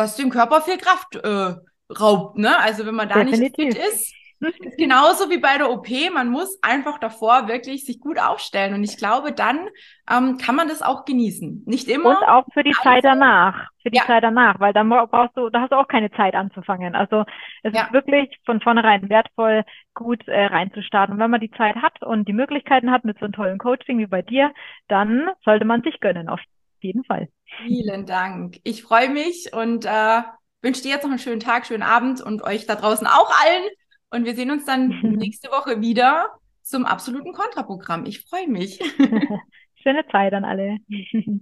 was 0.00 0.16
dem 0.16 0.30
Körper 0.30 0.62
viel 0.62 0.78
Kraft 0.78 1.16
äh, 1.16 1.54
raubt. 1.92 2.38
Ne? 2.38 2.58
Also 2.58 2.86
wenn 2.86 2.94
man 2.94 3.08
da 3.08 3.22
Definitiv. 3.22 3.58
nicht 3.58 3.76
fit 3.76 3.86
ist, 3.92 4.14
ist 4.40 4.78
genauso 4.78 5.28
wie 5.28 5.36
bei 5.36 5.58
der 5.58 5.70
OP, 5.70 5.88
man 6.14 6.30
muss 6.30 6.58
einfach 6.62 6.98
davor 6.98 7.46
wirklich 7.46 7.84
sich 7.84 8.00
gut 8.00 8.18
aufstellen. 8.18 8.72
Und 8.72 8.84
ich 8.84 8.96
glaube, 8.96 9.32
dann 9.32 9.68
ähm, 10.10 10.38
kann 10.38 10.54
man 10.54 10.68
das 10.68 10.80
auch 10.80 11.04
genießen. 11.04 11.64
Nicht 11.66 11.88
immer. 11.88 12.10
Und 12.10 12.26
auch 12.26 12.46
für 12.54 12.62
die 12.62 12.72
Zeit 12.72 13.04
danach. 13.04 13.68
Für 13.82 13.90
die 13.90 13.98
ja. 13.98 14.04
Zeit 14.06 14.22
danach, 14.22 14.58
weil 14.58 14.72
dann 14.72 14.88
brauchst 14.88 15.36
du, 15.36 15.50
da 15.50 15.62
hast 15.62 15.72
du 15.72 15.76
auch 15.76 15.88
keine 15.88 16.10
Zeit 16.12 16.34
anzufangen. 16.34 16.94
Also 16.94 17.24
es 17.62 17.74
ja. 17.74 17.84
ist 17.84 17.92
wirklich 17.92 18.30
von 18.46 18.60
vornherein 18.60 19.08
wertvoll, 19.10 19.64
gut 19.94 20.26
äh, 20.26 20.46
reinzustarten. 20.46 21.14
Und 21.14 21.20
wenn 21.20 21.30
man 21.30 21.40
die 21.40 21.50
Zeit 21.50 21.76
hat 21.76 22.02
und 22.02 22.26
die 22.26 22.32
Möglichkeiten 22.32 22.90
hat 22.90 23.04
mit 23.04 23.18
so 23.18 23.26
einem 23.26 23.34
tollen 23.34 23.58
Coaching 23.58 23.98
wie 23.98 24.06
bei 24.06 24.22
dir, 24.22 24.52
dann 24.88 25.28
sollte 25.44 25.66
man 25.66 25.82
sich 25.82 26.00
gönnen, 26.00 26.30
auf 26.30 26.40
jeden 26.82 27.04
Fall. 27.04 27.28
Vielen 27.66 28.06
Dank. 28.06 28.58
Ich 28.64 28.82
freue 28.82 29.08
mich 29.08 29.52
und 29.52 29.84
äh, 29.84 30.22
wünsche 30.62 30.82
dir 30.82 30.90
jetzt 30.90 31.02
noch 31.02 31.10
einen 31.10 31.18
schönen 31.18 31.40
Tag, 31.40 31.66
schönen 31.66 31.82
Abend 31.82 32.20
und 32.20 32.42
euch 32.42 32.66
da 32.66 32.74
draußen 32.74 33.06
auch 33.06 33.30
allen. 33.42 33.68
Und 34.10 34.24
wir 34.24 34.34
sehen 34.34 34.50
uns 34.50 34.64
dann 34.64 34.88
nächste 35.02 35.50
Woche 35.50 35.80
wieder 35.80 36.28
zum 36.62 36.84
absoluten 36.84 37.32
Kontraprogramm. 37.32 38.06
Ich 38.06 38.22
freue 38.22 38.48
mich. 38.48 38.78
Schöne 39.82 40.04
Zeit 40.12 40.32
an 40.34 40.44
alle. 40.44 40.78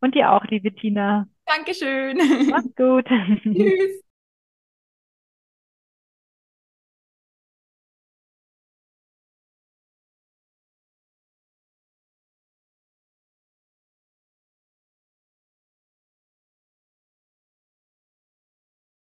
Und 0.00 0.14
dir 0.14 0.32
auch, 0.32 0.44
liebe 0.44 0.74
Tina. 0.74 1.26
Dankeschön. 1.46 2.18
Mach's 2.50 2.74
gut. 2.76 3.06
Tschüss. 3.42 4.02